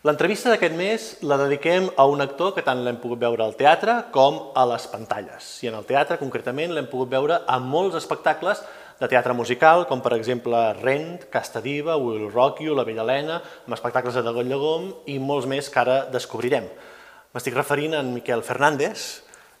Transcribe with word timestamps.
L'entrevista 0.00 0.48
d'aquest 0.48 0.72
mes 0.80 1.06
la 1.28 1.36
dediquem 1.36 1.90
a 2.00 2.06
un 2.08 2.22
actor 2.24 2.54
que 2.56 2.62
tant 2.64 2.78
l'hem 2.80 2.96
pogut 3.02 3.18
veure 3.20 3.42
al 3.44 3.50
teatre 3.52 3.98
com 4.14 4.38
a 4.56 4.62
les 4.70 4.86
pantalles. 4.88 5.48
I 5.60 5.68
en 5.68 5.74
el 5.76 5.84
teatre, 5.84 6.16
concretament, 6.16 6.72
l'hem 6.72 6.88
pogut 6.88 7.10
veure 7.12 7.42
a 7.44 7.58
molts 7.60 7.98
espectacles 7.98 8.62
de 8.96 9.10
teatre 9.12 9.36
musical, 9.36 9.84
com 9.90 10.00
per 10.00 10.14
exemple 10.16 10.62
Rent, 10.78 11.26
Casta 11.28 11.60
Diva, 11.60 11.98
Will 12.00 12.30
Rock 12.30 12.64
You, 12.64 12.78
La 12.78 12.86
Bella 12.88 13.04
Helena, 13.04 13.42
amb 13.66 13.76
espectacles 13.76 14.16
de 14.16 14.24
Dagoll 14.24 14.48
Llegom 14.48 14.88
i 15.04 15.18
molts 15.20 15.50
més 15.52 15.68
que 15.68 15.84
ara 15.84 15.98
descobrirem. 16.08 16.72
M'estic 17.36 17.60
referint 17.60 18.00
a 18.00 18.02
Miquel 18.08 18.40
Fernández, 18.40 19.04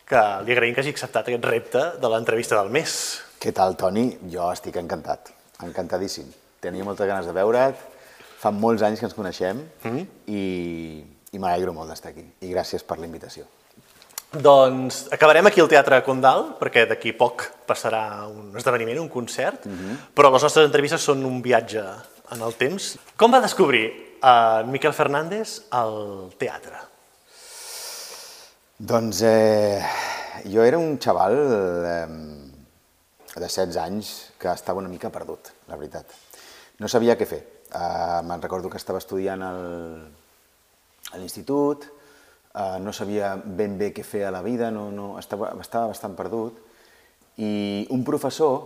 que 0.08 0.24
li 0.48 0.56
agraïm 0.56 0.72
que 0.72 0.80
hagi 0.86 0.96
acceptat 0.96 1.28
aquest 1.28 1.48
repte 1.52 1.84
de 2.00 2.14
l'entrevista 2.16 2.56
del 2.56 2.72
mes. 2.72 2.96
Què 3.36 3.52
tal, 3.52 3.76
Toni? 3.76 4.08
Jo 4.32 4.48
estic 4.56 4.80
encantat, 4.80 5.34
encantadíssim. 5.68 6.32
Tenia 6.64 6.88
moltes 6.88 7.12
ganes 7.12 7.28
de 7.28 7.36
veure't, 7.36 7.89
fa 8.40 8.52
molts 8.54 8.82
anys 8.86 9.00
que 9.00 9.08
ens 9.08 9.16
coneixem 9.16 9.58
mm 9.58 9.90
-hmm. 9.90 10.06
i, 10.26 11.04
i 11.32 11.38
m'alegro 11.38 11.72
molt 11.76 11.90
d'estar 11.90 12.12
aquí. 12.12 12.24
I 12.40 12.52
gràcies 12.54 12.82
per 12.82 12.98
la 12.98 13.06
invitació. 13.06 13.44
Doncs 14.32 15.08
acabarem 15.12 15.46
aquí 15.46 15.60
al 15.60 15.68
Teatre 15.68 16.02
Condal, 16.06 16.54
perquè 16.60 16.86
d'aquí 16.86 17.12
poc 17.12 17.50
passarà 17.66 18.26
un 18.28 18.56
esdeveniment, 18.56 19.00
un 19.00 19.08
concert, 19.08 19.66
mm 19.66 19.72
-hmm. 19.72 19.96
però 20.14 20.32
les 20.32 20.42
nostres 20.42 20.64
entrevistes 20.64 21.02
són 21.02 21.24
un 21.24 21.42
viatge 21.42 21.82
en 22.30 22.40
el 22.40 22.54
temps. 22.54 22.96
Com 23.16 23.32
va 23.32 23.40
descobrir 23.40 24.16
a 24.22 24.62
Miquel 24.66 24.92
Fernández 24.92 25.62
al 25.70 26.32
teatre? 26.38 26.78
Doncs 28.78 29.22
eh, 29.22 29.82
jo 30.44 30.62
era 30.62 30.78
un 30.78 30.98
xaval 30.98 31.34
eh, 31.84 32.06
de 33.34 33.46
16 33.46 33.76
anys 33.76 34.32
que 34.38 34.48
estava 34.48 34.78
una 34.78 34.88
mica 34.88 35.10
perdut, 35.10 35.50
la 35.68 35.76
veritat. 35.76 36.06
No 36.78 36.88
sabia 36.88 37.18
què 37.18 37.26
fer 37.26 37.59
Uh, 37.70 38.18
me'n 38.26 38.42
recordo 38.42 38.70
que 38.70 38.80
estava 38.80 38.98
estudiant 38.98 39.42
al, 39.46 39.60
a 41.14 41.20
l'institut, 41.20 41.86
uh, 42.54 42.78
no 42.82 42.90
sabia 42.90 43.36
ben 43.38 43.76
bé 43.78 43.92
què 43.94 44.02
fer 44.02 44.24
a 44.26 44.32
la 44.34 44.42
vida, 44.42 44.72
no, 44.74 44.88
no, 44.90 45.12
estava, 45.20 45.52
estava 45.62 45.92
bastant 45.92 46.16
perdut, 46.18 46.58
i 47.38 47.86
un 47.94 48.02
professor 48.04 48.58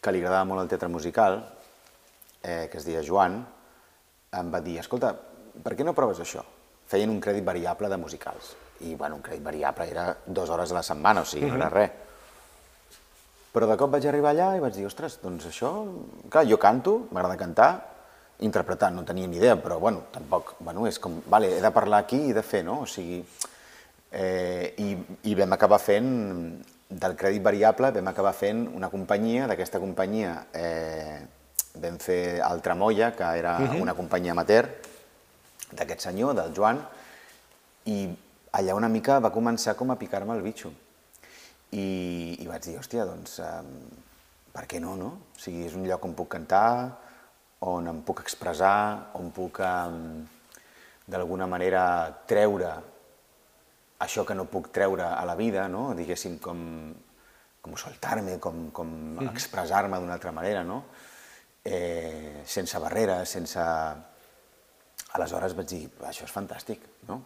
que 0.00 0.12
li 0.12 0.20
agradava 0.20 0.48
molt 0.48 0.62
el 0.62 0.68
teatre 0.70 0.88
musical, 0.92 1.40
eh, 2.42 2.68
que 2.72 2.78
es 2.78 2.86
deia 2.86 3.02
Joan, 3.04 3.40
em 4.36 4.52
va 4.52 4.60
dir, 4.64 4.78
escolta, 4.80 5.12
per 5.60 5.74
què 5.76 5.84
no 5.84 5.96
proves 5.96 6.22
això? 6.22 6.44
Feien 6.90 7.10
un 7.12 7.20
crèdit 7.22 7.44
variable 7.44 7.90
de 7.90 7.98
musicals. 8.00 8.54
I, 8.80 8.94
bueno, 8.94 9.18
un 9.18 9.24
crèdit 9.24 9.44
variable 9.44 9.88
era 9.90 10.06
dues 10.26 10.50
hores 10.50 10.72
a 10.72 10.78
la 10.78 10.84
setmana, 10.86 11.24
o 11.24 11.28
sigui, 11.28 11.50
no 11.50 11.58
era 11.58 11.68
res. 11.72 11.90
Però 13.50 13.66
de 13.66 13.76
cop 13.76 13.90
vaig 13.90 14.06
arribar 14.06 14.30
allà 14.30 14.52
i 14.56 14.62
vaig 14.62 14.76
dir, 14.76 14.86
ostres, 14.86 15.18
doncs 15.22 15.48
això... 15.50 15.72
Clar, 16.30 16.46
jo 16.46 16.56
canto, 16.62 16.94
m'agrada 17.10 17.38
cantar, 17.38 17.70
interpretar, 18.40 18.92
no 18.92 19.04
tenia 19.04 19.28
ni 19.28 19.36
idea, 19.36 19.56
però 19.60 19.78
bueno, 19.78 20.04
tampoc, 20.12 20.54
bueno, 20.60 20.86
és 20.88 20.98
com, 20.98 21.20
vale, 21.30 21.50
he 21.56 21.60
de 21.60 21.70
parlar 21.70 22.04
aquí 22.04 22.20
i 22.30 22.36
de 22.36 22.42
fer, 22.42 22.62
no? 22.64 22.80
O 22.84 22.86
sigui, 22.88 23.20
eh, 24.12 24.74
i, 24.78 24.94
i 25.30 25.34
vam 25.38 25.52
acabar 25.56 25.80
fent, 25.82 26.10
del 26.90 27.14
crèdit 27.14 27.42
variable, 27.42 27.92
vam 27.94 28.08
acabar 28.10 28.32
fent 28.34 28.64
una 28.74 28.88
companyia, 28.90 29.46
d'aquesta 29.46 29.78
companyia 29.78 30.32
eh, 30.52 31.20
vam 31.78 31.98
fer 32.02 32.40
el 32.42 32.62
Tramolla, 32.64 33.12
que 33.14 33.24
era 33.38 33.58
uh 33.58 33.68
-huh. 33.68 33.82
una 33.82 33.94
companyia 33.94 34.32
amateur, 34.32 34.66
d'aquest 35.70 36.00
senyor, 36.00 36.34
del 36.34 36.52
Joan, 36.54 36.80
i 37.84 38.08
allà 38.52 38.74
una 38.74 38.88
mica 38.88 39.20
va 39.20 39.30
començar 39.32 39.76
com 39.76 39.90
a 39.90 39.96
picar-me 39.96 40.34
el 40.34 40.42
bitxo. 40.42 40.72
I, 41.70 42.36
I 42.40 42.46
vaig 42.46 42.64
dir, 42.64 42.78
hòstia, 42.78 43.04
doncs, 43.04 43.38
eh, 43.38 43.62
per 44.52 44.66
què 44.66 44.80
no, 44.80 44.96
no? 44.96 45.06
O 45.36 45.38
sigui, 45.38 45.66
és 45.66 45.74
un 45.74 45.86
lloc 45.86 46.04
on 46.04 46.14
puc 46.14 46.28
cantar, 46.28 46.98
on 47.60 47.88
em 47.90 48.00
puc 48.06 48.22
expressar, 48.24 49.10
on 49.20 49.30
puc 49.36 49.60
um, 49.64 50.24
d'alguna 51.10 51.46
manera 51.50 51.82
treure 52.26 52.72
això 54.00 54.24
que 54.24 54.34
no 54.34 54.46
puc 54.48 54.70
treure 54.72 55.04
a 55.12 55.24
la 55.28 55.36
vida, 55.36 55.66
no? 55.68 55.90
diguéssim, 55.94 56.38
com, 56.40 56.60
com 57.60 57.76
soltar-me, 57.76 58.38
com, 58.40 58.70
com 58.70 58.86
mm 58.86 59.18
-hmm. 59.18 59.32
expressar-me 59.32 59.98
d'una 59.98 60.14
altra 60.14 60.32
manera, 60.32 60.64
no? 60.64 60.84
eh, 61.64 62.42
sense 62.46 62.78
barreres, 62.78 63.28
sense... 63.28 63.60
Aleshores 65.10 65.56
vaig 65.58 65.66
dir, 65.66 65.88
això 66.06 66.22
és 66.22 66.30
fantàstic, 66.30 66.84
no? 67.08 67.16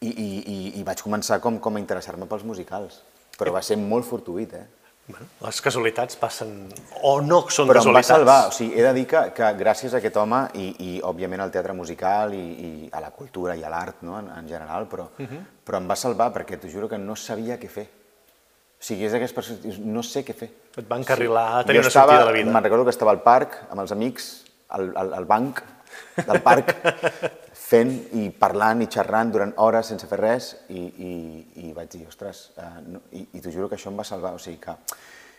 I, 0.00 0.08
i, 0.08 0.30
i, 0.42 0.56
i 0.80 0.82
vaig 0.82 1.00
començar 1.00 1.38
com, 1.40 1.60
com 1.62 1.76
a 1.76 1.78
interessar-me 1.78 2.26
pels 2.26 2.42
musicals, 2.42 2.96
però 3.38 3.52
va 3.54 3.62
ser 3.62 3.76
molt 3.78 4.04
fortuït, 4.04 4.52
eh? 4.58 4.64
Bueno, 5.06 5.26
les 5.44 5.60
casualitats 5.62 6.16
passen, 6.18 6.48
o 7.06 7.20
no 7.22 7.44
són 7.46 7.68
Però 7.70 7.78
casualitats. 7.78 7.84
Però 7.84 7.92
em 7.92 7.94
va 7.94 8.02
salvar, 8.02 8.38
o 8.48 8.54
sigui, 8.54 8.72
he 8.74 8.82
de 8.82 8.92
dir 8.96 9.04
que, 9.06 9.20
que 9.36 9.50
gràcies 9.58 9.94
a 9.94 10.00
aquest 10.00 10.16
home 10.18 10.40
i, 10.58 10.64
i 10.82 10.96
òbviament 11.06 11.44
al 11.44 11.52
teatre 11.54 11.76
musical 11.78 12.34
i, 12.34 12.42
i 12.42 12.70
a 12.90 13.02
la 13.04 13.12
cultura 13.14 13.54
i 13.54 13.62
a 13.62 13.70
l'art 13.70 14.02
no? 14.06 14.16
en, 14.18 14.32
en 14.34 14.48
general, 14.50 14.88
però, 14.90 15.06
uh 15.06 15.28
-huh. 15.28 15.44
però 15.62 15.78
em 15.78 15.86
va 15.86 15.96
salvar 15.96 16.32
perquè 16.34 16.58
t'ho 16.58 16.68
juro 16.68 16.88
que 16.88 16.98
no 16.98 17.14
sabia 17.14 17.60
què 17.60 17.68
fer. 17.68 17.86
O 18.76 18.82
sigui, 18.82 19.04
és 19.06 19.12
d'aquestes 19.12 19.34
persones, 19.34 19.78
no 19.78 20.02
sé 20.02 20.24
què 20.24 20.34
fer. 20.34 20.50
Et 20.76 20.88
va 20.88 20.98
encarrilar 20.98 21.46
sí. 21.48 21.54
a 21.54 21.64
tenir 21.64 21.80
jo 21.80 21.86
una 21.86 21.88
estava, 21.88 22.06
sortida 22.06 22.26
de 22.26 22.32
la 22.32 22.38
vida. 22.38 22.52
Me'n 22.52 22.62
recordo 22.64 22.84
que 22.84 22.90
estava 22.90 23.10
al 23.10 23.22
parc 23.22 23.56
amb 23.70 23.80
els 23.80 23.92
amics, 23.92 24.44
al, 24.68 24.92
al, 24.96 25.14
al 25.14 25.24
banc 25.24 25.62
del 26.26 26.42
parc, 26.42 26.74
fent 27.66 27.92
i 28.14 28.28
parlant 28.30 28.84
i 28.84 28.88
xerrant 28.92 29.32
durant 29.34 29.52
hores 29.62 29.90
sense 29.90 30.06
fer 30.06 30.18
res 30.20 30.52
i, 30.70 30.82
i, 30.86 31.12
i 31.66 31.72
vaig 31.74 31.90
dir, 31.96 32.04
ostres, 32.06 32.50
uh, 32.62 32.78
no, 32.86 33.02
i, 33.10 33.24
i 33.34 33.42
t'ho 33.42 33.50
juro 33.54 33.68
que 33.70 33.78
això 33.78 33.90
em 33.90 33.98
va 33.98 34.06
salvar, 34.06 34.36
o 34.36 34.42
sigui 34.42 34.60
que 34.62 34.76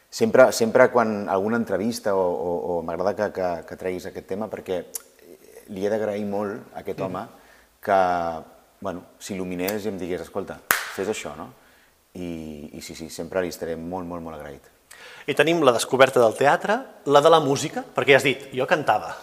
sempre, 0.10 0.50
sempre 0.52 0.90
quan 0.92 1.30
alguna 1.32 1.60
entrevista 1.62 2.16
o, 2.16 2.26
o, 2.28 2.52
o 2.74 2.82
m'agrada 2.84 3.16
que, 3.16 3.30
que, 3.36 3.52
que 3.70 3.80
treguis 3.80 4.10
aquest 4.10 4.28
tema 4.28 4.50
perquè 4.52 4.82
li 5.72 5.86
he 5.86 5.92
d'agrair 5.92 6.26
molt 6.28 6.74
a 6.74 6.84
aquest 6.84 7.04
home 7.04 7.24
que 7.84 8.00
bueno, 8.80 9.04
s'il·luminés 9.24 9.86
i 9.86 9.92
em 9.92 9.98
digués, 10.00 10.22
escolta, 10.22 10.60
fes 10.70 11.10
això, 11.14 11.34
no? 11.38 11.48
I, 12.18 12.28
I 12.78 12.82
sí, 12.82 12.96
sí, 12.98 13.10
sempre 13.14 13.42
li 13.42 13.54
estaré 13.54 13.76
molt, 13.78 14.08
molt, 14.10 14.24
molt 14.26 14.38
agraït. 14.38 14.68
I 15.28 15.36
tenim 15.38 15.64
la 15.66 15.74
descoberta 15.76 16.22
del 16.22 16.36
teatre, 16.38 16.78
la 17.06 17.22
de 17.22 17.32
la 17.32 17.42
música, 17.44 17.84
perquè 17.96 18.16
ja 18.16 18.22
has 18.22 18.28
dit, 18.28 18.48
jo 18.56 18.68
cantava, 18.70 19.16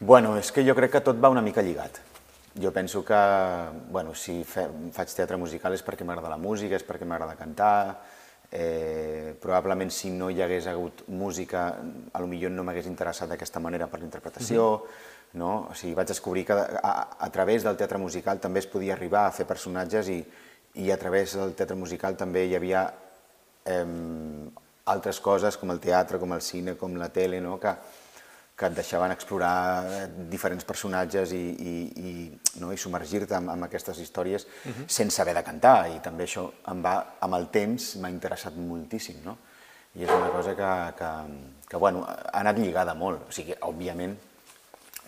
Bueno, 0.00 0.36
és 0.36 0.52
que 0.52 0.60
jo 0.60 0.74
crec 0.76 0.92
que 0.92 1.00
tot 1.00 1.16
va 1.16 1.30
una 1.32 1.40
mica 1.40 1.62
lligat. 1.64 2.02
Jo 2.60 2.72
penso 2.72 3.02
que, 3.04 3.16
bueno, 3.92 4.14
si 4.14 4.42
fe, 4.44 4.66
faig 4.92 5.12
teatre 5.12 5.38
musical 5.40 5.72
és 5.72 5.84
perquè 5.84 6.04
m'agrada 6.04 6.32
la 6.32 6.40
música, 6.40 6.76
és 6.76 6.84
perquè 6.84 7.08
m'agrada 7.08 7.36
cantar, 7.36 8.02
eh, 8.52 9.34
probablement 9.40 9.90
si 9.92 10.10
no 10.12 10.28
hi 10.30 10.42
hagués 10.42 10.68
hagut 10.68 11.02
música, 11.08 11.66
a 12.12 12.20
lo 12.20 12.28
millor 12.28 12.52
no 12.52 12.64
m'hagués 12.64 12.88
interessat 12.92 13.32
d'aquesta 13.32 13.60
manera 13.60 13.88
per 13.88 14.00
la 14.00 14.04
interpretació, 14.04 14.68
mm 14.68 14.82
-hmm. 14.82 15.38
no? 15.38 15.68
O 15.70 15.74
sigui, 15.74 15.94
vaig 15.94 16.08
descobrir 16.08 16.44
que 16.44 16.52
a, 16.52 17.16
a 17.18 17.30
través 17.30 17.62
del 17.62 17.76
teatre 17.76 17.98
musical 17.98 18.38
també 18.38 18.58
es 18.58 18.66
podia 18.66 18.92
arribar 18.92 19.26
a 19.26 19.32
fer 19.32 19.46
personatges 19.46 20.08
i, 20.08 20.24
i 20.74 20.90
a 20.90 20.96
través 20.98 21.36
del 21.36 21.54
teatre 21.54 21.76
musical 21.76 22.16
també 22.16 22.46
hi 22.46 22.54
havia 22.54 22.92
eh, 23.64 23.86
altres 24.84 25.20
coses 25.20 25.56
com 25.56 25.70
el 25.70 25.80
teatre, 25.80 26.18
com 26.18 26.32
el 26.32 26.42
cine, 26.42 26.76
com 26.76 26.96
la 26.96 27.08
tele, 27.08 27.40
no? 27.40 27.58
que, 27.58 27.74
que 28.56 28.64
et 28.70 28.76
deixaven 28.76 29.12
explorar 29.12 29.84
eh, 29.84 30.04
diferents 30.32 30.64
personatges 30.64 31.32
i, 31.36 31.42
i, 31.60 31.74
i, 32.00 32.12
no? 32.62 32.70
i 32.72 32.80
submergir-te 32.80 33.36
en, 33.36 33.50
en 33.52 33.66
aquestes 33.66 33.98
històries 34.00 34.46
uh 34.46 34.70
-huh. 34.72 34.86
sense 34.88 35.20
haver 35.20 35.34
de 35.34 35.42
cantar, 35.44 35.90
i 35.92 36.00
també 36.00 36.24
això 36.24 36.50
em 36.72 36.82
va, 36.82 37.16
amb 37.20 37.34
el 37.34 37.50
temps 37.50 37.96
m'ha 37.96 38.10
interessat 38.10 38.56
moltíssim, 38.56 39.20
no? 39.24 39.36
I 39.94 40.04
és 40.04 40.10
una 40.10 40.28
cosa 40.28 40.54
que, 40.54 40.72
que, 40.98 41.10
que 41.68 41.76
bueno, 41.76 42.04
ha 42.04 42.40
anat 42.40 42.58
lligada 42.58 42.94
molt, 42.94 43.28
o 43.28 43.32
sigui, 43.32 43.54
òbviament 43.60 44.16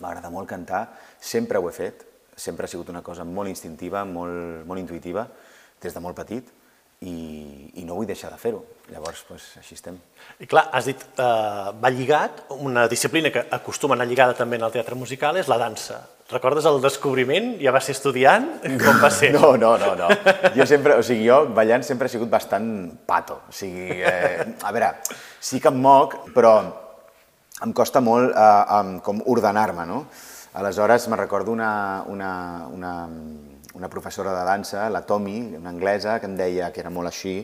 m'agrada 0.01 0.31
molt 0.31 0.49
cantar, 0.49 0.89
sempre 1.21 1.59
ho 1.59 1.69
he 1.69 1.73
fet, 1.73 2.07
sempre 2.37 2.65
ha 2.65 2.69
sigut 2.69 2.89
una 2.89 3.03
cosa 3.03 3.25
molt 3.25 3.49
instintiva, 3.49 4.05
molt, 4.05 4.65
molt 4.67 4.81
intuïtiva, 4.81 5.29
des 5.83 5.95
de 5.95 6.01
molt 6.01 6.17
petit, 6.17 6.45
i, 7.07 7.71
i 7.79 7.85
no 7.87 7.95
vull 7.99 8.09
deixar 8.09 8.31
de 8.33 8.39
fer-ho. 8.41 8.61
Llavors, 8.89 9.21
doncs, 9.29 9.45
així 9.61 9.77
estem. 9.77 9.99
I 10.41 10.47
clar, 10.49 10.65
has 10.75 10.89
dit, 10.89 11.03
eh, 11.21 11.73
va 11.79 11.91
lligat, 11.93 12.47
una 12.57 12.87
disciplina 12.89 13.31
que 13.31 13.45
acostuma 13.55 13.95
a 13.95 13.99
anar 13.99 14.09
lligada 14.09 14.35
també 14.35 14.57
en 14.57 14.65
el 14.67 14.73
teatre 14.75 14.97
musical 14.99 15.37
és 15.37 15.51
la 15.51 15.59
dansa. 15.61 16.01
Recordes 16.33 16.67
el 16.69 16.81
descobriment? 16.85 17.55
Ja 17.61 17.73
vas 17.73 17.87
ser 17.89 17.95
estudiant? 17.97 18.49
Com 18.85 18.99
va 19.03 19.13
ser? 19.15 19.31
No, 19.37 19.55
no, 19.61 19.77
no, 19.81 19.95
no. 19.99 20.09
Jo 20.57 20.67
sempre, 20.67 20.97
o 20.99 21.05
sigui, 21.07 21.29
jo 21.29 21.45
ballant 21.55 21.87
sempre 21.87 22.09
he 22.09 22.15
sigut 22.17 22.33
bastant 22.33 22.69
pato. 23.07 23.43
O 23.49 23.55
sigui, 23.55 24.01
eh, 24.03 24.49
a 24.65 24.75
veure, 24.75 24.95
sí 25.41 25.61
que 25.61 25.71
em 25.71 25.79
moc, 25.85 26.19
però 26.35 26.57
em 27.65 27.73
costa 27.77 28.03
molt 28.05 28.35
eh, 28.35 28.83
com 29.05 29.23
ordenar-me, 29.27 29.87
no? 29.87 30.03
Aleshores, 30.59 31.07
me 31.09 31.17
recordo 31.17 31.53
una, 31.53 32.03
una, 32.09 32.67
una, 32.73 32.93
una 33.75 33.89
professora 33.89 34.33
de 34.39 34.45
dansa, 34.45 34.89
la 34.91 35.03
Tommy, 35.05 35.55
una 35.57 35.71
anglesa, 35.71 36.19
que 36.21 36.27
em 36.27 36.37
deia, 36.37 36.73
que 36.73 36.81
era 36.81 36.91
molt 36.91 37.11
així, 37.11 37.43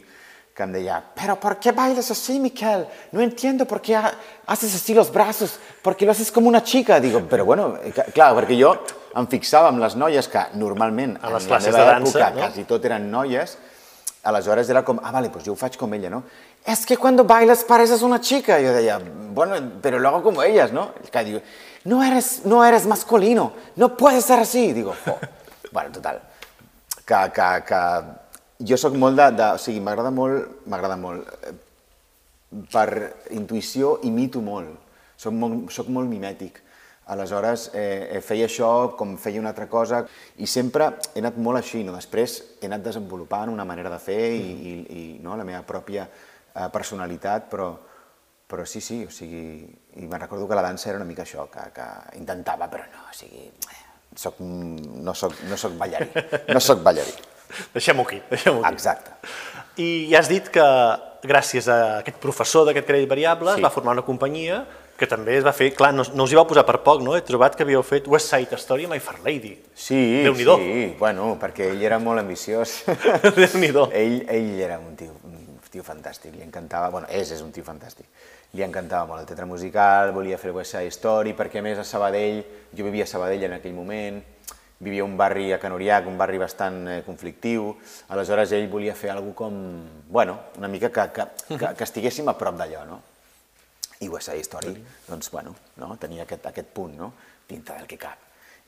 que 0.55 0.63
em 0.63 0.73
deia, 0.73 1.03
pero 1.15 1.35
¿por 1.41 1.59
qué 1.59 1.73
bailas 1.73 2.11
así, 2.11 2.39
Miquel? 2.39 2.87
No 3.13 3.21
entiendo 3.21 3.67
por 3.67 3.81
qué 3.81 3.97
haces 3.97 4.75
así 4.75 4.95
los 4.95 5.13
brazos, 5.13 5.59
porque 5.83 6.07
lo 6.07 6.13
haces 6.13 6.31
como 6.31 6.49
una 6.49 6.63
chica. 6.63 7.01
Digo, 7.01 7.21
però 7.29 7.45
bueno, 7.45 7.77
eh, 7.83 7.93
clar, 7.93 8.33
perquè 8.39 8.57
jo 8.61 8.75
em 9.15 9.27
fixava 9.31 9.69
amb 9.69 9.83
les 9.83 9.97
noies 9.99 10.29
que 10.31 10.43
normalment 10.55 11.19
a 11.23 11.31
les 11.35 11.45
en 11.47 11.51
la 11.51 11.61
meva 11.61 11.79
de 11.79 11.87
dansa, 11.91 12.19
època 12.19 12.31
no? 12.31 12.41
quasi 12.41 12.65
tot 12.71 12.85
eren 12.87 13.11
noies, 13.11 13.59
aleshores 14.25 14.71
era 14.71 14.85
com, 14.85 14.99
ah, 15.03 15.13
vale, 15.13 15.31
pues 15.31 15.45
jo 15.45 15.53
ho 15.53 15.59
faig 15.59 15.77
com 15.77 15.93
ella, 15.95 16.11
no? 16.11 16.23
Es 16.65 16.87
que 16.87 16.97
cuando 16.97 17.25
bailas 17.25 17.63
pareces 17.65 18.03
una 18.03 18.21
chica. 18.21 18.57
Jo 18.63 18.73
deia, 18.73 18.99
bueno, 19.35 19.55
pero 19.83 19.99
lo 19.99 20.09
hago 20.09 20.23
como 20.23 20.43
ellas, 20.43 20.73
¿no? 20.73 20.93
Que 21.11 21.25
diu, 21.25 21.43
no 21.85 22.03
eres, 22.03 22.47
no 22.47 22.65
eres 22.65 22.87
masculino, 22.87 23.53
no 23.77 23.97
puedes 23.97 24.25
ser 24.25 24.39
así. 24.39 24.73
Digo, 24.73 24.95
jo. 25.05 25.19
Bueno, 25.75 25.91
total, 25.93 26.23
que, 27.05 27.21
que, 27.35 27.49
que 27.69 27.81
jo 28.71 28.79
sóc 28.79 28.95
molt 28.97 29.19
de, 29.19 29.29
de 29.35 29.49
o 29.57 29.61
sigui, 29.61 29.83
m'agrada 29.83 30.13
molt, 30.15 30.61
m'agrada 30.71 30.97
molt, 30.97 31.31
eh, 31.43 31.55
per 32.71 32.89
intuïció 33.35 33.99
imito 34.07 34.41
molt, 34.45 34.71
soc 35.19 35.35
molt, 35.35 35.73
soc 35.75 35.91
molt 35.91 36.09
mimètic. 36.11 36.63
Aleshores, 37.13 37.67
eh, 37.77 38.21
feia 38.25 38.47
això 38.49 38.69
com 38.97 39.19
feia 39.21 39.43
una 39.43 39.51
altra 39.51 39.67
cosa 39.69 39.99
i 40.41 40.47
sempre 40.49 40.87
he 41.13 41.21
anat 41.21 41.37
molt 41.37 41.61
així, 41.61 41.83
no? 41.85 41.93
després 41.93 42.39
he 42.63 42.71
anat 42.71 42.87
desenvolupant 42.87 43.53
una 43.53 43.67
manera 43.69 43.91
de 43.93 43.99
fer 44.01 44.23
i, 44.39 44.55
i, 44.55 44.73
i 44.89 45.03
no? 45.21 45.37
la 45.37 45.45
meva 45.45 45.61
pròpia 45.69 46.07
eh, 46.07 46.69
personalitat, 46.73 47.51
però, 47.51 47.73
però 48.49 48.65
sí, 48.65 48.81
sí, 48.81 49.03
o 49.05 49.13
sigui, 49.13 49.67
i 50.01 50.07
me'n 50.07 50.23
recordo 50.23 50.49
que 50.49 50.57
la 50.57 50.65
dansa 50.65 50.95
era 50.95 51.03
una 51.03 51.11
mica 51.11 51.27
això, 51.27 51.51
que, 51.53 51.67
que 51.77 51.91
intentava, 52.23 52.71
però 52.73 52.87
no, 52.95 53.11
o 53.11 53.17
sigui, 53.19 53.51
soc, 54.17 54.39
no, 54.41 55.15
soc, 55.15 55.35
no 55.49 55.57
soc 55.61 55.75
ballarí, 55.81 56.09
no 56.49 56.61
soc 56.61 56.83
ballarí. 56.87 57.13
Deixem-ho 57.75 58.03
aquí, 58.03 58.21
deixem-ho 58.31 58.63
aquí. 58.65 58.73
Exacte. 58.75 59.13
I 59.79 60.07
ja 60.11 60.21
has 60.23 60.29
dit 60.31 60.49
que 60.55 60.65
gràcies 61.25 61.69
a 61.71 61.99
aquest 62.01 62.17
professor 62.23 62.67
d'aquest 62.67 62.87
crèdit 62.89 63.09
variable 63.11 63.53
Sí. 63.55 63.61
es 63.61 63.65
va 63.65 63.71
formar 63.75 63.95
una 63.97 64.03
companyia 64.07 64.65
que 64.97 65.07
també 65.11 65.37
es 65.39 65.45
va 65.45 65.51
fer, 65.53 65.73
clar, 65.75 65.91
no, 65.95 66.05
no 66.15 66.25
us 66.27 66.31
hi 66.33 66.37
va 66.39 66.45
posar 66.47 66.63
per 66.67 66.77
poc, 66.87 67.01
no? 67.03 67.17
He 67.19 67.23
trobat 67.27 67.57
que 67.59 67.65
havíeu 67.67 67.83
fet 67.83 68.07
West 68.07 68.31
Side 68.31 68.55
Story 68.63 68.85
amb 68.87 68.95
My 68.95 69.01
Fair 69.03 69.19
Lady. 69.25 69.57
Sí, 69.75 70.23
sí, 70.37 70.95
bueno, 71.01 71.33
perquè 71.41 71.73
ell 71.73 71.83
era 71.83 71.99
molt 71.99 72.23
ambiciós. 72.23 72.85
Déu-n'hi-do. 73.37 73.89
ell, 73.93 74.21
ell 74.31 74.61
era 74.63 74.79
un 74.79 74.95
tio, 74.95 75.17
un 75.27 75.59
tio 75.71 75.83
fantàstic, 75.83 76.37
li 76.37 76.45
encantava, 76.47 76.93
bueno, 76.95 77.09
és, 77.11 77.33
és 77.35 77.43
un 77.43 77.51
tio 77.51 77.65
fantàstic. 77.67 78.07
Li 78.55 78.63
encantava 78.63 79.09
molt 79.09 79.25
el 79.25 79.27
teatre 79.27 79.49
musical, 79.51 80.13
volia 80.15 80.39
fer 80.39 80.53
West 80.55 80.77
Side 80.77 80.93
Story, 80.95 81.35
perquè 81.35 81.63
més 81.65 81.81
a 81.81 81.85
Sabadell, 81.87 82.45
jo 82.77 82.87
vivia 82.87 83.07
a 83.07 83.11
Sabadell 83.11 83.49
en 83.49 83.57
aquell 83.57 83.75
moment, 83.75 84.21
vivia 84.85 85.05
un 85.05 85.17
barri 85.17 85.49
a 85.53 85.59
Canoriac, 85.59 86.07
un 86.07 86.19
barri 86.19 86.39
bastant 86.39 86.77
eh, 86.87 87.01
conflictiu, 87.07 87.73
aleshores 88.15 88.53
ell 88.55 88.69
volia 88.71 88.95
fer 88.95 89.11
alguna 89.11 89.35
com, 89.35 89.59
bueno, 90.09 90.39
una 90.59 90.69
mica 90.69 90.93
que, 90.93 91.09
que, 91.17 91.27
que, 91.57 91.75
que 91.75 91.87
estiguéssim 91.89 92.31
a 92.31 92.37
prop 92.39 92.59
d'allò, 92.61 92.85
no? 92.87 93.01
I 94.05 94.09
West 94.13 94.31
Side 94.31 94.47
Story, 94.47 94.75
doncs, 95.09 95.31
bueno, 95.33 95.55
no? 95.81 95.95
tenia 95.99 96.23
aquest, 96.27 96.47
aquest 96.51 96.71
punt, 96.75 96.95
no? 96.99 97.13
dintre 97.49 97.79
del 97.79 97.89
que 97.91 97.99
cap. 97.99 98.21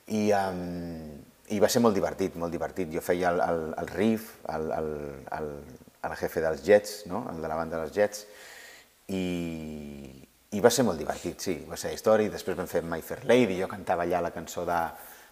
I, 0.07 0.31
um, 0.33 1.19
I 1.51 1.59
va 1.63 1.71
ser 1.71 1.83
molt 1.83 1.95
divertit, 1.95 2.37
molt 2.39 2.55
divertit. 2.55 2.91
Jo 2.93 3.03
feia 3.03 3.33
el, 3.35 3.43
el, 3.43 3.63
el 3.83 3.91
riff, 3.91 4.37
el, 4.53 4.71
el, 4.75 4.91
el, 5.37 5.51
el 6.07 6.17
jefe 6.21 6.43
dels 6.45 6.63
Jets, 6.67 6.97
no? 7.11 7.25
el 7.33 7.43
de 7.43 7.51
la 7.51 7.59
banda 7.59 7.81
dels 7.83 7.95
Jets, 7.95 8.25
i, 9.09 9.25
i 10.57 10.63
va 10.63 10.73
ser 10.73 10.87
molt 10.87 10.99
divertit, 10.99 11.43
sí, 11.43 11.57
va 11.69 11.79
ser 11.79 11.93
Story, 11.99 12.31
després 12.33 12.57
vam 12.59 12.71
fer 12.71 12.83
My 12.83 13.03
Fair 13.05 13.25
Lady, 13.29 13.61
jo 13.61 13.69
cantava 13.71 14.07
allà 14.07 14.25
la 14.25 14.33
cançó 14.35 14.65
de, 14.67 14.81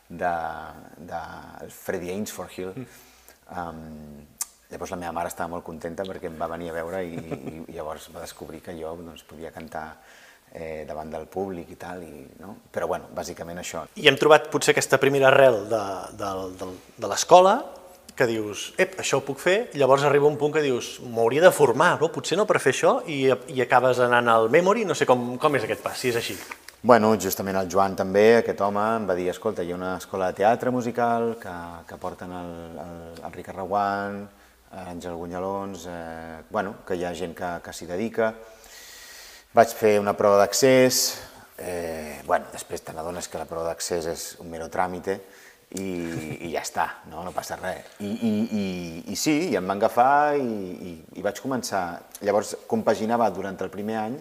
de, 0.09 0.35
de 1.11 1.23
Freddie 1.75 2.15
Ainsforhill. 2.15 2.85
Um, 3.55 4.25
llavors 4.71 4.95
la 4.95 5.01
meva 5.01 5.15
mare 5.15 5.31
estava 5.31 5.53
molt 5.53 5.67
contenta 5.67 6.07
perquè 6.09 6.31
em 6.31 6.39
va 6.41 6.49
venir 6.51 6.71
a 6.71 6.77
veure 6.79 7.03
i, 7.05 7.15
i, 7.15 7.57
i 7.69 7.77
llavors 7.77 8.09
va 8.15 8.23
descobrir 8.25 8.63
que 8.65 8.75
jo 8.79 8.95
doncs, 9.01 9.27
podia 9.29 9.53
cantar 9.55 9.87
eh, 10.55 10.85
davant 10.89 11.11
del 11.13 11.27
públic 11.31 11.71
i 11.75 11.79
tal, 11.79 12.03
i, 12.03 12.25
no? 12.41 12.57
però 12.73 12.89
bueno, 12.91 13.11
bàsicament 13.15 13.61
això. 13.61 13.85
I 14.01 14.09
hem 14.09 14.19
trobat 14.21 14.49
potser 14.53 14.73
aquesta 14.75 15.01
primera 15.03 15.29
arrel 15.33 15.65
de, 15.71 15.85
de, 16.21 16.31
de, 16.61 16.71
de 16.97 17.11
l'escola, 17.11 17.59
que 18.15 18.27
dius, 18.31 18.69
ep, 18.79 18.95
això 19.03 19.19
ho 19.19 19.25
puc 19.27 19.41
fer, 19.43 19.57
llavors 19.75 20.05
arriba 20.07 20.29
un 20.31 20.39
punt 20.39 20.53
que 20.55 20.63
dius, 20.63 20.99
m'hauria 21.03 21.43
de 21.43 21.51
formar, 21.55 21.97
no? 22.01 22.11
potser 22.15 22.39
no 22.39 22.47
per 22.47 22.61
fer 22.63 22.75
això, 22.75 22.99
i, 23.11 23.27
i 23.51 23.63
acabes 23.65 23.99
anant 24.05 24.31
al 24.31 24.47
memory, 24.55 24.85
no 24.87 24.95
sé 24.95 25.07
com, 25.09 25.35
com 25.43 25.59
és 25.59 25.67
aquest 25.67 25.83
pas, 25.83 25.99
si 25.99 26.13
és 26.13 26.21
així. 26.21 26.37
Bueno, 26.85 27.15
justament 27.19 27.57
el 27.59 27.71
Joan 27.73 27.97
també, 27.97 28.39
aquest 28.39 28.61
home, 28.61 28.85
em 29.01 29.09
va 29.09 29.17
dir, 29.19 29.31
escolta, 29.33 29.65
hi 29.65 29.73
ha 29.73 29.79
una 29.79 29.97
escola 29.99 30.31
de 30.31 30.39
teatre 30.43 30.71
musical 30.71 31.31
que, 31.41 31.55
que 31.89 31.99
porten 31.99 32.35
el, 32.39 32.51
el, 32.85 32.97
el 33.25 33.35
Ricard 33.35 33.63
Reguant, 33.63 34.19
Àngel 34.85 35.15
Gunyalons, 35.17 35.87
eh, 35.89 36.43
bueno, 36.51 36.77
que 36.87 36.99
hi 36.99 37.07
ha 37.07 37.15
gent 37.15 37.35
que, 37.39 37.51
que 37.65 37.73
s'hi 37.73 37.89
dedica. 37.89 38.35
Vaig 39.55 39.75
fer 39.79 39.97
una 40.03 40.15
prova 40.19 40.43
d'accés, 40.43 41.05
eh, 41.59 42.21
bueno, 42.27 42.51
després 42.53 42.83
te 42.83 42.95
n'adones 42.95 43.31
que 43.31 43.41
la 43.41 43.47
prova 43.49 43.71
d'accés 43.71 44.11
és 44.11 44.29
un 44.43 44.51
mero 44.51 44.69
tràmite 44.69 45.21
i, 45.75 45.87
i 46.47 46.53
ja 46.53 46.63
està, 46.63 46.87
no, 47.11 47.25
no 47.27 47.33
passa 47.35 47.57
res. 47.59 47.97
I, 47.99 48.11
i, 48.11 48.33
i, 48.45 48.67
i 49.11 49.17
sí, 49.19 49.35
i 49.51 49.57
em 49.59 49.67
van 49.67 49.81
agafar 49.81 50.37
i, 50.39 50.45
i, 50.45 50.93
i 51.19 51.25
vaig 51.25 51.41
començar, 51.43 51.85
llavors 52.23 52.55
compaginava 52.71 53.27
durant 53.35 53.59
el 53.59 53.73
primer 53.73 53.99
any, 54.03 54.19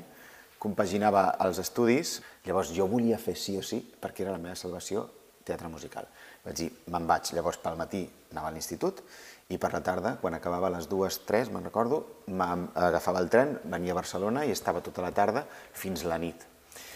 compaginava 0.64 1.28
els 1.44 1.60
estudis, 1.62 2.18
llavors 2.48 2.72
jo 2.74 2.88
volia 2.90 3.20
fer 3.20 3.36
sí 3.38 3.58
o 3.60 3.66
sí, 3.66 3.82
perquè 3.84 4.26
era 4.26 4.34
la 4.34 4.42
meva 4.42 4.56
salvació, 4.58 5.06
teatre 5.44 5.70
musical. 5.70 6.08
Vaig 6.46 6.58
dir, 6.58 6.70
me'n 6.92 7.06
vaig, 7.08 7.34
llavors 7.36 7.60
pel 7.62 7.78
matí 7.80 8.02
anava 8.32 8.50
a 8.50 8.56
l'institut 8.56 9.04
i 9.52 9.60
per 9.60 9.74
la 9.76 9.84
tarda, 9.86 10.16
quan 10.22 10.34
acabava 10.34 10.70
a 10.72 10.74
les 10.74 10.88
dues, 10.90 11.20
tres, 11.28 11.52
me'n 11.54 11.68
recordo, 11.68 12.02
agafava 12.32 13.22
el 13.22 13.30
tren, 13.30 13.58
venia 13.70 13.94
a 13.94 14.00
Barcelona 14.00 14.48
i 14.48 14.56
estava 14.56 14.82
tota 14.82 15.04
la 15.04 15.12
tarda 15.14 15.46
fins 15.78 16.06
la 16.08 16.18
nit, 16.18 16.48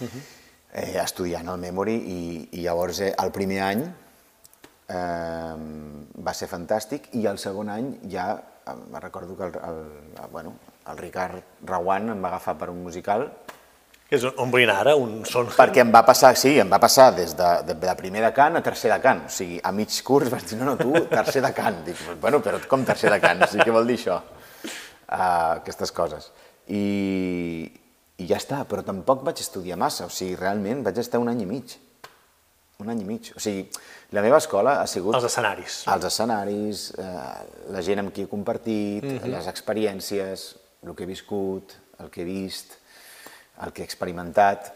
eh, 0.02 0.98
estudiant 1.04 1.52
el 1.52 1.62
Memory 1.62 1.98
i, 2.00 2.20
i 2.58 2.66
llavors 2.66 3.04
eh, 3.04 3.14
el 3.22 3.36
primer 3.36 3.62
any 3.68 3.86
eh, 4.88 5.56
va 6.28 6.34
ser 6.34 6.50
fantàstic 6.52 7.12
i 7.20 7.26
el 7.28 7.40
segon 7.42 7.70
any 7.74 7.92
ja 8.12 8.30
eh, 8.38 8.78
me 8.92 9.04
recordo 9.04 9.38
que 9.38 9.50
el, 9.50 9.60
el, 9.70 9.84
el, 10.24 10.32
bueno, 10.32 10.56
el 10.88 10.98
Ricard 10.98 11.68
Reguant 11.68 12.14
em 12.14 12.24
va 12.24 12.34
agafar 12.34 12.58
per 12.58 12.72
un 12.74 12.84
musical 12.84 13.30
Que 14.08 14.16
és 14.16 14.24
on 14.24 14.52
vull 14.54 14.64
anar 14.64 14.78
ara, 14.86 14.94
un 14.96 15.26
son... 15.28 15.50
perquè 15.52 15.82
em 15.84 15.90
va 15.92 16.00
passar, 16.08 16.30
sí, 16.40 16.54
em 16.62 16.70
va 16.72 16.78
passar 16.80 17.10
des 17.16 17.34
de, 17.36 17.48
de, 17.68 17.74
de 17.82 17.96
primer 18.00 18.22
de 18.24 18.30
cant 18.36 18.56
a 18.56 18.62
tercer 18.64 18.88
de 18.94 19.00
cant. 19.04 19.26
O 19.28 19.34
sigui, 19.36 19.58
a 19.60 19.74
mig 19.76 19.98
curs 20.08 20.32
vaig 20.32 20.46
dir, 20.48 20.60
no, 20.62 20.70
no, 20.70 20.76
tu, 20.80 20.94
tercer 21.12 21.42
de 21.44 21.52
cant. 21.58 21.82
Dic, 21.84 22.00
bueno, 22.22 22.40
però 22.46 22.62
com 22.72 22.86
tercer 22.88 23.12
de 23.12 23.18
cant? 23.20 23.44
O 23.44 23.50
sigui, 23.52 23.66
què 23.68 23.74
vol 23.76 23.92
dir 23.92 23.98
això? 24.00 24.22
Uh, 24.64 25.58
aquestes 25.58 25.92
coses. 25.98 26.30
I, 26.72 26.86
I 28.24 28.30
ja 28.30 28.40
està, 28.40 28.62
però 28.70 28.86
tampoc 28.88 29.28
vaig 29.28 29.44
estudiar 29.44 29.76
massa. 29.82 30.08
O 30.08 30.16
sigui, 30.22 30.40
realment 30.40 30.88
vaig 30.88 31.04
estar 31.04 31.20
un 31.20 31.28
any 31.34 31.44
i 31.44 31.50
mig. 31.52 31.76
Un 32.78 32.92
any 32.94 33.00
i 33.02 33.06
mig. 33.10 33.32
O 33.34 33.40
sigui, 33.42 33.64
la 34.14 34.22
meva 34.22 34.38
escola 34.38 34.76
ha 34.84 34.86
sigut... 34.86 35.16
Els 35.18 35.24
escenaris. 35.26 35.80
Els 35.90 36.04
escenaris, 36.12 36.82
eh, 37.02 37.14
la 37.74 37.82
gent 37.82 38.04
amb 38.04 38.12
qui 38.14 38.22
he 38.28 38.30
compartit, 38.30 39.06
les 39.26 39.48
experiències, 39.50 40.44
el 40.86 40.94
que 40.94 41.08
he 41.08 41.10
viscut, 41.10 41.74
el 42.04 42.12
que 42.14 42.22
he 42.22 42.26
vist, 42.28 42.76
el 43.66 43.72
que 43.74 43.82
he 43.82 43.88
experimentat. 43.88 44.68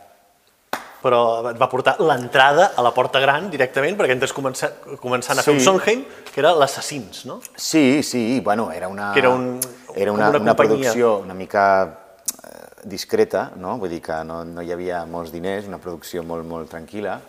Però 1.03 1.19
et 1.51 1.59
va 1.62 1.68
portar 1.69 1.94
l'entrada 2.01 2.71
a 2.77 2.81
la 2.86 2.89
porta 2.95 3.21
gran 3.21 3.51
directament, 3.53 3.94
perquè 4.00 4.15
entes 4.18 4.33
començant, 4.33 4.74
començant 5.01 5.38
a 5.38 5.45
fer 5.45 5.53
un 5.53 5.59
Sí. 5.62 5.65
Sondheim, 5.68 6.01
que 6.31 6.42
era 6.42 6.55
l'Assassins, 6.58 7.27
no? 7.29 7.38
Sí, 7.55 8.01
sí, 8.01 8.39
bueno, 8.43 8.72
era 8.74 8.88
una, 8.89 9.12
Que 9.13 9.20
era 9.22 9.29
un- 9.29 9.60
era 9.93 10.12
una, 10.12 10.29
una 10.31 10.39
una, 10.39 10.55
producció 10.55 11.20
una 11.20 11.36
mica 11.36 12.00
eh, 12.41 12.65
discreta, 12.86 13.51
no? 13.58 13.77
vull 13.77 13.89
dir 13.93 14.01
que 14.01 14.24
no, 14.25 14.43
no 14.46 14.62
hi 14.65 14.72
havia 14.74 15.03
molts 15.05 15.31
diners, 15.31 15.67
una 15.70 15.77
producció 15.77 16.24
molt, 16.24 16.46
molt 16.50 16.70
tranquil·la, 16.74 17.20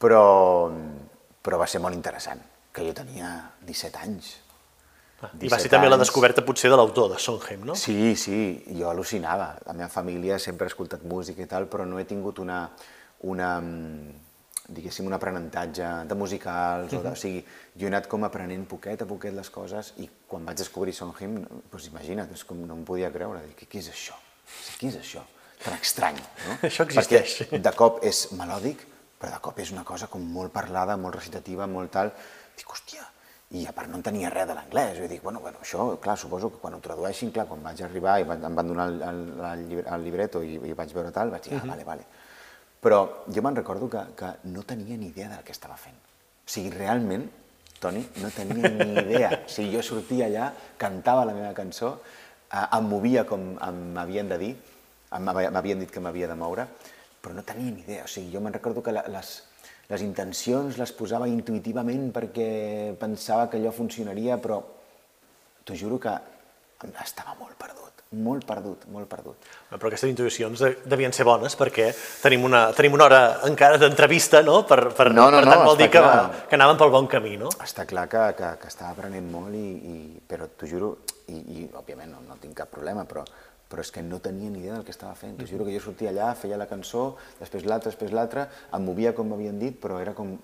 però, 0.00 0.22
però 1.44 1.58
va 1.60 1.68
ser 1.70 1.82
molt 1.84 1.96
interessant, 1.96 2.40
que 2.72 2.86
jo 2.86 2.94
tenia 2.96 3.34
17 3.66 4.00
anys. 4.06 4.30
I 5.20 5.50
va 5.52 5.58
ser 5.60 5.68
17 5.68 5.74
també 5.74 5.90
la 5.90 5.98
anys. 5.98 6.06
descoberta 6.06 6.44
potser 6.46 6.70
de 6.72 6.78
l'autor, 6.80 7.10
de 7.12 7.18
Sondheim, 7.20 7.66
no? 7.68 7.76
Sí, 7.76 8.14
sí, 8.16 8.38
jo 8.72 8.88
al·lucinava. 8.88 9.52
La 9.66 9.76
meva 9.76 9.90
família 9.92 10.38
sempre 10.40 10.64
ha 10.64 10.72
escoltat 10.72 11.04
música 11.04 11.44
i 11.44 11.48
tal, 11.50 11.68
però 11.68 11.84
no 11.84 12.00
he 12.00 12.06
tingut 12.08 12.40
una, 12.40 12.62
una 13.28 13.50
mm, 13.60 14.14
diguéssim, 14.70 15.06
un 15.06 15.16
aprenentatge 15.16 15.90
de 16.08 16.16
musicals, 16.16 16.94
o 16.94 17.02
de, 17.02 17.12
o 17.12 17.18
sigui, 17.18 17.42
jo 17.76 17.88
he 17.88 17.90
anat 17.90 18.08
com 18.10 18.24
aprenent 18.24 18.64
poquet 18.70 19.02
a 19.02 19.08
poquet 19.08 19.34
les 19.36 19.50
coses 19.52 19.92
i 20.00 20.08
quan 20.30 20.46
vaig 20.46 20.62
descobrir 20.62 20.94
Sondheim, 20.96 21.40
doncs 21.72 21.90
imagina't, 21.90 22.32
és 22.32 22.46
com 22.46 22.62
no 22.64 22.78
em 22.78 22.86
podia 22.88 23.10
creure, 23.12 23.42
dic, 23.48 23.66
què 23.68 23.82
és 23.82 23.90
això? 23.92 24.16
Què 24.78 24.88
és 24.88 25.00
això? 25.02 25.26
Tan 25.60 25.76
estrany, 25.76 26.16
no? 26.46 26.56
Això 26.70 26.86
existeix. 26.86 27.34
Perquè 27.42 27.60
de 27.60 27.72
cop 27.76 28.00
és 28.08 28.30
melòdic, 28.32 28.86
però 29.20 29.36
de 29.36 29.40
cop 29.44 29.58
és 29.60 29.70
una 29.74 29.84
cosa 29.84 30.08
com 30.08 30.24
molt 30.24 30.52
parlada, 30.54 30.96
molt 30.96 31.18
recitativa, 31.18 31.66
molt 31.68 31.92
tal. 31.92 32.12
Dic, 32.56 32.68
hòstia, 32.72 33.04
i 33.50 33.64
a 33.66 33.72
part 33.74 33.90
no 33.90 33.98
entenia 33.98 34.30
res 34.30 34.46
de 34.46 34.54
l'anglès, 34.54 34.94
jo 35.00 35.08
dic, 35.10 35.22
bueno, 35.24 35.40
bueno, 35.42 35.58
això, 35.64 35.88
clar, 36.02 36.16
suposo 36.18 36.52
que 36.52 36.60
quan 36.62 36.76
ho 36.76 36.80
tradueixin, 36.84 37.32
clar, 37.34 37.48
quan 37.50 37.64
vaig 37.66 37.82
arribar 37.82 38.20
i 38.20 38.26
em 38.26 38.54
van 38.56 38.68
donar 38.68 38.86
el, 38.88 39.00
el, 39.02 39.24
el, 39.82 40.04
libreto 40.06 40.42
i, 40.46 40.54
i 40.70 40.76
vaig 40.78 40.94
veure 40.94 41.10
tal, 41.12 41.32
vaig 41.34 41.48
dir, 41.48 41.58
ah, 41.58 41.66
vale, 41.66 41.84
vale. 41.88 42.06
Però 42.80 43.00
jo 43.26 43.42
me'n 43.44 43.58
recordo 43.58 43.90
que, 43.90 44.04
que 44.16 44.30
no 44.54 44.62
tenia 44.64 44.96
ni 44.96 45.10
idea 45.10 45.28
del 45.32 45.42
que 45.44 45.52
estava 45.52 45.76
fent. 45.76 45.98
O 46.46 46.52
sigui, 46.54 46.70
realment, 46.76 47.26
Toni, 47.80 48.04
no 48.22 48.30
tenia 48.32 48.70
ni 48.70 48.88
idea. 49.02 49.32
O 49.42 49.50
sigui, 49.50 49.74
jo 49.74 49.82
sortia 49.82 50.28
allà, 50.30 50.52
cantava 50.78 51.26
la 51.26 51.34
meva 51.34 51.50
cançó, 51.56 51.96
eh, 52.52 52.64
em 52.78 52.88
movia 52.88 53.26
com 53.26 53.50
m'havien 53.96 54.30
de 54.30 54.38
dir, 54.40 54.54
m'havien 55.18 55.82
dit 55.82 55.90
que 55.90 56.00
m'havia 56.00 56.30
de 56.30 56.38
moure, 56.38 56.68
però 57.20 57.34
no 57.36 57.42
tenia 57.44 57.70
ni 57.70 57.82
idea. 57.84 58.04
O 58.04 58.08
sigui, 58.08 58.32
jo 58.34 58.40
me'n 58.40 58.52
recordo 58.56 58.82
que 58.82 58.92
la, 58.92 59.04
les, 59.12 59.34
les 59.90 60.02
intencions 60.06 60.78
les 60.80 60.92
posava 60.96 61.28
intuïtivament 61.28 62.10
perquè 62.14 62.94
pensava 63.00 63.48
que 63.50 63.58
allò 63.60 63.72
funcionaria, 63.76 64.38
però 64.40 64.60
t'ho 65.64 65.74
juro 65.76 65.98
que 66.00 66.14
estava 67.04 67.34
molt 67.38 67.56
perdut. 67.60 67.76
molt 68.10 68.42
perdut, 68.42 68.88
molt 68.90 69.06
perdut. 69.06 69.36
Però 69.70 69.86
aquestes 69.86 70.10
intuïcions 70.10 70.58
de- 70.58 70.78
devien 70.90 71.12
ser 71.14 71.22
bones 71.24 71.54
perquè 71.54 71.92
tenim 72.24 72.42
una, 72.48 72.72
tenim 72.74 72.96
una 72.96 73.04
hora 73.04 73.20
encara 73.46 73.78
d'entrevista, 73.78 74.40
no? 74.42 74.64
Per, 74.66 74.88
per, 74.98 75.12
No, 75.14 75.28
no, 75.30 75.36
per 75.38 75.44
no, 75.46 75.52
tant 75.52 75.62
vol 75.62 75.76
està 75.76 75.82
dir 75.84 75.90
que, 75.92 76.00
clar. 76.02 76.46
que 76.48 76.56
anàvem 76.58 76.76
pel 76.80 76.90
bon 76.90 77.06
camí, 77.06 77.36
no? 77.38 77.52
Està 77.62 77.84
clar 77.86 78.08
que, 78.10 78.24
que, 78.34 78.48
que 78.64 78.66
estava 78.66 78.90
aprenent 78.96 79.30
molt, 79.30 79.54
i, 79.54 79.62
i, 79.92 80.18
però 80.26 80.48
t'ho 80.58 80.66
juro, 80.66 80.88
i, 81.28 81.36
i 81.38 81.68
òbviament 81.70 82.10
no, 82.10 82.18
no 82.26 82.34
tinc 82.42 82.56
cap 82.58 82.72
problema, 82.74 83.04
però, 83.06 83.22
però 83.70 83.84
és 83.84 83.90
que 83.94 84.02
no 84.02 84.18
tenia 84.22 84.50
ni 84.50 84.60
idea 84.64 84.74
del 84.74 84.84
que 84.84 84.94
estava 84.94 85.14
fent. 85.18 85.36
T'ho 85.38 85.46
juro 85.46 85.66
que 85.66 85.74
jo 85.74 85.80
sortia 85.84 86.10
allà, 86.10 86.32
feia 86.38 86.58
la 86.58 86.66
cançó, 86.70 87.14
després 87.38 87.66
l'altra, 87.68 87.92
després 87.92 88.14
l'altra, 88.16 88.48
em 88.74 88.86
movia 88.86 89.14
com 89.16 89.30
m'havien 89.30 89.58
dit, 89.60 89.76
però 89.80 90.00
era 90.02 90.14
com... 90.16 90.36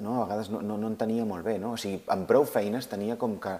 No, 0.00 0.20
a 0.22 0.24
vegades 0.24 0.48
no, 0.48 0.62
no, 0.64 0.78
no 0.80 0.88
en 0.88 0.96
tenia 0.96 1.26
molt 1.28 1.44
bé, 1.44 1.58
no? 1.60 1.74
O 1.76 1.80
sigui, 1.80 2.00
amb 2.14 2.28
prou 2.30 2.46
feines 2.48 2.88
tenia 2.88 3.18
com 3.20 3.36
que... 3.42 3.58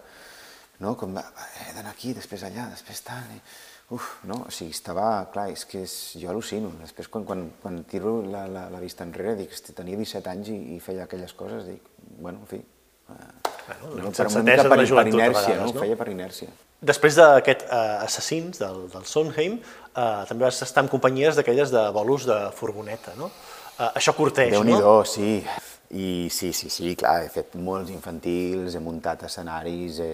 No, 0.81 0.95
com 0.97 1.13
va, 1.13 1.27
he 1.67 1.75
d'anar 1.77 1.93
aquí, 1.93 2.15
després 2.17 2.47
allà, 2.49 2.71
després 2.73 3.05
tal... 3.05 3.35
I... 3.37 3.43
Uf, 3.91 4.07
no? 4.31 4.45
O 4.47 4.55
sigui, 4.55 4.71
estava... 4.71 5.11
Clar, 5.35 5.49
és 5.53 5.67
que 5.69 5.83
és, 5.85 5.95
jo 6.23 6.31
al·lucino. 6.31 6.71
Després, 6.81 7.11
quan, 7.11 7.27
quan, 7.29 7.49
quan 7.61 7.83
tiro 7.91 8.21
la, 8.23 8.47
la, 8.49 8.69
la 8.71 8.81
vista 8.81 9.05
enrere, 9.05 9.35
dic, 9.43 9.53
tenia 9.75 9.99
17 9.99 10.31
anys 10.31 10.53
i, 10.55 10.59
i 10.77 10.81
feia 10.81 11.05
aquelles 11.05 11.35
coses, 11.37 11.67
dic, 11.69 11.91
bueno, 12.23 12.47
en 12.47 12.51
fi... 12.55 12.63
eh, 12.63 13.51
Bueno, 13.67 14.03
no, 14.03 14.11
per 14.11 14.27
una 14.27 14.43
mica 14.43 14.63
de 14.63 14.69
per, 14.69 14.79
per 14.79 15.07
inèrcia, 15.07 15.41
vegades, 15.47 15.59
no? 15.61 15.67
no? 15.67 15.71
Ho 15.71 15.83
feia 15.85 15.97
per 15.99 16.09
inèrcia. 16.11 16.49
Després 16.81 17.17
d'aquest 17.19 17.67
eh, 17.67 18.05
Assassins, 18.07 18.61
del, 18.63 18.87
del 18.93 19.05
Sondheim, 19.05 19.59
eh, 19.91 20.23
també 20.29 20.47
vas 20.47 20.63
estar 20.65 20.85
en 20.85 20.89
companyies 20.89 21.37
d'aquelles 21.37 21.73
de 21.75 21.83
bolos 21.93 22.25
de 22.29 22.39
furgoneta, 22.57 23.13
no? 23.19 23.29
Eh, 23.77 23.91
això 24.01 24.15
curteix, 24.17 24.55
déu 24.55 24.65
nhi 24.65 24.79
no? 24.79 25.03
sí. 25.05 25.43
I 25.91 26.29
sí, 26.31 26.53
sí, 26.55 26.69
sí, 26.71 26.93
clar, 26.95 27.25
he 27.25 27.31
fet 27.35 27.57
molts 27.59 27.91
infantils, 27.91 28.77
he 28.79 28.81
muntat 28.81 29.25
escenaris, 29.27 29.99
he, 29.99 30.11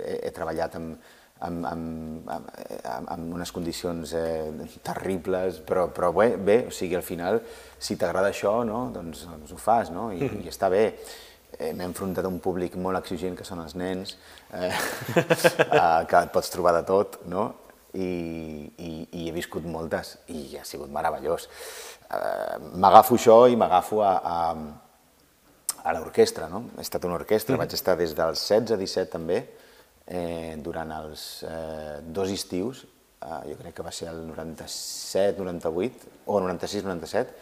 he, 0.00 0.14
he 0.24 0.30
treballat 0.32 0.78
amb, 0.78 0.94
amb, 1.44 1.66
amb, 1.68 2.30
amb, 2.32 2.48
amb, 3.12 3.34
unes 3.36 3.52
condicions 3.52 4.14
eh, 4.16 4.48
terribles, 4.82 5.60
però, 5.68 5.88
però 5.94 6.10
bé, 6.16 6.30
bé, 6.36 6.58
o 6.70 6.74
sigui, 6.74 6.96
al 6.96 7.04
final, 7.04 7.42
si 7.78 7.98
t'agrada 8.00 8.32
això, 8.32 8.56
no, 8.66 8.86
doncs, 8.94 9.26
doncs 9.28 9.52
ho 9.52 9.60
fas, 9.60 9.92
no? 9.94 10.08
I, 10.16 10.32
i 10.40 10.48
està 10.50 10.72
bé. 10.72 10.86
Eh, 11.58 11.72
M'he 11.76 11.86
enfrontat 11.88 12.26
a 12.26 12.32
un 12.32 12.40
públic 12.40 12.76
molt 12.80 12.98
exigent, 12.98 13.36
que 13.36 13.46
són 13.46 13.62
els 13.62 13.76
nens, 13.78 14.16
eh, 14.52 14.70
eh, 15.18 16.02
que 16.08 16.20
et 16.22 16.32
pots 16.34 16.52
trobar 16.52 16.74
de 16.78 16.84
tot, 16.88 17.20
no? 17.28 17.48
I, 17.98 18.08
i, 18.78 18.90
i 19.16 19.28
he 19.28 19.32
viscut 19.32 19.64
moltes, 19.64 20.18
i 20.32 20.58
ha 20.58 20.64
sigut 20.68 20.92
meravellós. 20.92 21.48
Eh, 22.08 22.58
m'agafo 22.80 23.16
això 23.16 23.38
i 23.48 23.56
m'agafo 23.58 24.02
a, 24.04 24.12
a, 24.18 24.36
a 25.84 25.96
l'orquestra, 25.96 26.50
no? 26.52 26.66
He 26.76 26.84
estat 26.84 27.06
una 27.08 27.18
orquestra, 27.18 27.58
vaig 27.60 27.74
estar 27.76 27.96
des 28.00 28.14
dels 28.16 28.44
16 28.44 28.76
a 28.76 28.80
17 28.80 29.12
també, 29.16 29.42
eh, 30.08 30.56
durant 30.64 30.92
els 31.00 31.44
eh, 31.48 31.98
dos 32.04 32.32
estius, 32.32 32.84
eh, 33.20 33.40
jo 33.50 33.58
crec 33.60 33.76
que 33.76 33.86
va 33.86 33.92
ser 33.92 34.08
el 34.12 34.24
97, 34.26 35.38
98, 35.42 36.14
o 36.26 36.40
96, 36.40 36.86
97, 36.88 37.36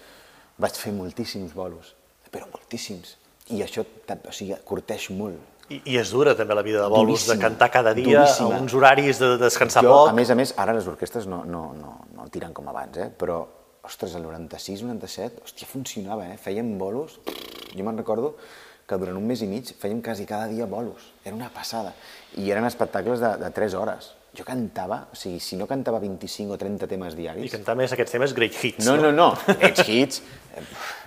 vaig 0.62 0.80
fer 0.80 0.94
moltíssims 0.96 1.54
bolos, 1.54 1.94
però 2.32 2.48
moltíssims. 2.52 3.16
I 3.54 3.62
això 3.62 3.84
o 3.86 4.32
sigui, 4.34 4.56
curteix 4.66 5.10
molt. 5.14 5.38
I, 5.68 5.80
I 5.82 5.96
és 5.98 6.12
dura 6.14 6.36
també 6.38 6.54
la 6.54 6.62
vida 6.62 6.82
de 6.84 6.90
bolos, 6.92 7.24
de 7.26 7.34
Duríssima, 7.34 7.42
cantar 7.42 7.70
cada 7.74 7.92
dia, 7.96 8.20
duríssima. 8.22 8.54
a 8.54 8.60
uns 8.62 8.74
horaris 8.76 9.18
de 9.18 9.32
descansar 9.40 9.82
jo, 9.82 9.90
poc. 9.90 10.10
a 10.12 10.14
més 10.14 10.30
a 10.30 10.36
més, 10.38 10.52
ara 10.62 10.76
les 10.76 10.86
orquestres 10.86 11.26
no, 11.26 11.40
no, 11.44 11.62
no, 11.74 11.96
no 12.14 12.28
tiren 12.30 12.54
com 12.54 12.68
abans, 12.70 13.00
eh? 13.02 13.08
però, 13.10 13.40
ostres, 13.86 14.14
el 14.14 14.22
96, 14.22 14.84
97, 14.86 15.42
hòstia, 15.42 15.66
funcionava, 15.70 16.28
eh? 16.30 16.38
Fèiem 16.42 16.76
bolos, 16.78 17.18
jo 17.72 17.86
me'n 17.86 17.98
recordo 17.98 18.36
que 18.86 18.98
durant 19.02 19.18
un 19.18 19.26
mes 19.26 19.42
i 19.42 19.48
mig 19.50 19.72
fèiem 19.80 19.98
quasi 20.06 20.26
cada 20.28 20.46
dia 20.46 20.68
bolos, 20.70 21.10
era 21.24 21.34
una 21.34 21.50
passada, 21.50 21.92
i 22.38 22.46
eren 22.54 22.66
espectacles 22.68 23.22
de, 23.22 23.32
de 23.42 23.50
3 23.58 23.74
hores. 23.74 24.12
Jo 24.36 24.44
cantava, 24.44 24.98
o 25.12 25.16
sigui, 25.16 25.38
si 25.40 25.56
no 25.56 25.64
cantava 25.66 25.98
25 26.02 26.52
o 26.52 26.58
30 26.60 26.86
temes 26.90 27.14
I 27.14 27.22
diaris... 27.22 27.52
cantar 27.54 27.74
més 27.78 27.92
aquests 27.94 28.12
temes 28.12 28.34
great 28.36 28.52
hits, 28.62 28.84
No, 28.84 28.96
no, 29.00 29.08
no, 29.14 29.30
ets 29.56 29.86
hits, 29.88 30.18
eh, 30.52 30.62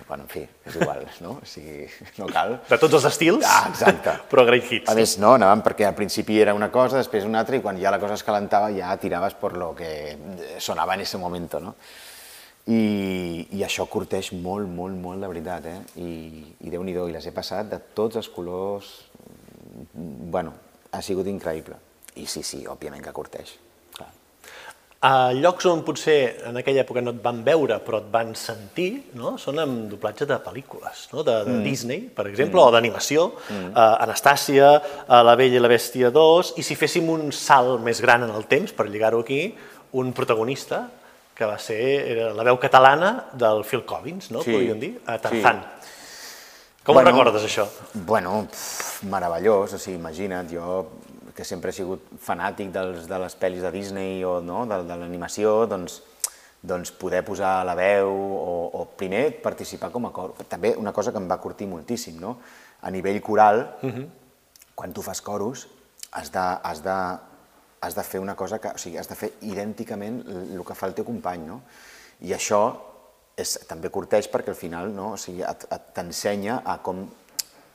bueno, 0.08 0.24
en 0.24 0.30
fi, 0.32 0.42
és 0.66 0.78
igual, 0.80 1.04
no? 1.22 1.36
O 1.38 1.46
sigui, 1.46 1.84
no 2.18 2.26
cal. 2.32 2.56
De 2.66 2.78
tots 2.82 2.96
els 2.98 3.06
estils, 3.12 3.46
Ah, 3.46 3.68
exacte. 3.70 4.16
però 4.32 4.42
great 4.48 4.66
hits. 4.66 4.90
A 4.90 4.96
més, 4.98 5.14
no, 5.22 5.36
anàvem 5.38 5.62
perquè 5.62 5.86
al 5.86 5.94
principi 5.94 6.40
era 6.42 6.54
una 6.58 6.72
cosa, 6.74 6.98
després 6.98 7.26
una 7.28 7.38
altra, 7.44 7.54
i 7.56 7.62
quan 7.62 7.78
ja 7.78 7.92
la 7.94 8.00
cosa 8.02 8.16
es 8.18 8.24
calentava 8.26 8.72
ja 8.74 8.96
tiraves 8.98 9.36
per 9.38 9.52
lo 9.56 9.74
que 9.78 9.92
sonava 10.58 10.96
en 10.98 11.04
ese 11.06 11.18
moment, 11.22 11.46
no? 11.62 11.74
I, 12.70 13.46
i 13.56 13.62
això 13.64 13.86
curteix 13.90 14.32
molt, 14.36 14.68
molt, 14.68 14.96
molt, 15.00 15.22
de 15.22 15.30
veritat, 15.30 15.64
eh? 15.70 15.78
I, 16.02 16.10
i 16.66 16.70
Déu-n'hi-do, 16.74 17.06
i 17.08 17.14
les 17.14 17.26
he 17.26 17.32
passat 17.34 17.70
de 17.70 17.78
tots 17.94 18.18
els 18.20 18.28
colors, 18.28 18.90
bueno, 19.94 20.52
ha 20.92 21.00
sigut 21.02 21.26
increïble. 21.30 21.78
I 22.18 22.26
sí, 22.26 22.42
sí, 22.42 22.64
òbviament 22.66 23.04
que 23.04 23.12
curteix, 23.14 23.52
clar. 23.94 24.08
A 25.06 25.32
llocs 25.32 25.64
on 25.70 25.84
potser 25.86 26.16
en 26.50 26.58
aquella 26.60 26.82
època 26.82 27.00
no 27.00 27.14
et 27.14 27.20
van 27.24 27.38
veure 27.46 27.78
però 27.86 28.02
et 28.02 28.08
van 28.12 28.34
sentir, 28.36 28.88
no? 29.16 29.36
són 29.40 29.62
amb 29.62 29.86
doblatge 29.92 30.26
de 30.28 30.38
pel·lícules, 30.44 31.06
no? 31.14 31.24
de, 31.24 31.38
de 31.46 31.54
mm. 31.54 31.64
Disney, 31.64 32.06
per 32.14 32.26
exemple, 32.28 32.58
mm. 32.58 32.66
o 32.66 32.74
d'animació, 32.74 33.26
mm. 33.48 33.72
uh, 33.72 33.96
Anastàcia, 34.04 34.70
uh, 35.06 35.20
La 35.24 35.36
Bella 35.40 35.56
i 35.56 35.62
la 35.62 35.70
Bèstia 35.72 36.10
2, 36.12 36.54
i 36.60 36.66
si 36.66 36.76
féssim 36.76 37.08
un 37.12 37.30
salt 37.32 37.80
més 37.84 38.02
gran 38.04 38.26
en 38.26 38.34
el 38.34 38.48
temps, 38.50 38.74
per 38.76 38.90
lligar-ho 38.90 39.22
aquí, 39.24 39.44
un 39.96 40.12
protagonista 40.16 40.84
que 41.40 41.48
va 41.48 41.56
ser 41.56 41.80
era 42.12 42.34
la 42.36 42.44
veu 42.44 42.58
catalana 42.60 43.14
del 43.32 43.64
Phil 43.64 43.86
Collins, 43.88 44.28
no? 44.34 44.42
Sí, 44.44 44.52
podríem 44.52 44.80
dir, 44.82 44.90
a 45.06 45.16
sí. 45.16 45.22
Tarzan. 45.24 45.62
Com 46.84 46.96
Bueno, 46.96 47.10
recordes, 47.10 47.46
això? 47.48 47.64
Bueno, 47.94 48.42
pff, 48.50 49.06
meravellós, 49.08 49.72
o 49.76 49.78
sigui, 49.80 49.96
imagina't, 49.96 50.52
jo 50.52 50.82
que 51.40 51.48
sempre 51.48 51.72
he 51.72 51.76
sigut 51.76 52.04
fanàtic 52.20 52.68
dels, 52.74 53.06
de 53.08 53.18
les 53.22 53.36
pel·lis 53.40 53.64
de 53.64 53.72
Disney 53.72 54.20
o 54.28 54.38
no, 54.44 54.66
de, 54.68 54.82
de 54.84 54.96
l'animació, 55.00 55.64
doncs, 55.70 56.02
doncs 56.60 56.92
poder 57.00 57.22
posar 57.24 57.62
la 57.64 57.74
veu 57.78 58.12
o, 58.12 58.56
o 58.76 58.84
primer 59.00 59.40
participar 59.40 59.88
com 59.94 60.04
a 60.04 60.12
cor. 60.12 60.34
També 60.52 60.74
una 60.76 60.92
cosa 60.92 61.14
que 61.14 61.22
em 61.22 61.28
va 61.30 61.40
curtir 61.40 61.70
moltíssim, 61.70 62.20
no? 62.20 62.36
A 62.84 62.92
nivell 62.92 63.22
coral, 63.24 63.62
quan 64.76 64.92
tu 64.92 65.04
fas 65.04 65.24
coros, 65.24 65.64
has 66.12 66.28
de, 66.32 66.44
has 66.44 66.84
de, 66.84 66.98
has 67.80 67.96
de 67.96 68.04
fer 68.04 68.20
una 68.20 68.36
cosa 68.36 68.60
que, 68.60 68.74
o 68.76 68.80
sigui, 68.80 69.00
has 69.00 69.08
de 69.08 69.16
fer 69.16 69.32
idènticament 69.48 70.20
el 70.28 70.64
que 70.68 70.76
fa 70.76 70.92
el 70.92 70.96
teu 70.98 71.08
company, 71.08 71.48
no? 71.48 71.62
I 72.28 72.36
això 72.36 72.62
és, 73.40 73.56
també 73.68 73.88
curteix 73.92 74.28
perquè 74.28 74.52
al 74.52 74.58
final 74.58 74.92
no? 74.92 75.14
o 75.14 75.20
sigui, 75.20 75.44
t'ensenya 75.96 76.60
a 76.64 76.76
com 76.84 77.06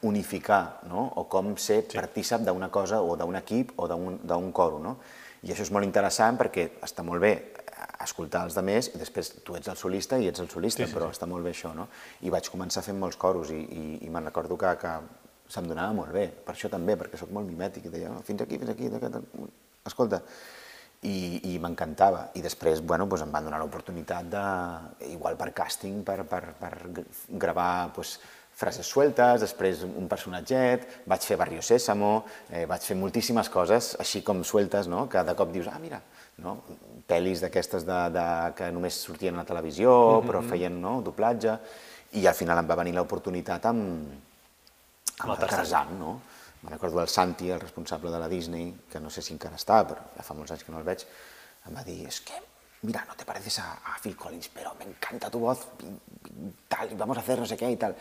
unificar 0.06 0.82
no? 0.90 1.08
o 1.20 1.26
com 1.32 1.56
ser 1.58 1.82
sí. 1.84 1.98
partícip 1.98 2.46
d'una 2.46 2.70
cosa 2.74 3.02
o 3.02 3.16
d'un 3.20 3.38
equip 3.42 3.74
o 3.80 3.88
d'un 3.90 4.52
coro. 4.56 4.80
No? 4.84 4.98
I 5.44 5.54
això 5.54 5.66
és 5.66 5.74
molt 5.74 5.86
interessant 5.88 6.40
perquè 6.40 6.70
està 6.86 7.04
molt 7.06 7.22
bé 7.22 7.36
escoltar 8.06 8.46
els 8.46 8.58
altres 8.58 8.90
i 8.94 9.02
després 9.02 9.32
tu 9.46 9.56
ets 9.58 9.70
el 9.72 9.78
solista 9.80 10.18
i 10.22 10.28
ets 10.30 10.42
el 10.44 10.50
solista, 10.50 10.84
sí, 10.84 10.90
sí, 10.90 10.96
però 10.96 11.10
sí. 11.10 11.18
està 11.18 11.30
molt 11.30 11.46
bé 11.46 11.54
això. 11.56 11.74
No? 11.76 11.88
I 12.26 12.34
vaig 12.34 12.50
començar 12.54 12.84
fent 12.86 13.00
molts 13.02 13.18
coros 13.22 13.52
i, 13.54 13.62
i, 13.62 13.86
i 14.06 14.12
me'n 14.14 14.30
recordo 14.30 14.58
que, 14.62 14.74
que 14.82 14.94
se'm 15.52 15.70
donava 15.70 15.94
molt 15.94 16.14
bé, 16.16 16.28
per 16.46 16.56
això 16.56 16.70
també, 16.72 16.96
perquè 16.98 17.20
sóc 17.22 17.34
molt 17.34 17.48
mimètic 17.50 17.86
i 17.86 17.94
deia 17.94 18.12
"Oh, 18.12 18.22
fins 18.26 18.42
aquí, 18.42 18.58
fins 18.62 18.72
aquí, 18.74 18.90
aquí, 18.90 19.10
escolta, 19.86 20.22
i, 21.06 21.54
i 21.54 21.60
m'encantava. 21.62 22.30
I 22.38 22.42
després, 22.46 22.82
bueno, 22.82 23.06
doncs 23.10 23.26
em 23.26 23.34
van 23.34 23.46
donar 23.46 23.60
l'oportunitat 23.62 24.30
de, 24.32 24.46
igual 25.12 25.38
per 25.38 25.52
càsting, 25.58 26.02
per, 26.08 26.24
per, 26.30 26.42
per 26.60 26.74
gravar 27.30 27.92
doncs, 27.96 28.18
frases 28.56 28.88
sueltes, 28.88 29.42
després 29.44 29.84
un 29.86 30.08
personatget, 30.12 30.88
vaig 31.12 31.26
fer 31.28 31.38
Barrio 31.40 31.64
Sésamo, 31.66 32.26
eh, 32.50 32.64
vaig 32.70 32.84
fer 32.88 32.96
moltíssimes 32.96 33.50
coses, 33.52 33.96
així 34.00 34.22
com 34.24 34.44
sueltes, 34.44 34.88
no? 34.88 35.06
que 35.12 35.24
de 35.28 35.36
cop 35.36 35.52
dius, 35.52 35.68
ah, 35.68 35.80
mira, 35.82 36.00
no? 36.44 36.62
pel·lis 37.08 37.44
d'aquestes 37.44 37.84
de, 37.88 38.00
de, 38.16 38.28
que 38.56 38.72
només 38.72 39.02
sortien 39.08 39.36
a 39.36 39.44
la 39.44 39.50
televisió, 39.50 39.92
mm 39.92 40.22
-hmm. 40.22 40.30
però 40.30 40.44
feien 40.50 40.82
no? 40.82 41.02
doblatge, 41.02 41.60
i 42.14 42.26
al 42.28 42.34
final 42.34 42.58
em 42.60 42.70
va 42.70 42.80
venir 42.80 42.96
l'oportunitat 42.96 43.66
amb, 43.66 44.08
amb 45.20 45.32
el 45.32 45.38
Tarzan, 45.38 46.00
no? 46.00 46.22
Me'n 46.62 46.74
recordo 46.74 47.02
el 47.02 47.08
Santi, 47.08 47.52
el 47.52 47.60
responsable 47.60 48.10
de 48.10 48.20
la 48.20 48.28
Disney, 48.28 48.74
que 48.90 49.00
no 49.00 49.10
sé 49.10 49.22
si 49.22 49.34
encara 49.34 49.56
està, 49.56 49.84
però 49.86 50.02
ja 50.16 50.24
fa 50.24 50.34
molts 50.34 50.52
anys 50.52 50.64
que 50.64 50.72
no 50.72 50.80
el 50.80 50.88
veig, 50.88 51.06
em 51.68 51.76
va 51.76 51.84
dir, 51.84 52.08
es 52.08 52.22
que, 52.22 52.40
mira, 52.86 53.04
no 53.08 53.16
te 53.16 53.26
pareces 53.26 53.60
a, 53.60 53.72
a 53.74 53.98
Phil 54.02 54.16
Collins, 54.16 54.50
pero 54.54 54.76
me 54.80 54.86
encanta 54.86 55.30
tu 55.30 55.40
voz, 55.40 55.68
y, 55.82 55.86
y 55.86 56.54
tal, 56.68 56.92
y 56.92 56.96
vamos 56.96 57.18
a 57.18 57.22
hacer 57.22 57.40
no 57.40 57.46
sé 57.50 57.58
què 57.58 57.72
i 57.72 57.78
tal. 57.82 57.96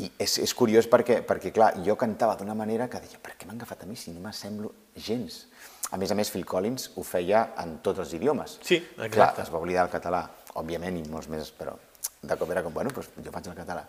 I 0.00 0.08
és, 0.18 0.38
és 0.42 0.54
curiós 0.56 0.88
perquè, 0.90 1.20
perquè, 1.26 1.52
clar, 1.54 1.74
jo 1.84 1.96
cantava 2.00 2.36
d'una 2.40 2.56
manera 2.56 2.88
que 2.90 3.00
deia, 3.02 3.20
per 3.22 3.36
què 3.36 3.48
m'han 3.48 3.60
agafat 3.60 3.84
a 3.84 3.90
mi 3.90 3.98
si 4.00 4.14
no 4.14 4.24
m'assemblo 4.24 4.72
gens? 4.96 5.44
A 5.90 5.98
més 5.98 6.12
a 6.12 6.16
més, 6.18 6.30
Phil 6.30 6.46
Collins 6.46 6.92
ho 6.96 7.04
feia 7.06 7.50
en 7.62 7.78
tots 7.84 8.02
els 8.02 8.14
idiomes. 8.14 8.58
Sí, 8.62 8.78
Clar, 8.94 9.08
exacte. 9.08 9.42
es 9.42 9.52
va 9.52 9.58
oblidar 9.58 9.84
el 9.88 9.92
català, 9.92 10.24
òbviament, 10.60 11.00
i 11.00 11.06
molts 11.10 11.28
més, 11.32 11.50
però 11.56 11.76
de 12.22 12.36
cop 12.36 12.50
era 12.52 12.62
com, 12.62 12.72
bueno, 12.74 12.92
doncs 12.94 13.10
jo 13.24 13.32
faig 13.34 13.48
el 13.50 13.58
català. 13.58 13.84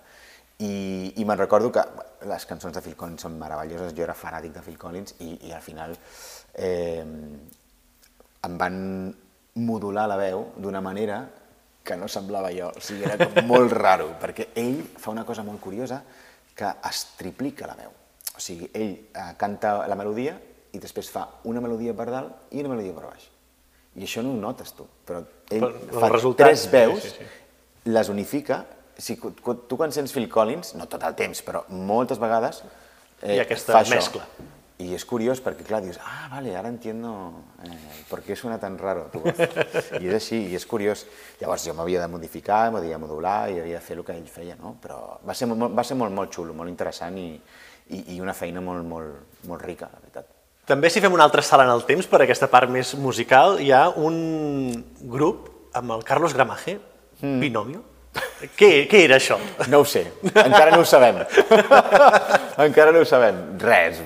I, 0.61 1.13
i 1.17 1.25
me'n 1.25 1.39
recordo 1.39 1.71
que 1.73 1.81
les 2.29 2.45
cançons 2.45 2.73
de 2.75 2.81
Phil 2.85 2.95
Collins 2.97 3.25
són 3.25 3.37
meravelloses, 3.39 3.95
jo 3.97 4.03
era 4.05 4.13
fanàtic 4.17 4.53
de 4.53 4.61
Phil 4.65 4.77
Collins 4.81 5.15
i, 5.25 5.33
i 5.47 5.53
al 5.57 5.63
final 5.65 5.95
eh, 6.53 7.01
em 8.45 8.57
van 8.61 8.77
modular 9.55 10.07
la 10.07 10.17
veu 10.19 10.45
d'una 10.57 10.81
manera 10.81 11.21
que 11.83 11.97
no 11.97 12.07
semblava 12.07 12.51
jo, 12.53 12.69
o 12.69 12.83
sigui, 12.83 13.07
era 13.09 13.17
com 13.17 13.47
molt 13.49 13.73
raro, 13.73 14.11
perquè 14.21 14.51
ell 14.61 14.83
fa 15.01 15.11
una 15.11 15.25
cosa 15.25 15.43
molt 15.43 15.59
curiosa 15.63 16.01
que 16.55 16.69
es 16.89 17.03
triplica 17.17 17.67
la 17.67 17.75
veu. 17.79 17.91
O 18.37 18.41
sigui, 18.41 18.69
ell 18.73 18.93
eh, 18.93 19.31
canta 19.37 19.87
la 19.89 19.97
melodia 19.97 20.37
i 20.71 20.79
després 20.79 21.09
fa 21.11 21.25
una 21.49 21.61
melodia 21.63 21.95
per 21.97 22.07
dalt 22.11 22.53
i 22.53 22.61
una 22.61 22.75
melodia 22.75 22.93
per 22.95 23.07
baix. 23.09 23.25
I 23.97 24.05
això 24.05 24.23
no 24.23 24.35
ho 24.35 24.39
notes 24.39 24.71
tu, 24.77 24.85
però 25.05 25.23
ell 25.51 25.65
Però 25.65 25.99
fa 26.05 26.11
resultat, 26.13 26.47
tres 26.47 26.67
veus, 26.71 27.03
sí, 27.03 27.11
sí, 27.17 27.27
les 27.91 28.13
unifica, 28.13 28.61
si, 28.95 29.17
tu 29.17 29.77
quan 29.79 29.91
sents 29.91 30.13
Phil 30.15 30.29
Collins, 30.31 30.75
no 30.79 30.87
tot 30.87 31.03
el 31.03 31.17
temps, 31.17 31.41
però 31.43 31.65
moltes 31.73 32.21
vegades 32.21 32.61
eh, 33.21 33.35
ha 33.39 33.43
aquesta 33.43 33.75
fa 33.75 33.83
això. 33.83 34.23
Mescla. 34.81 34.91
I 34.91 34.95
és 34.95 35.05
curiós 35.05 35.41
perquè, 35.41 35.63
clar, 35.63 35.81
dius, 35.81 35.99
ah, 36.01 36.27
vale, 36.31 36.55
ara 36.55 36.69
entiendo 36.69 37.33
eh, 37.63 38.03
por 38.09 38.21
qué 38.21 38.35
suena 38.35 38.59
tan 38.59 38.77
raro 38.77 39.09
tu 39.11 39.19
voz. 39.19 39.37
I 39.99 40.07
és 40.07 40.13
així, 40.13 40.49
i 40.51 40.55
és 40.55 40.65
curiós. 40.65 41.05
Llavors 41.39 41.65
jo 41.65 41.73
m'havia 41.73 42.01
de 42.01 42.07
modificar, 42.07 42.71
m'havia 42.71 42.97
de 42.97 43.01
modular 43.01 43.49
i 43.51 43.59
havia 43.59 43.79
de 43.79 43.85
fer 43.85 43.97
el 43.97 44.03
que 44.03 44.13
ell 44.13 44.27
feia, 44.27 44.55
no? 44.59 44.77
Però 44.81 45.19
va 45.25 45.33
ser, 45.33 45.47
molt, 45.47 45.71
va 45.75 45.83
ser 45.83 45.95
molt, 45.95 46.13
molt 46.13 46.33
xulo, 46.33 46.53
molt 46.53 46.69
interessant 46.69 47.17
i, 47.17 47.39
i, 47.89 48.15
i 48.15 48.21
una 48.21 48.33
feina 48.33 48.61
molt, 48.61 48.85
molt, 48.85 49.43
molt 49.47 49.61
rica, 49.61 49.89
la 49.91 50.01
veritat. 50.01 50.27
També 50.65 50.89
si 50.89 51.01
fem 51.01 51.13
un 51.13 51.21
altre 51.21 51.41
salt 51.41 51.65
en 51.65 51.71
el 51.73 51.85
temps 51.85 52.07
per 52.07 52.21
aquesta 52.21 52.47
part 52.47 52.69
més 52.69 52.93
musical, 52.95 53.59
hi 53.59 53.71
ha 53.71 53.89
un 53.89 54.83
grup 55.01 55.49
amb 55.73 55.97
el 55.97 56.03
Carlos 56.03 56.33
Gramaje, 56.33 56.79
mm. 57.21 57.39
Binomio. 57.41 57.87
Què, 58.57 58.87
què 58.89 59.03
era 59.05 59.15
això? 59.21 59.37
No 59.71 59.81
ho 59.83 59.85
sé, 59.87 60.01
encara 60.33 60.73
no 60.73 60.81
ho 60.81 60.87
sabem. 60.87 61.21
encara 62.65 62.91
no 62.91 63.03
ho 63.03 63.07
sabem. 63.07 63.37
Res. 63.61 64.01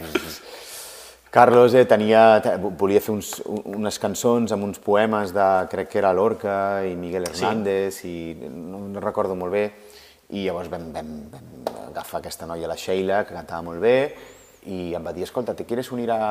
Carlos 1.36 1.74
eh, 1.76 1.84
tenia, 1.84 2.40
te- 2.40 2.56
volia 2.80 3.02
fer 3.04 3.12
uns, 3.12 3.42
unes 3.68 3.98
cançons 4.00 4.54
amb 4.56 4.64
uns 4.64 4.78
poemes 4.80 5.34
de, 5.36 5.48
crec 5.68 5.90
que 5.92 6.00
era 6.00 6.14
Lorca 6.16 6.54
i 6.88 6.94
Miguel 6.96 7.26
Hernández, 7.28 7.98
sí. 7.98 8.14
i 8.32 8.48
no, 8.48 8.80
no 8.88 9.02
recordo 9.04 9.36
molt 9.36 9.52
bé, 9.52 9.66
i 10.32 10.46
llavors 10.46 10.72
vam, 10.72 10.86
vam, 10.96 11.10
vam 11.34 11.50
agafar 11.90 12.22
aquesta 12.22 12.48
noia, 12.48 12.70
la 12.72 12.78
Sheila, 12.80 13.26
que 13.28 13.36
cantava 13.36 13.66
molt 13.68 13.84
bé, 13.84 13.98
i 14.72 14.94
em 14.96 15.04
va 15.04 15.12
dir, 15.12 15.28
escolta, 15.28 15.54
¿te 15.60 15.68
quieres 15.68 15.92
unir 15.92 16.08
a, 16.16 16.22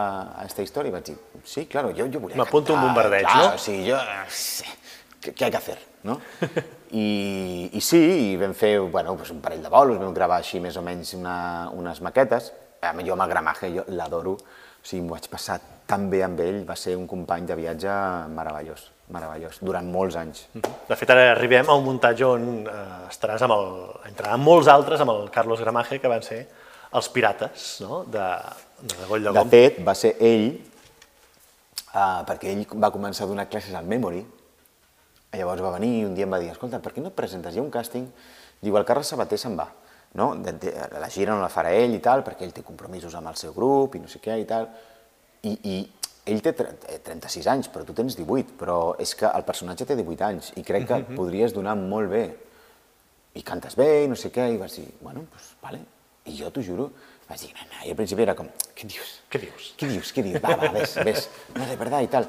a 0.41 0.49
esta 0.49 0.65
historia? 0.65 0.89
I 0.89 0.97
vaig 0.97 1.05
dir, 1.13 1.19
sí, 1.45 1.67
claro, 1.69 1.93
yo, 1.93 2.09
yo 2.09 2.25
volia 2.25 2.41
M'apunto 2.41 2.73
un 2.73 2.89
bombardeig, 2.89 3.29
claro, 3.29 3.53
no? 3.53 3.61
Sí, 3.61 3.77
jo, 3.85 4.01
sí, 4.33 4.65
¿qué, 5.21 5.35
qué 5.35 5.45
hay 5.45 5.51
que 5.51 5.61
hacer, 5.61 5.79
no? 6.03 6.17
I, 6.97 7.69
I 7.77 7.81
sí, 7.85 8.01
i 8.33 8.35
vam 8.41 8.57
fer 8.57 8.79
bueno, 8.81 9.19
pues 9.21 9.29
un 9.37 9.45
parell 9.45 9.61
de 9.61 9.69
bolos, 9.69 10.01
vam 10.01 10.17
gravar 10.17 10.41
així 10.41 10.65
més 10.65 10.81
o 10.81 10.83
menys 10.83 11.13
una, 11.21 11.69
unes 11.77 12.01
maquetes. 12.01 12.55
A 12.81 12.97
mi 12.97 13.05
jo 13.05 13.13
amb 13.15 13.29
el 13.29 13.31
Gramaje 13.37 13.69
jo 13.77 13.85
l'adoro, 13.93 14.39
o 14.85 14.87
sigui, 14.87 15.01
m'ho 15.07 15.15
vaig 15.17 15.31
passar 15.33 15.57
tan 15.89 16.11
bé 16.13 16.21
amb 16.25 16.41
ell, 16.45 16.59
va 16.69 16.77
ser 16.77 16.93
un 16.99 17.07
company 17.09 17.47
de 17.49 17.57
viatge 17.57 17.93
meravellós, 18.33 18.83
meravellós, 19.13 19.57
durant 19.65 19.89
molts 19.89 20.19
anys. 20.21 20.43
De 20.55 20.97
fet, 20.97 21.13
ara 21.13 21.31
arribem 21.33 21.69
a 21.69 21.77
un 21.79 21.87
muntatge 21.87 22.29
on 22.29 22.45
eh, 22.69 22.85
estaràs 23.09 23.45
amb 23.47 23.57
el, 23.57 23.73
entraran 24.11 24.45
molts 24.45 24.69
altres 24.69 25.01
amb 25.01 25.15
el 25.15 25.31
Carlos 25.33 25.63
Gramaje, 25.65 25.99
que 26.03 26.11
van 26.13 26.25
ser 26.25 26.43
els 26.95 27.09
pirates 27.13 27.67
no? 27.85 28.03
de, 28.05 28.27
de 28.85 29.09
Goll 29.09 29.25
de 29.25 29.33
De 29.33 29.39
Gom. 29.41 29.53
fet, 29.57 29.81
va 29.89 29.95
ser 29.99 30.15
ell, 30.21 30.51
uh, 31.95 32.21
perquè 32.29 32.53
ell 32.53 32.67
va 32.77 32.93
començar 32.95 33.25
a 33.25 33.31
donar 33.33 33.49
classes 33.49 33.75
al 33.75 33.89
Memory, 33.89 34.21
llavors 35.35 35.65
va 35.65 35.73
venir 35.79 35.91
i 35.99 36.05
un 36.07 36.13
dia 36.15 36.29
em 36.29 36.37
va 36.37 36.39
dir, 36.39 36.53
escolta, 36.53 36.79
per 36.85 36.93
què 36.95 37.03
no 37.03 37.11
et 37.11 37.17
presentes? 37.17 37.57
Hi 37.57 37.59
ha 37.59 37.65
un 37.65 37.73
càsting? 37.73 38.05
Diu, 38.63 38.77
el 38.79 38.87
Carles 38.87 39.09
Sabater 39.11 39.41
se'n 39.41 39.57
va, 39.59 39.67
no? 40.15 40.31
La 41.01 41.09
gira 41.11 41.35
no 41.35 41.43
la 41.43 41.51
farà 41.53 41.73
ell 41.75 41.95
i 41.97 42.01
tal, 42.05 42.23
perquè 42.27 42.47
ell 42.47 42.53
té 42.57 42.63
compromisos 42.67 43.15
amb 43.19 43.29
el 43.33 43.37
seu 43.41 43.53
grup 43.57 43.97
i 43.99 44.03
no 44.03 44.09
sé 44.09 44.21
què 44.23 44.37
i 44.41 44.47
tal. 44.49 44.69
I, 45.45 45.53
i 45.69 45.77
ell 46.33 46.41
té 46.41 46.53
tre- 46.57 46.77
eh, 46.89 47.01
36 47.05 47.47
anys, 47.53 47.69
però 47.73 47.85
tu 47.85 47.93
tens 47.97 48.17
18, 48.17 48.55
però 48.61 48.95
és 49.03 49.15
que 49.19 49.27
el 49.29 49.45
personatge 49.45 49.85
té 49.85 49.97
18 49.99 50.25
anys 50.25 50.53
i 50.57 50.63
crec 50.65 50.87
que 50.89 51.01
podries 51.19 51.53
donar 51.53 51.75
molt 51.77 52.09
bé 52.15 52.25
i 53.35 53.43
cantes 53.43 53.75
bé 53.77 54.05
i 54.05 54.09
no 54.09 54.17
sé 54.17 54.31
què, 54.33 54.47
i 54.55 54.57
vas 54.61 54.77
dir, 54.79 54.87
bueno, 55.03 55.27
doncs, 55.31 55.51
vale. 55.61 55.83
I 56.31 56.37
jo 56.39 56.49
t'ho 56.55 56.63
juro, 56.65 56.87
vaig 57.29 57.41
dir, 57.43 57.51
nena, 57.59 57.83
i 57.85 57.91
al 57.93 57.97
principi 57.99 58.23
era 58.25 58.35
com, 58.39 58.47
què 58.79 58.87
dius? 58.89 59.11
Què 59.29 59.41
dius? 59.43 59.73
Què 59.77 59.89
dius? 59.91 60.13
Què 60.15 60.23
dius? 60.25 60.41
Va, 60.41 60.55
va, 60.57 60.71
ves, 60.73 60.95
ves. 61.05 61.27
No, 61.59 61.67
de 61.67 61.77
verdad, 61.77 62.01
i 62.07 62.09
tal. 62.09 62.25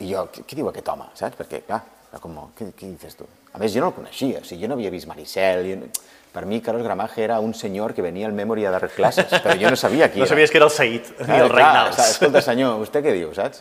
I 0.00 0.08
jo, 0.10 0.24
què, 0.32 0.42
què 0.48 0.56
diu 0.58 0.70
aquest 0.72 0.88
home, 0.88 1.06
saps? 1.14 1.36
Perquè, 1.38 1.60
clar, 1.68 1.82
era 2.10 2.18
com, 2.20 2.36
què, 2.58 2.72
què 2.76 2.88
dices 2.90 3.14
tu? 3.16 3.26
A 3.52 3.58
més, 3.58 3.72
jo 3.74 3.80
no 3.82 3.88
el 3.90 3.94
coneixia, 3.94 4.40
o 4.40 4.44
sigui, 4.46 4.62
jo 4.64 4.68
no 4.70 4.74
havia 4.78 4.90
vist 4.90 5.06
Maricel, 5.10 5.66
jo... 5.70 5.76
no- 5.84 5.92
per 6.30 6.44
mi 6.46 6.60
Carlos 6.62 6.84
Gramaje 6.86 7.24
era 7.24 7.40
un 7.42 7.50
senyor 7.58 7.90
que 7.92 8.02
venia 8.06 8.28
al 8.28 8.32
Memory 8.32 8.62
a 8.64 8.70
dar 8.70 8.86
classes, 8.94 9.26
però 9.42 9.56
jo 9.58 9.66
no 9.72 9.74
sabia 9.74 10.06
qui 10.12 10.20
No 10.20 10.26
era. 10.26 10.30
sabies 10.30 10.52
que 10.52 10.58
era 10.60 10.66
el 10.66 10.70
Said, 10.70 11.08
ni 11.26 11.34
el 11.40 11.48
clar, 11.50 11.56
Reinals. 11.56 11.96
sa- 11.96 12.04
Escolta, 12.12 12.40
senyor, 12.40 12.76
vostè 12.78 13.00
què 13.02 13.10
diu, 13.16 13.32
saps? 13.34 13.58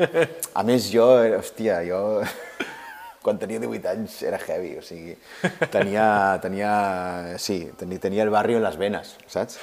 A 0.54 0.62
més, 0.68 0.86
jo, 0.94 1.08
eh, 1.24 1.32
hòstia, 1.40 1.80
jo... 1.88 2.22
Quan 3.26 3.40
tenia 3.42 3.58
18 3.60 3.90
anys 3.90 4.20
era 4.24 4.38
heavy, 4.38 4.76
o 4.78 4.84
sigui, 4.86 5.16
tenia, 5.74 6.38
tenia, 6.42 6.70
sí, 7.42 7.58
tenia, 7.76 8.00
tenia 8.00 8.24
el 8.24 8.30
barri 8.32 8.56
en 8.56 8.64
les 8.64 8.78
venes, 8.80 9.16
saps? 9.28 9.58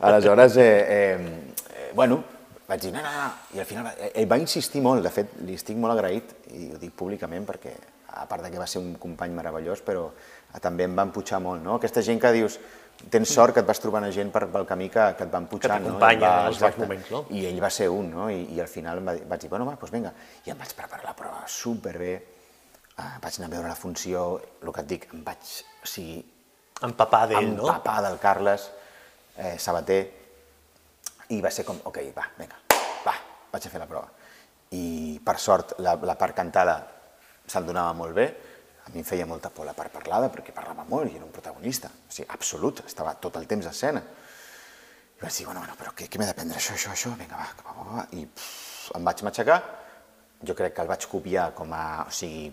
Aleshores, 0.00 0.56
eh, 0.56 0.64
eh, 0.64 1.18
eh, 1.76 1.90
bueno, 1.94 2.22
vaig 2.66 2.80
dir, 2.82 2.90
no, 2.96 3.02
no, 3.04 3.12
no, 3.12 3.28
i 3.54 3.60
al 3.62 3.68
final 3.68 3.84
va- 3.86 4.10
ell 4.14 4.26
va 4.32 4.40
insistir 4.42 4.80
molt, 4.82 5.04
de 5.04 5.12
fet, 5.12 5.36
li 5.46 5.54
estic 5.60 5.76
molt 5.78 5.92
agraït, 5.94 6.34
i 6.56 6.70
ho 6.74 6.80
dic 6.82 6.96
públicament 6.98 7.44
perquè, 7.46 7.76
a 8.12 8.26
part 8.28 8.42
de 8.44 8.50
que 8.50 8.58
va 8.58 8.66
ser 8.66 8.80
un 8.82 8.94
company 9.00 9.32
meravellós, 9.36 9.82
però 9.86 10.08
també 10.60 10.84
em 10.84 10.96
va 10.98 11.06
empujar 11.08 11.40
molt, 11.40 11.62
no? 11.62 11.76
Aquesta 11.78 12.02
gent 12.02 12.20
que 12.20 12.32
dius, 12.34 12.58
tens 13.10 13.30
sort 13.32 13.54
que 13.54 13.62
et 13.62 13.68
vas 13.68 13.80
trobant 13.80 14.04
a 14.04 14.10
gent 14.12 14.32
per, 14.34 14.46
pel 14.52 14.66
camí 14.68 14.88
que, 14.92 15.04
que 15.16 15.24
et 15.24 15.32
va 15.32 15.38
empujar, 15.40 15.78
no? 15.80 15.86
T'acompanya 15.86 16.26
va- 16.26 16.42
en 16.48 16.52
exacte. 16.52 16.82
moments, 16.82 17.10
no? 17.10 17.22
I 17.30 17.46
ell 17.46 17.62
va 17.62 17.70
ser 17.70 17.88
un, 17.88 18.10
no? 18.10 18.28
I, 18.30 18.42
i 18.56 18.60
al 18.60 18.68
final 18.68 18.98
em 19.00 19.08
va 19.08 19.14
dir, 19.16 19.24
vaig 19.30 19.40
dir, 19.46 19.50
bueno, 19.52 19.68
va, 19.68 19.76
doncs 19.80 19.94
vinga. 19.94 20.12
I 20.44 20.52
em 20.52 20.58
vaig 20.58 20.74
preparar 20.76 21.06
la 21.06 21.14
prova 21.16 21.46
superbé, 21.46 22.12
uh, 22.98 23.16
vaig 23.22 23.38
anar 23.40 23.48
a 23.48 23.54
veure 23.56 23.68
la 23.68 23.78
funció, 23.78 24.26
el 24.62 24.72
que 24.72 24.84
et 24.84 24.92
dic, 24.96 25.08
em 25.14 25.24
vaig, 25.24 25.56
o 25.82 25.88
sigui, 25.88 26.20
Empapar 26.82 27.26
d'ell, 27.28 27.50
no? 27.52 27.66
empapar 27.68 27.98
del 28.06 28.14
Carles 28.18 28.70
eh, 29.36 29.58
Sabater, 29.60 30.00
i 31.28 31.40
va 31.44 31.50
ser 31.52 31.64
com, 31.68 31.76
ok, 31.84 31.98
va, 32.16 32.24
vinga, 32.38 32.56
va, 33.04 33.12
vaig 33.52 33.66
a 33.66 33.72
fer 33.72 33.80
la 33.82 33.88
prova. 33.90 34.08
I 34.72 35.20
per 35.24 35.36
sort 35.38 35.74
la, 35.84 35.92
la 36.08 36.14
part 36.16 36.34
cantada 36.38 36.78
se'l 37.50 37.66
donava 37.66 37.92
molt 37.98 38.16
bé, 38.16 38.26
a 38.86 38.92
mi 38.94 39.02
em 39.02 39.06
feia 39.06 39.26
molta 39.28 39.50
por 39.54 39.66
la 39.68 39.74
part 39.76 39.92
parlada 39.92 40.30
perquè 40.32 40.54
parlava 40.56 40.86
molt 40.88 41.10
i 41.10 41.18
era 41.18 41.26
un 41.26 41.34
protagonista, 41.34 41.90
o 41.90 42.12
sigui, 42.12 42.28
absolut, 42.32 42.84
estava 42.86 43.14
tot 43.22 43.36
el 43.40 43.46
temps 43.50 43.68
a 43.68 43.74
escena. 43.74 44.02
I 45.18 45.22
vaig 45.22 45.36
dir, 45.36 45.46
bueno, 45.46 45.60
bueno, 45.60 45.76
però 45.76 45.92
què, 45.96 46.08
què 46.08 46.20
m'he 46.20 46.28
d'aprendre? 46.28 46.56
Això, 46.56 46.76
això, 46.78 46.94
això, 46.94 47.12
vinga, 47.18 47.36
va, 47.36 47.50
va, 47.66 47.74
va, 47.76 47.86
va. 47.98 48.06
I 48.16 48.24
pff, 48.24 48.90
em 48.96 49.04
vaig 49.04 49.24
matxacar, 49.26 49.58
jo 50.48 50.56
crec 50.56 50.74
que 50.76 50.84
el 50.86 50.88
vaig 50.88 51.06
copiar 51.10 51.50
com 51.58 51.74
a, 51.76 51.84
o 52.06 52.14
sigui, 52.14 52.48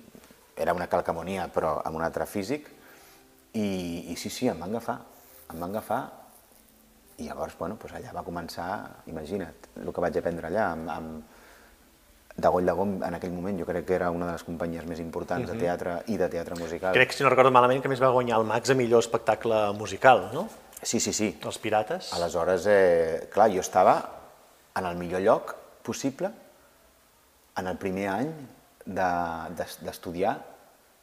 era 0.57 0.73
una 0.75 0.89
calcamonia 0.91 1.47
però 1.53 1.77
amb 1.85 1.99
un 1.99 2.03
altre 2.03 2.25
físic, 2.27 2.67
i, 3.53 3.67
i 4.11 4.17
sí, 4.19 4.29
sí, 4.33 4.49
em 4.51 4.59
van 4.59 4.75
agafar, 4.75 4.97
em 5.53 5.61
van 5.63 5.71
agafar, 5.71 6.01
i 7.17 7.25
llavors, 7.25 7.55
bueno, 7.57 7.77
doncs 7.81 7.95
allà 7.97 8.11
va 8.13 8.25
començar, 8.25 8.67
imagina't, 9.09 9.71
el 9.81 9.93
que 9.93 10.03
vaig 10.03 10.19
aprendre 10.19 10.51
allà, 10.51 10.67
amb, 10.75 10.91
amb 10.93 11.36
de 12.37 12.47
Goll 12.53 12.65
de 12.69 12.71
Gom, 12.77 12.91
en 13.03 13.15
aquell 13.17 13.31
moment, 13.33 13.57
jo 13.59 13.65
crec 13.65 13.85
que 13.87 13.95
era 13.97 14.11
una 14.13 14.27
de 14.27 14.33
les 14.35 14.43
companyies 14.45 14.85
més 14.85 14.99
importants 15.01 15.47
de 15.49 15.55
teatre 15.57 15.95
i 16.13 16.17
de 16.21 16.27
teatre 16.29 16.55
musical. 16.59 16.93
Crec, 16.93 17.11
si 17.17 17.23
no 17.25 17.31
recordo 17.33 17.49
malament, 17.51 17.81
que 17.81 17.89
més 17.89 18.01
va 18.03 18.11
guanyar 18.13 18.37
el 18.37 18.45
Max 18.45 18.69
a 18.69 18.75
millor 18.77 19.01
espectacle 19.01 19.61
musical, 19.73 20.27
no? 20.35 20.43
Sí, 20.83 20.99
sí, 21.01 21.11
sí. 21.13 21.31
Els 21.43 21.57
Pirates. 21.57 22.11
Aleshores, 22.13 22.67
eh, 22.69 23.29
clar, 23.33 23.49
jo 23.49 23.63
estava 23.65 23.95
en 24.77 24.85
el 24.85 24.95
millor 24.99 25.21
lloc 25.25 25.55
possible 25.81 26.29
en 27.57 27.65
el 27.71 27.77
primer 27.81 28.05
any 28.13 28.29
de- 28.85 29.55
d'es- 29.57 29.79
d'estudiar 29.81 30.35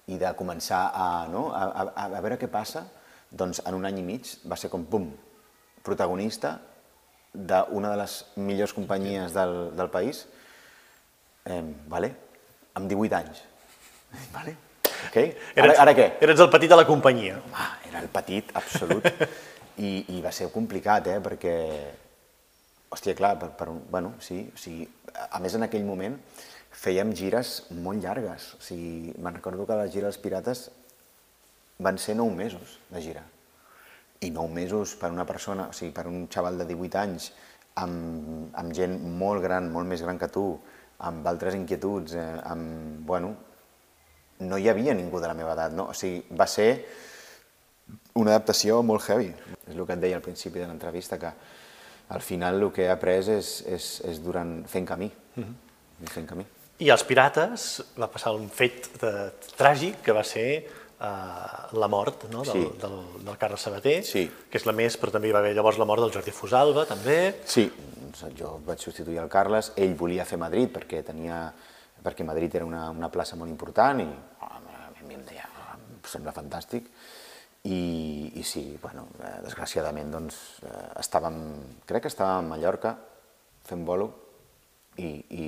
i 0.06 0.18
de 0.20 0.30
començar 0.38 0.92
a, 0.94 1.26
no, 1.32 1.48
a, 1.50 1.64
a, 1.82 2.06
a 2.14 2.20
veure 2.20 2.38
què 2.38 2.46
passa, 2.46 2.84
doncs 3.34 3.58
en 3.66 3.74
un 3.74 3.84
any 3.90 3.98
i 3.98 4.06
mig 4.06 4.30
va 4.46 4.54
ser 4.56 4.70
com, 4.70 4.84
pum, 4.86 5.10
protagonista 5.82 6.60
d'una 7.34 7.90
de 7.90 7.96
les 7.98 8.14
millors 8.36 8.72
companyies 8.72 9.34
del, 9.34 9.72
del 9.74 9.90
país, 9.90 10.28
eh, 11.46 11.62
vale? 11.88 12.12
amb 12.74 12.88
18 12.90 13.14
anys. 13.16 13.42
Vale? 14.34 14.56
Okay? 15.10 15.28
Ara, 15.60 15.74
ara 15.84 15.92
què? 15.94 16.06
Eres 16.24 16.40
el 16.42 16.50
petit 16.50 16.70
de 16.72 16.78
la 16.78 16.86
companyia. 16.88 17.36
Ah, 17.54 17.76
era 17.86 18.00
el 18.02 18.08
petit, 18.10 18.50
absolut. 18.56 19.06
I, 19.78 19.90
I 20.16 20.20
va 20.24 20.32
ser 20.34 20.48
complicat, 20.54 21.06
eh? 21.12 21.20
Perquè, 21.22 21.54
hòstia, 22.94 23.14
clar, 23.18 23.34
per, 23.38 23.50
per, 23.58 23.68
un- 23.70 23.82
bueno, 23.90 24.14
sí, 24.22 24.40
o 24.50 24.58
sigui, 24.58 24.88
a 25.30 25.38
més 25.42 25.54
en 25.58 25.66
aquell 25.66 25.86
moment 25.86 26.16
fèiem 26.74 27.12
gires 27.14 27.54
molt 27.84 28.02
llargues. 28.02 28.48
O 28.58 28.62
sigui, 28.64 29.14
me'n 29.18 29.38
recordo 29.38 29.66
que 29.68 29.78
la 29.78 29.86
gira 29.90 30.08
dels 30.10 30.18
Pirates 30.22 30.66
van 31.84 31.98
ser 31.98 32.16
nou 32.18 32.30
mesos 32.34 32.78
de 32.90 33.02
gira. 33.02 33.22
I 34.24 34.30
nou 34.34 34.48
mesos 34.50 34.94
per 34.98 35.10
una 35.14 35.26
persona, 35.28 35.68
o 35.70 35.74
sigui, 35.76 35.92
per 35.94 36.06
un 36.10 36.26
xaval 36.32 36.58
de 36.58 36.66
18 36.70 36.98
anys, 37.02 37.30
amb, 37.82 38.54
amb 38.54 38.74
gent 38.74 38.94
molt 39.18 39.42
gran, 39.42 39.70
molt 39.74 39.90
més 39.90 40.02
gran 40.02 40.18
que 40.18 40.30
tu, 40.30 40.48
amb 40.98 41.26
altres 41.26 41.54
inquietuds, 41.54 42.14
eh, 42.14 42.28
amb, 42.44 43.04
bueno, 43.06 43.34
no 44.40 44.58
hi 44.58 44.68
havia 44.68 44.94
ningú 44.94 45.20
de 45.20 45.28
la 45.28 45.34
meva 45.34 45.52
edat, 45.54 45.72
no? 45.72 45.88
O 45.90 45.94
sigui, 45.94 46.22
va 46.36 46.46
ser 46.46 46.68
una 48.14 48.34
adaptació 48.34 48.82
molt 48.82 49.02
heavy. 49.08 49.30
És 49.66 49.74
el 49.74 49.84
que 49.86 49.96
et 49.96 50.02
deia 50.02 50.16
al 50.16 50.24
principi 50.24 50.60
de 50.60 50.66
l'entrevista, 50.66 51.18
que 51.18 51.32
al 52.14 52.22
final 52.22 52.60
el 52.62 52.72
que 52.72 52.84
he 52.86 52.90
après 52.90 53.28
és, 53.28 53.54
és, 53.66 53.88
és 54.04 54.20
durant 54.22 54.62
fent 54.68 54.86
camí. 54.86 55.10
Mm 55.36 55.42
-hmm. 55.42 56.10
Fent 56.10 56.28
camí. 56.28 56.44
I 56.78 56.90
als 56.90 57.04
Pirates 57.04 57.82
va 57.98 58.08
passar 58.10 58.32
un 58.34 58.48
fet 58.50 58.88
de, 59.00 59.32
tràgic, 59.56 60.02
que 60.02 60.12
va 60.12 60.24
ser 60.24 60.66
eh, 61.04 61.76
la 61.78 61.88
mort 61.92 62.24
no? 62.32 62.42
del, 62.42 62.52
Sí. 62.52 62.64
del, 62.80 62.96
del 63.26 63.38
Carles 63.38 63.60
Sabater, 63.68 63.98
Sí. 64.04 64.24
que 64.50 64.58
és 64.58 64.66
la 64.66 64.72
més, 64.72 64.96
però 65.00 65.12
també 65.12 65.28
hi 65.28 65.36
va 65.36 65.42
haver 65.44 65.54
llavors 65.54 65.78
la 65.78 65.84
mort 65.88 66.02
del 66.02 66.12
Jordi 66.14 66.32
Fusalva, 66.32 66.86
també. 66.88 67.40
Sí, 67.44 67.68
doncs 68.00 68.24
jo 68.38 68.56
vaig 68.66 68.80
substituir 68.80 69.18
el 69.22 69.28
Carles, 69.28 69.72
ell 69.76 69.94
volia 69.98 70.24
fer 70.24 70.38
Madrid 70.40 70.72
perquè 70.72 71.04
tenia 71.04 71.46
perquè 72.04 72.24
Madrid 72.24 72.52
era 72.54 72.66
una, 72.68 72.90
una 72.92 73.08
plaça 73.08 73.36
molt 73.36 73.48
important 73.48 74.00
i 74.02 74.04
oh, 74.04 74.44
a 74.44 75.04
mi 75.08 75.14
em 75.16 75.22
deia, 75.24 75.46
oh, 75.56 75.76
em 75.78 76.02
sembla 76.04 76.34
fantàstic. 76.36 76.90
I, 77.64 78.32
i 78.36 78.42
sí, 78.44 78.76
bueno, 78.82 79.06
eh, 79.24 79.38
desgraciadament 79.40 80.10
doncs, 80.12 80.36
eh, 80.68 81.00
estàvem, 81.00 81.38
crec 81.88 82.04
que 82.04 82.10
estàvem 82.12 82.42
a 82.44 82.48
Mallorca 82.50 82.92
fent 83.64 83.86
bolo 83.88 84.10
i, 85.00 85.08
i, 85.32 85.46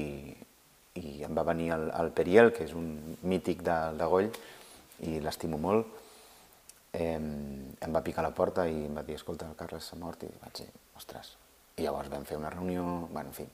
i 0.97 1.13
em 1.29 1.37
va 1.37 1.45
venir 1.45 1.69
el, 1.77 1.91
el 2.01 2.09
Periel, 2.17 2.55
que 2.57 2.65
és 2.65 2.73
un 2.73 3.19
mític 3.29 3.61
de, 3.67 3.77
de 4.01 4.09
Goll, 4.09 4.31
i 5.05 5.19
l'estimo 5.21 5.59
molt, 5.61 5.87
eh, 6.93 7.17
em 7.17 7.93
va 7.93 8.05
picar 8.05 8.25
a 8.25 8.29
la 8.29 8.35
porta 8.35 8.67
i 8.69 8.87
em 8.87 8.95
va 8.97 9.05
dir, 9.05 9.19
escolta, 9.21 9.49
el 9.51 9.59
Carles 9.59 9.91
s'ha 9.91 9.99
mort, 10.01 10.23
i 10.25 10.33
vaig 10.43 10.63
dir, 10.63 10.71
ostres. 10.97 11.35
I 11.77 11.85
llavors 11.85 12.09
vam 12.09 12.25
fer 12.25 12.39
una 12.39 12.51
reunió, 12.51 12.83
bueno, 13.13 13.29
en 13.29 13.37
fi, 13.37 13.45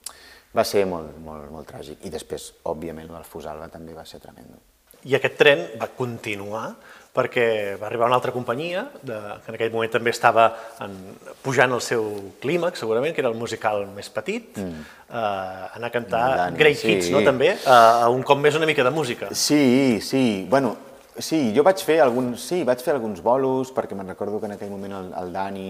va 0.55 0.63
ser 0.63 0.85
molt, 0.87 1.17
molt, 1.19 1.49
molt 1.51 1.67
tràgic. 1.67 2.05
I 2.07 2.13
després, 2.13 2.53
òbviament, 2.71 3.11
el 3.11 3.27
Fusalva 3.27 3.67
també 3.73 3.95
va 3.97 4.05
ser 4.07 4.21
tremendo. 4.23 4.61
I 5.03 5.17
aquest 5.17 5.35
tren 5.35 5.65
va 5.81 5.89
continuar 5.91 6.69
perquè 7.13 7.75
va 7.77 7.85
arribar 7.85 8.07
una 8.07 8.15
altra 8.17 8.31
companyia, 8.33 8.87
de, 9.05 9.17
que 9.43 9.51
en 9.51 9.57
aquell 9.57 9.73
moment 9.73 9.91
també 9.93 10.09
estava 10.09 10.47
en, 10.81 10.95
pujant 11.43 11.75
el 11.75 11.81
seu 11.85 12.07
clímax, 12.41 12.81
segurament, 12.81 13.13
que 13.13 13.21
era 13.21 13.29
el 13.29 13.37
musical 13.37 13.83
més 13.93 14.09
petit, 14.09 14.57
mm. 14.57 14.87
eh, 15.11 15.67
anar 15.77 15.91
a 15.91 15.93
cantar 15.93 16.23
Dani, 16.39 16.57
Great 16.57 16.79
sí. 16.79 16.89
Hits, 16.89 17.11
no, 17.13 17.21
també, 17.27 17.51
eh, 17.53 18.07
un 18.09 18.25
cop 18.25 18.41
més 18.41 18.57
una 18.57 18.69
mica 18.69 18.87
de 18.87 18.95
música. 18.95 19.29
Sí, 19.37 19.99
sí, 20.01 20.23
bueno, 20.49 20.73
sí, 21.19 21.51
jo 21.55 21.63
vaig 21.65 21.81
fer 21.83 21.99
alguns, 22.01 22.47
sí, 22.49 22.63
vaig 22.65 22.81
fer 22.81 22.95
alguns 22.95 23.21
bolos, 23.21 23.71
perquè 23.75 23.95
me'n 23.97 24.09
recordo 24.13 24.39
que 24.39 24.49
en 24.49 24.55
aquell 24.55 24.71
moment 24.71 24.95
el, 24.97 25.11
el 25.19 25.33
Dani, 25.33 25.67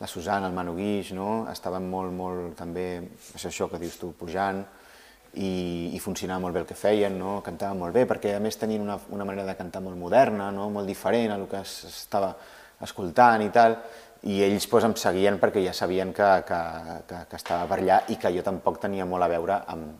la 0.00 0.06
Susana, 0.06 0.46
el 0.46 0.54
Manu 0.54 0.76
Guix, 0.76 1.12
no? 1.16 1.46
estaven 1.50 1.88
molt, 1.90 2.12
molt 2.12 2.56
també, 2.58 2.88
és 3.34 3.46
això 3.48 3.70
que 3.70 3.80
dius 3.80 3.96
tu, 4.00 4.12
pujant, 4.18 4.62
i, 5.36 5.92
i 5.96 6.00
funcionava 6.00 6.44
molt 6.46 6.56
bé 6.56 6.62
el 6.62 6.68
que 6.68 6.78
feien, 6.78 7.16
no? 7.18 7.40
cantaven 7.44 7.80
molt 7.80 7.96
bé, 7.96 8.06
perquè 8.08 8.36
a 8.36 8.42
més 8.42 8.58
tenien 8.60 8.84
una, 8.84 8.98
una 9.12 9.26
manera 9.28 9.48
de 9.48 9.56
cantar 9.58 9.82
molt 9.84 9.98
moderna, 10.00 10.50
no? 10.54 10.68
molt 10.72 10.88
diferent 10.88 11.32
a 11.32 11.38
el 11.40 11.46
que 11.50 11.62
s'estava 11.66 12.34
escoltant 12.84 13.44
i 13.44 13.52
tal, 13.52 13.78
i 14.26 14.40
ells 14.42 14.66
pues, 14.70 14.84
em 14.86 14.94
seguien 14.98 15.38
perquè 15.40 15.62
ja 15.64 15.74
sabien 15.76 16.12
que, 16.16 16.28
que, 16.48 16.60
que, 17.08 17.22
que 17.30 17.38
estava 17.38 17.68
per 17.70 17.80
allà 17.82 18.00
i 18.12 18.16
que 18.20 18.32
jo 18.34 18.42
tampoc 18.44 18.80
tenia 18.82 19.06
molt 19.08 19.24
a 19.24 19.30
veure 19.30 19.58
amb, 19.70 19.92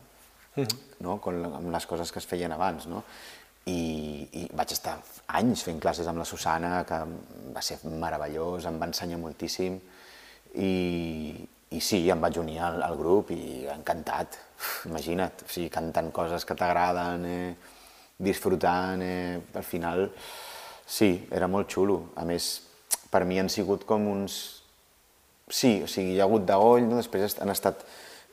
mm. 0.57 0.79
no? 1.07 1.18
Con, 1.22 1.38
amb 1.46 1.70
les 1.72 1.87
coses 1.87 2.11
que 2.12 2.18
es 2.22 2.27
feien 2.29 2.53
abans. 2.57 2.88
No? 2.90 3.05
I, 3.66 3.81
I 4.38 4.42
vaig 4.55 4.72
estar 4.76 4.96
anys 5.38 5.64
fent 5.66 5.81
classes 5.83 6.07
amb 6.07 6.20
la 6.22 6.26
Susana, 6.29 6.85
que 6.87 7.00
va 7.55 7.62
ser 7.64 7.81
meravellós, 7.85 8.66
em 8.68 8.79
va 8.79 8.87
ensenyar 8.87 9.18
moltíssim, 9.18 9.79
i, 10.55 10.72
i 11.74 11.81
sí, 11.83 12.05
em 12.11 12.22
vaig 12.22 12.38
unir 12.38 12.61
al, 12.62 12.79
al 12.87 12.94
grup 12.98 13.33
i 13.35 13.66
encantat, 13.72 14.38
imagina't, 14.87 15.42
o 15.44 15.50
sigui, 15.50 15.70
cantant 15.72 16.12
coses 16.14 16.46
que 16.46 16.55
t'agraden, 16.59 17.26
eh, 17.26 17.74
disfrutant, 18.16 19.02
eh, 19.02 19.40
al 19.55 19.66
final, 19.66 20.07
sí, 20.87 21.11
era 21.35 21.50
molt 21.50 21.68
xulo. 21.72 21.98
A 22.16 22.24
més, 22.29 22.48
per 23.11 23.24
mi 23.26 23.40
han 23.40 23.50
sigut 23.52 23.85
com 23.88 24.07
uns... 24.12 24.38
Sí, 25.46 25.76
o 25.85 25.90
sigui, 25.90 26.16
hi 26.16 26.20
ha 26.20 26.26
hagut 26.26 26.46
d'Oll, 26.46 26.87
no? 26.88 26.96
després 26.98 27.37
han 27.42 27.52
estat 27.52 27.85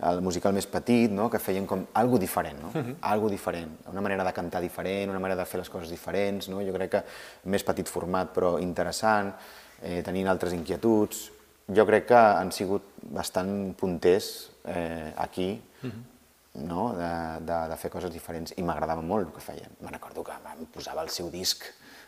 el 0.02 0.22
musical 0.22 0.54
més 0.54 0.66
petit, 0.68 1.12
no? 1.12 1.30
que 1.30 1.40
feien 1.40 1.68
com 1.70 1.86
algo 2.00 2.18
diferent, 2.20 2.60
no? 2.62 2.70
Uh 2.70 2.86
-huh. 2.86 2.96
algo 3.02 3.30
diferent, 3.30 3.78
una 3.92 4.02
manera 4.02 4.24
de 4.24 4.34
cantar 4.34 4.62
diferent, 4.62 5.10
una 5.10 5.20
manera 5.20 5.42
de 5.42 5.46
fer 5.46 5.60
les 5.60 5.70
coses 5.70 5.90
diferents, 5.90 6.50
no? 6.50 6.62
jo 6.62 6.74
crec 6.74 6.92
que 6.92 7.04
més 7.44 7.64
petit 7.64 7.88
format 7.88 8.34
però 8.34 8.60
interessant, 8.62 9.34
eh, 9.82 10.02
tenint 10.04 10.28
altres 10.28 10.54
inquietuds, 10.54 11.32
jo 11.68 11.86
crec 11.86 12.08
que 12.08 12.16
han 12.16 12.52
sigut 12.52 12.82
bastant 13.02 13.76
punters 13.76 14.52
eh, 14.66 15.14
aquí, 15.16 15.62
uh 15.84 15.90
-huh. 15.90 16.04
no? 16.54 16.94
de, 16.94 17.46
de, 17.46 17.70
de 17.70 17.78
fer 17.78 17.92
coses 17.92 18.12
diferents, 18.12 18.54
i 18.58 18.64
m'agradava 18.64 19.02
molt 19.02 19.28
el 19.28 19.34
que 19.34 19.42
feien. 19.42 19.70
Me 19.80 19.92
recordo 19.92 20.24
que 20.24 20.32
em 20.32 20.66
posava 20.66 21.04
el 21.04 21.10
seu 21.10 21.30
disc 21.30 21.64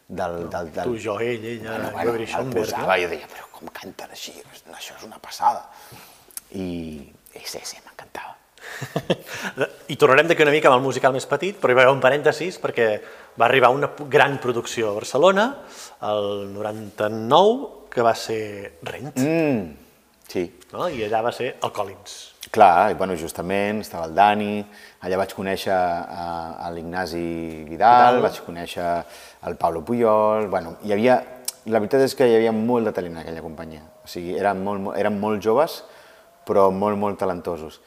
del... 0.07 0.49
del, 0.49 0.71
del... 0.71 0.83
Tu, 0.83 0.97
jo, 1.03 1.19
ell, 1.19 1.45
ella, 1.45 1.89
bueno, 1.91 2.11
bueno, 2.11 2.39
el 2.39 2.53
posava 2.53 2.97
jo 2.97 3.09
deia, 3.09 3.27
però 3.27 3.47
com 3.51 3.69
canten 3.69 4.11
així? 4.11 4.33
Això 4.71 4.95
és 4.97 5.03
una 5.03 5.19
passada. 5.19 5.69
I, 6.51 7.13
i 7.35 7.45
sí, 7.45 7.61
sí, 7.63 7.77
m'encantava. 7.85 8.35
I 9.93 9.95
tornarem 9.99 10.27
d'aquí 10.27 10.43
una 10.43 10.53
mica 10.55 10.71
amb 10.71 10.79
el 10.79 10.85
musical 10.85 11.13
més 11.15 11.27
petit, 11.29 11.57
però 11.61 11.71
hi 11.71 11.77
va 11.77 11.85
haver 11.85 11.95
un 11.95 12.03
parèntesis 12.03 12.59
perquè 12.63 12.89
va 13.39 13.47
arribar 13.47 13.71
una 13.75 13.91
gran 14.11 14.37
producció 14.43 14.91
a 14.91 14.99
Barcelona, 14.99 15.49
el 16.09 16.53
99, 16.53 17.89
que 17.91 18.03
va 18.03 18.15
ser 18.15 18.79
Rent. 18.83 19.15
Mm, 19.19 19.61
sí. 20.27 20.47
No? 20.73 20.89
I 20.89 21.05
allà 21.07 21.21
va 21.23 21.31
ser 21.35 21.55
el 21.63 21.71
Collins. 21.75 22.15
Clar, 22.51 22.91
i 22.91 22.97
bueno, 22.99 23.15
justament, 23.17 23.81
estava 23.81 24.05
el 24.09 24.13
Dani, 24.15 24.59
allà 25.07 25.19
vaig 25.19 25.33
conèixer 25.35 25.73
a, 25.73 26.25
a 26.61 26.69
l'Ignasi 26.75 27.23
Vidal, 27.67 28.19
Vidal, 28.19 28.21
vaig 28.23 28.41
conèixer 28.45 28.89
el 29.49 29.57
Pablo 29.59 29.81
Puyol, 29.87 30.47
bueno, 30.51 30.75
hi 30.85 30.93
havia, 30.93 31.17
la 31.65 31.81
veritat 31.81 32.05
és 32.05 32.15
que 32.15 32.27
hi 32.29 32.35
havia 32.37 32.53
molt 32.55 32.87
de 32.87 32.93
talent 32.95 33.17
en 33.17 33.23
aquella 33.23 33.43
companyia, 33.43 33.81
o 34.03 34.11
sigui, 34.11 34.35
eren 34.37 34.61
molt, 34.63 34.91
eren 34.99 35.17
molt 35.19 35.41
joves, 35.43 35.81
però 36.47 36.69
molt, 36.71 36.99
molt 37.01 37.19
talentosos. 37.21 37.79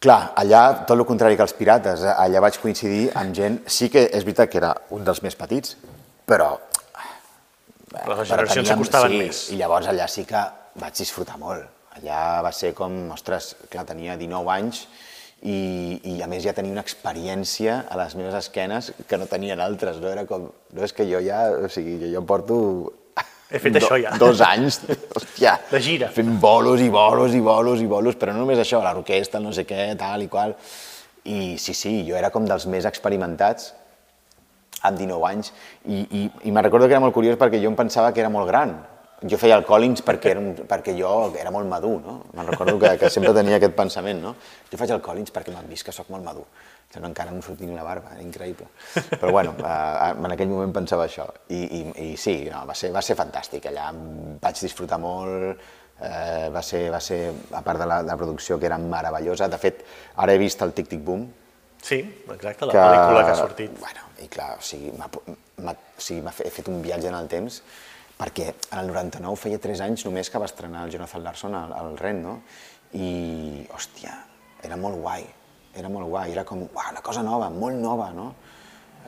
Clar, 0.00 0.30
allà, 0.40 0.62
tot 0.88 0.96
el 0.96 1.04
contrari 1.04 1.36
que 1.36 1.44
els 1.44 1.52
pirates, 1.56 2.06
eh, 2.06 2.12
allà 2.24 2.40
vaig 2.40 2.56
coincidir 2.62 3.10
amb 3.20 3.34
gent, 3.36 3.58
sí 3.68 3.90
que 3.92 4.06
és 4.08 4.24
veritat 4.24 4.48
que 4.48 4.56
era 4.62 4.72
un 4.96 5.04
dels 5.04 5.20
més 5.24 5.36
petits, 5.36 5.76
però... 6.24 6.54
Però 7.90 8.16
les 8.16 8.30
generacions 8.30 8.70
s'acostaven 8.70 9.12
sí, 9.12 9.20
més. 9.20 9.42
I 9.52 9.58
llavors 9.60 9.90
allà 9.90 10.06
sí 10.08 10.24
que 10.24 10.40
vaig 10.80 10.96
disfrutar 10.96 11.36
molt. 11.42 11.66
Allà 11.98 12.40
va 12.46 12.52
ser 12.54 12.70
com, 12.78 12.96
ostres, 13.12 13.52
clar, 13.68 13.84
tenia 13.88 14.16
19 14.16 14.52
anys 14.54 14.84
i, 15.42 15.98
i 16.06 16.14
a 16.22 16.28
més 16.30 16.44
ja 16.44 16.54
tenia 16.56 16.72
una 16.72 16.84
experiència 16.84 17.80
a 17.90 17.98
les 18.00 18.14
meves 18.16 18.36
esquenes 18.38 18.92
que 19.08 19.18
no 19.18 19.28
tenien 19.28 19.60
altres, 19.60 19.98
no? 20.00 20.08
Era 20.12 20.24
com, 20.28 20.48
no 20.48 20.86
és 20.86 20.94
que 20.96 21.04
jo 21.10 21.20
ja, 21.24 21.42
o 21.50 21.68
sigui, 21.72 21.98
jo, 22.00 22.12
jo 22.14 22.24
porto 22.28 22.60
he 23.50 23.58
fet 23.58 23.74
Do, 23.74 23.80
això 23.82 23.98
ja. 24.00 24.12
Dos 24.20 24.40
anys, 24.46 24.80
hòstia. 25.16 25.56
De 25.70 25.80
gira. 25.82 26.10
Fent 26.14 26.36
bolos 26.42 26.82
i 26.82 26.88
bolos 26.92 27.34
i 27.34 27.42
bolos 27.44 27.82
i 27.82 27.88
bolos, 27.90 28.18
però 28.20 28.34
no 28.34 28.44
només 28.44 28.62
això, 28.62 28.80
l'orquestra, 28.84 29.42
no 29.42 29.52
sé 29.56 29.66
què, 29.68 29.90
tal 30.00 30.24
i 30.24 30.30
qual. 30.30 30.54
I 31.30 31.56
sí, 31.60 31.74
sí, 31.76 31.98
jo 32.06 32.16
era 32.16 32.30
com 32.32 32.46
dels 32.48 32.64
més 32.70 32.86
experimentats, 32.88 33.74
amb 34.86 34.96
19 34.96 35.26
anys, 35.28 35.52
i, 35.84 36.00
i, 36.00 36.22
i 36.48 36.54
me'n 36.54 36.64
recordo 36.64 36.88
que 36.88 36.96
era 36.96 37.02
molt 37.04 37.12
curiós 37.12 37.36
perquè 37.40 37.60
jo 37.60 37.68
em 37.68 37.76
pensava 37.76 38.14
que 38.16 38.22
era 38.22 38.32
molt 38.32 38.48
gran. 38.48 38.78
Jo 39.28 39.36
feia 39.36 39.58
el 39.58 39.66
Collins 39.68 40.00
perquè, 40.00 40.30
era 40.32 40.40
un, 40.40 40.54
perquè 40.64 40.94
jo 40.96 41.10
era 41.36 41.50
molt 41.52 41.68
madur, 41.68 41.98
no? 42.00 42.14
Me'n 42.32 42.48
recordo 42.48 42.78
que, 42.80 42.94
que 43.02 43.10
sempre 43.12 43.34
tenia 43.36 43.58
aquest 43.60 43.74
pensament, 43.76 44.22
no? 44.22 44.32
Jo 44.70 44.80
faig 44.80 44.94
el 44.96 45.02
Collins 45.04 45.34
perquè 45.34 45.52
m'han 45.52 45.68
vist 45.68 45.84
que 45.84 45.92
sóc 45.92 46.08
molt 46.08 46.24
madur 46.24 46.46
no, 46.98 47.06
encara 47.06 47.30
no 47.30 47.42
sortia 47.42 47.68
ni 47.68 47.76
la 47.76 47.84
barba, 47.86 48.16
increïble. 48.18 48.66
Però 49.12 49.30
bueno, 49.30 49.54
eh, 49.62 50.08
en 50.10 50.32
aquell 50.34 50.50
moment 50.50 50.72
pensava 50.74 51.06
això. 51.06 51.28
I, 51.54 51.60
i, 51.62 51.82
i 52.10 52.16
sí, 52.18 52.40
no, 52.50 52.64
va, 52.66 52.74
ser, 52.74 52.90
va 52.94 53.02
ser 53.04 53.14
fantàstic, 53.18 53.68
allà 53.70 53.92
vaig 54.42 54.62
disfrutar 54.64 54.98
molt, 54.98 55.62
eh, 56.00 56.48
va, 56.50 56.62
ser, 56.66 56.88
va 56.90 56.98
ser, 57.04 57.20
a 57.54 57.62
part 57.62 57.84
de 57.84 57.86
la, 57.86 58.00
de 58.02 58.10
la 58.10 58.18
producció, 58.18 58.58
que 58.58 58.66
era 58.66 58.80
meravellosa. 58.82 59.48
De 59.52 59.60
fet, 59.62 59.84
ara 60.18 60.34
he 60.34 60.42
vist 60.42 60.66
el 60.66 60.74
Tic 60.74 60.90
Tic 60.90 61.06
Boom. 61.06 61.28
Sí, 61.80 62.02
exacte, 62.26 62.66
la 62.66 62.74
que, 62.74 62.82
pel·lícula 62.82 63.22
que 63.22 63.32
ha 63.36 63.38
sortit. 63.38 63.78
Bueno, 63.78 64.10
i 64.20 64.28
clar, 64.32 64.50
o 64.58 64.64
sigui, 64.64 64.90
m'ha 64.98 65.08
o 65.70 65.78
sigui, 66.02 66.26
he 66.26 66.52
fet 66.52 66.68
un 66.74 66.82
viatge 66.82 67.08
en 67.08 67.16
el 67.22 67.30
temps, 67.30 67.62
perquè 68.18 68.50
en 68.50 68.80
el 68.82 68.90
99 68.90 69.38
feia 69.46 69.62
3 69.62 69.86
anys 69.86 70.04
només 70.10 70.28
que 70.28 70.42
va 70.42 70.50
estrenar 70.50 70.88
el 70.88 70.92
Jonathan 70.92 71.22
Larson 71.24 71.54
al, 71.56 71.72
al 71.72 71.94
Ren, 72.02 72.24
no? 72.26 72.40
I, 72.98 73.68
hòstia, 73.70 74.18
era 74.66 74.76
molt 74.76 74.98
guai 74.98 75.22
era 75.74 75.88
molt 75.88 76.08
guai, 76.08 76.32
era 76.32 76.44
com 76.44 76.62
uah, 76.66 76.90
una 76.92 77.02
cosa 77.02 77.22
nova, 77.22 77.50
molt 77.50 77.78
nova, 77.78 78.10
no? 78.14 78.32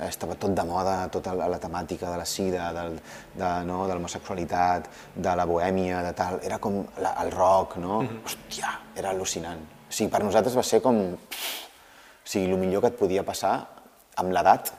Estava 0.02 0.34
tot 0.40 0.54
de 0.56 0.64
moda, 0.66 0.94
tota 1.12 1.34
la, 1.36 1.46
la 1.52 1.58
temàtica 1.60 2.10
de 2.10 2.18
la 2.18 2.24
sida, 2.26 2.70
del, 2.74 2.96
de, 3.34 3.50
no, 3.68 3.82
de 3.88 3.94
l'homosexualitat, 3.94 4.88
de 5.14 5.34
la 5.38 5.46
bohèmia, 5.46 6.00
de 6.06 6.12
tal, 6.16 6.38
era 6.42 6.58
com 6.62 6.80
la, 7.02 7.12
el 7.22 7.30
rock, 7.34 7.76
no? 7.76 8.00
Mm 8.00 8.08
-hmm. 8.08 8.22
Hòstia, 8.26 8.70
era 8.96 9.12
al·lucinant. 9.12 9.60
O 9.88 9.92
sigui, 9.92 10.10
per 10.10 10.22
nosaltres 10.24 10.56
va 10.56 10.62
ser 10.62 10.80
com... 10.80 10.96
O 11.12 12.26
sigui, 12.32 12.50
el 12.50 12.58
millor 12.58 12.80
que 12.80 12.88
et 12.88 12.98
podia 12.98 13.22
passar 13.22 13.68
amb 14.16 14.32
l'edat 14.32 14.72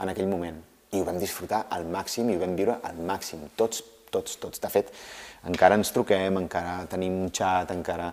en 0.00 0.08
aquell 0.08 0.28
moment. 0.28 0.58
I 0.92 1.00
ho 1.00 1.04
vam 1.04 1.18
disfrutar 1.18 1.66
al 1.70 1.84
màxim 1.84 2.30
i 2.30 2.36
ho 2.36 2.40
vam 2.40 2.54
viure 2.56 2.78
al 2.82 2.96
màxim, 2.96 3.38
tots, 3.56 3.82
tots, 4.10 4.36
tots. 4.36 4.60
De 4.60 4.68
fet, 4.68 4.92
encara 5.48 5.74
ens 5.78 5.92
truquem, 5.94 6.36
encara 6.40 6.86
tenim 6.90 7.22
un 7.22 7.30
xat, 7.30 7.70
encara 7.70 8.12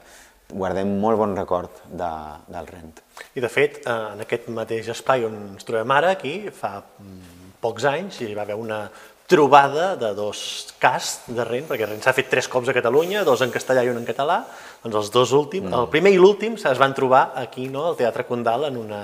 guardem 0.50 0.92
molt 1.02 1.20
bon 1.20 1.36
record 1.38 1.82
de, 1.90 2.12
del 2.52 2.70
Rent. 2.70 3.02
I 3.36 3.44
de 3.44 3.50
fet, 3.50 3.82
eh, 3.84 3.98
en 4.14 4.24
aquest 4.26 4.48
mateix 4.54 4.92
espai 4.94 5.26
on 5.28 5.36
ens 5.56 5.68
trobem 5.68 5.92
ara, 5.96 6.14
aquí, 6.16 6.38
fa 6.54 6.78
mm, 6.84 7.52
pocs 7.64 7.88
anys, 7.90 8.22
hi 8.22 8.34
va 8.38 8.46
haver 8.46 8.58
una 8.60 8.86
trobada 9.26 9.96
de 9.98 10.12
dos 10.14 10.40
casts 10.78 11.32
de 11.34 11.46
Rent, 11.48 11.66
perquè 11.70 11.88
Rent 11.90 12.04
s'ha 12.06 12.14
fet 12.14 12.30
tres 12.30 12.48
cops 12.52 12.70
a 12.70 12.76
Catalunya, 12.78 13.24
dos 13.26 13.42
en 13.42 13.54
castellà 13.54 13.82
i 13.86 13.90
un 13.90 13.98
en 13.98 14.06
català, 14.06 14.44
doncs 14.84 15.00
els 15.02 15.14
dos 15.14 15.34
últims, 15.34 15.72
mm. 15.72 15.80
el 15.80 15.90
primer 15.94 16.14
i 16.14 16.20
l'últim 16.22 16.60
es 16.62 16.82
van 16.82 16.94
trobar 16.94 17.32
aquí, 17.42 17.66
no?, 17.74 17.88
al 17.90 17.98
Teatre 17.98 18.28
Condal, 18.30 18.68
en 18.70 18.78
una 18.78 19.02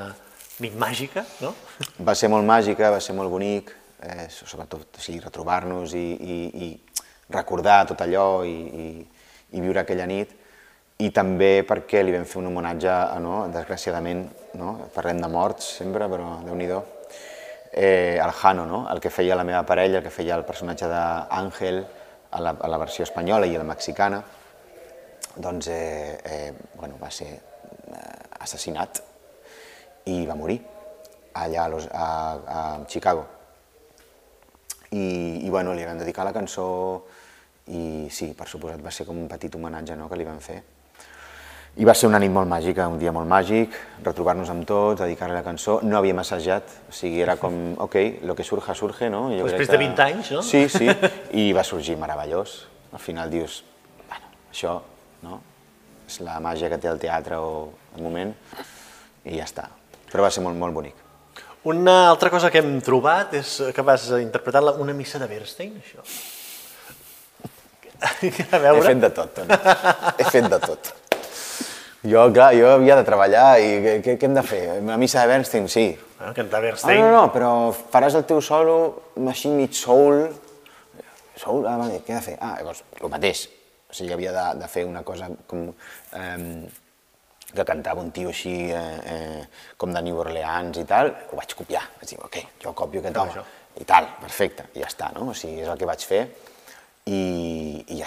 nit 0.61 0.75
màgica, 0.77 1.25
no? 1.41 1.55
Va 2.07 2.13
ser 2.17 2.29
molt 2.29 2.45
màgica, 2.45 2.91
va 2.93 3.01
ser 3.01 3.15
molt 3.17 3.33
bonic, 3.33 3.73
eh, 4.05 4.27
sobretot 4.29 4.99
o 4.99 5.01
sigui, 5.01 5.23
retrobar-nos 5.23 5.95
i, 5.97 6.05
i, 6.21 6.37
i 6.67 6.69
recordar 7.33 7.87
tot 7.89 8.03
allò 8.05 8.43
i, 8.45 8.53
i, 8.53 8.85
i 9.57 9.63
viure 9.63 9.81
aquella 9.81 10.05
nit, 10.05 10.37
i 11.01 11.09
també 11.13 11.63
perquè 11.67 12.03
li 12.03 12.13
vam 12.13 12.25
fer 12.29 12.41
un 12.41 12.49
homenatge, 12.51 12.95
no? 13.23 13.45
desgraciadament, 13.53 14.25
no? 14.59 14.73
parlem 14.93 15.21
de 15.21 15.29
morts 15.31 15.77
sempre, 15.79 16.07
però 16.11 16.37
déu 16.45 16.57
nhi 16.57 16.67
eh, 17.71 18.19
el 18.21 18.31
Jano, 18.31 18.65
no? 18.65 18.87
el 18.91 18.99
que 18.99 19.09
feia 19.09 19.35
la 19.35 19.43
meva 19.47 19.63
parella, 19.63 19.99
el 19.99 20.03
que 20.03 20.13
feia 20.13 20.35
el 20.35 20.45
personatge 20.45 20.89
d'Àngel 20.91 21.81
a, 22.31 22.41
la, 22.41 22.55
a 22.59 22.67
la 22.67 22.77
versió 22.77 23.03
espanyola 23.03 23.47
i 23.47 23.55
a 23.55 23.63
la 23.63 23.67
mexicana, 23.67 24.21
doncs 25.35 25.67
eh, 25.67 26.19
eh, 26.25 26.53
bueno, 26.75 26.97
va 27.01 27.09
ser 27.11 27.31
eh, 27.31 28.41
assassinat 28.43 29.01
i 30.11 30.25
va 30.27 30.35
morir 30.35 30.59
allà 31.33 31.63
a, 31.63 31.69
los, 31.71 31.87
a, 31.87 32.07
a 32.47 32.59
Chicago. 32.87 33.25
I, 34.91 35.47
i 35.47 35.49
bueno, 35.49 35.71
li 35.73 35.87
vam 35.87 36.01
dedicar 36.01 36.27
la 36.27 36.35
cançó 36.35 36.67
i 37.71 38.09
sí, 38.11 38.33
per 38.35 38.49
suposat 38.51 38.83
va 38.83 38.91
ser 38.91 39.07
com 39.07 39.15
un 39.15 39.29
petit 39.31 39.55
homenatge 39.55 39.95
no, 39.95 40.09
que 40.11 40.19
li 40.19 40.27
vam 40.27 40.41
fer. 40.43 40.59
I 41.79 41.85
va 41.87 41.93
ser 41.95 42.09
una 42.09 42.19
nit 42.19 42.31
molt 42.33 42.49
màgica, 42.51 42.89
un 42.91 42.97
dia 42.99 43.13
molt 43.15 43.29
màgic, 43.31 43.75
retrobar-nos 44.03 44.49
amb 44.51 44.65
tots, 44.67 44.99
dedicar-li 44.99 45.37
la 45.37 45.43
cançó. 45.45 45.77
No 45.87 45.95
havíem 46.01 46.19
assajat, 46.19 46.73
o 46.91 46.95
sigui, 46.95 47.21
era 47.23 47.37
com, 47.39 47.55
ok, 47.85 47.95
lo 48.27 48.35
que 48.35 48.43
surja, 48.43 48.75
surge, 48.75 49.07
no? 49.09 49.29
Jo 49.31 49.45
Després 49.47 49.69
que... 49.69 49.77
de 49.77 49.79
20 49.85 50.03
anys, 50.03 50.31
no? 50.35 50.41
Sí, 50.43 50.65
sí, 50.69 50.89
i 51.39 51.47
va 51.55 51.63
sorgir 51.63 51.95
meravellós. 52.01 52.57
Al 52.91 52.99
final 52.99 53.31
dius, 53.31 53.61
bueno, 54.09 54.33
això, 54.51 54.75
no? 55.23 55.39
És 56.09 56.19
la 56.27 56.41
màgia 56.43 56.67
que 56.67 56.81
té 56.81 56.91
el 56.91 56.99
teatre 56.99 57.39
o 57.39 57.53
el 57.95 58.03
moment, 58.03 58.35
i 59.23 59.39
ja 59.39 59.47
està. 59.47 59.69
Però 60.11 60.27
va 60.27 60.33
ser 60.33 60.43
molt, 60.43 60.59
molt 60.59 60.75
bonic. 60.75 60.99
Una 61.71 62.09
altra 62.09 62.27
cosa 62.33 62.51
que 62.51 62.59
hem 62.59 62.81
trobat 62.83 63.37
és 63.39 63.61
que 63.71 63.85
vas 63.85 64.09
interpretar 64.19 64.65
una 64.75 64.97
missa 64.97 65.21
de 65.23 65.29
Bernstein, 65.31 65.77
això. 65.79 66.03
A 68.01 68.59
veure... 68.59 68.81
He 68.81 68.89
fet 68.89 69.05
de 69.05 69.11
tot, 69.15 69.31
Toni. 69.39 69.61
He 70.17 70.27
fet 70.33 70.51
de 70.51 70.59
tot. 70.59 70.97
Jo, 72.01 72.25
clar, 72.33 72.55
jo 72.57 72.65
havia 72.79 72.95
de 72.97 73.05
treballar 73.05 73.47
i 73.61 73.73
què, 73.83 73.95
què, 74.01 74.15
què 74.17 74.25
hem 74.25 74.33
de 74.33 74.41
fer? 74.45 74.61
Una 74.81 74.97
missa 74.97 75.21
de 75.21 75.29
Bernstein, 75.29 75.67
sí. 75.69 75.85
Ah, 76.17 76.31
cantar 76.33 76.61
Bernstein. 76.63 76.97
Ah, 76.97 77.09
no, 77.11 77.11
no, 77.13 77.23
però 77.33 77.51
faràs 77.93 78.17
el 78.17 78.25
teu 78.29 78.41
solo, 78.41 78.77
així 79.29 79.51
mig 79.53 79.77
soul. 79.77 80.23
Soul, 81.37 81.67
ah, 81.69 81.77
vale, 81.77 82.01
què 82.01 82.15
he 82.15 82.17
de 82.17 82.23
fer? 82.25 82.37
Ah, 82.41 82.55
llavors, 82.57 82.81
el 82.97 83.13
mateix. 83.13 83.45
O 83.85 83.93
sigui, 83.93 84.15
havia 84.15 84.33
de, 84.33 84.45
de 84.63 84.69
fer 84.71 84.85
una 84.89 85.05
cosa 85.05 85.29
com... 85.49 85.67
Eh, 86.17 86.69
que 87.51 87.65
cantava 87.67 87.99
un 87.99 88.11
tio 88.15 88.29
així 88.31 88.53
eh, 88.71 88.81
eh, 89.11 89.41
com 89.77 89.91
de 89.91 90.01
New 90.05 90.21
Orleans 90.23 90.77
i 90.79 90.85
tal, 90.87 91.11
ho 91.31 91.39
vaig 91.39 91.55
copiar. 91.59 91.83
Vaig 91.99 92.13
dir, 92.13 92.19
ok, 92.23 92.37
jo 92.63 92.71
copio 92.77 93.01
aquest 93.03 93.17
home. 93.19 93.43
I 93.81 93.87
tal, 93.87 94.07
perfecte, 94.21 94.69
i 94.75 94.83
ja 94.83 94.87
està, 94.87 95.11
no? 95.15 95.29
O 95.31 95.35
sigui, 95.37 95.61
és 95.63 95.69
el 95.71 95.79
que 95.79 95.89
vaig 95.89 96.05
fer 96.07 96.21
i, 97.07 97.19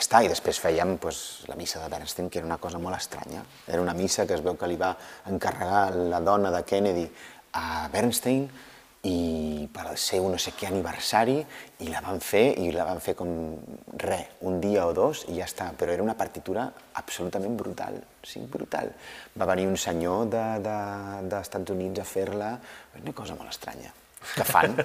està, 0.04 0.20
i 0.24 0.30
després 0.30 0.60
fèiem 0.60 0.96
pues, 1.00 1.46
la 1.48 1.56
missa 1.56 1.80
de 1.82 1.88
Bernstein, 1.92 2.28
que 2.30 2.40
era 2.42 2.48
una 2.48 2.60
cosa 2.60 2.78
molt 2.78 2.98
estranya. 2.98 3.42
Era 3.66 3.82
una 3.82 3.96
missa 3.96 4.26
que 4.28 4.36
es 4.36 4.44
veu 4.44 4.58
que 4.60 4.68
li 4.68 4.78
va 4.80 4.94
encarregar 5.30 5.88
la 5.96 6.20
dona 6.20 6.52
de 6.54 6.62
Kennedy 6.68 7.08
a 7.58 7.88
Bernstein 7.92 8.46
i 9.04 9.68
per 9.72 9.84
al 9.90 9.98
seu 10.00 10.24
no 10.32 10.38
sé 10.40 10.54
què 10.56 10.70
aniversari 10.70 11.36
i 11.84 11.90
la 11.92 12.00
van 12.04 12.22
fer 12.24 12.54
i 12.60 12.70
la 12.72 12.86
van 12.88 13.02
fer 13.04 13.12
com 13.18 13.28
res, 14.00 14.38
un 14.48 14.56
dia 14.62 14.86
o 14.88 14.94
dos 14.96 15.26
i 15.28 15.36
ja 15.36 15.48
està, 15.48 15.68
però 15.76 15.92
era 15.92 16.04
una 16.04 16.16
partitura 16.16 16.70
absolutament 17.00 17.58
brutal, 17.60 17.98
sí, 18.24 18.40
brutal. 18.48 18.94
Va 19.36 19.48
venir 19.52 19.68
un 19.68 19.76
senyor 19.76 20.30
d'Estats 20.32 21.60
de, 21.60 21.66
de, 21.68 21.76
Units 21.76 22.00
a 22.00 22.08
fer-la, 22.08 22.50
una 23.02 23.16
cosa 23.16 23.36
molt 23.36 23.52
estranya, 23.52 23.92
que 24.24 24.48
fan 24.48 24.78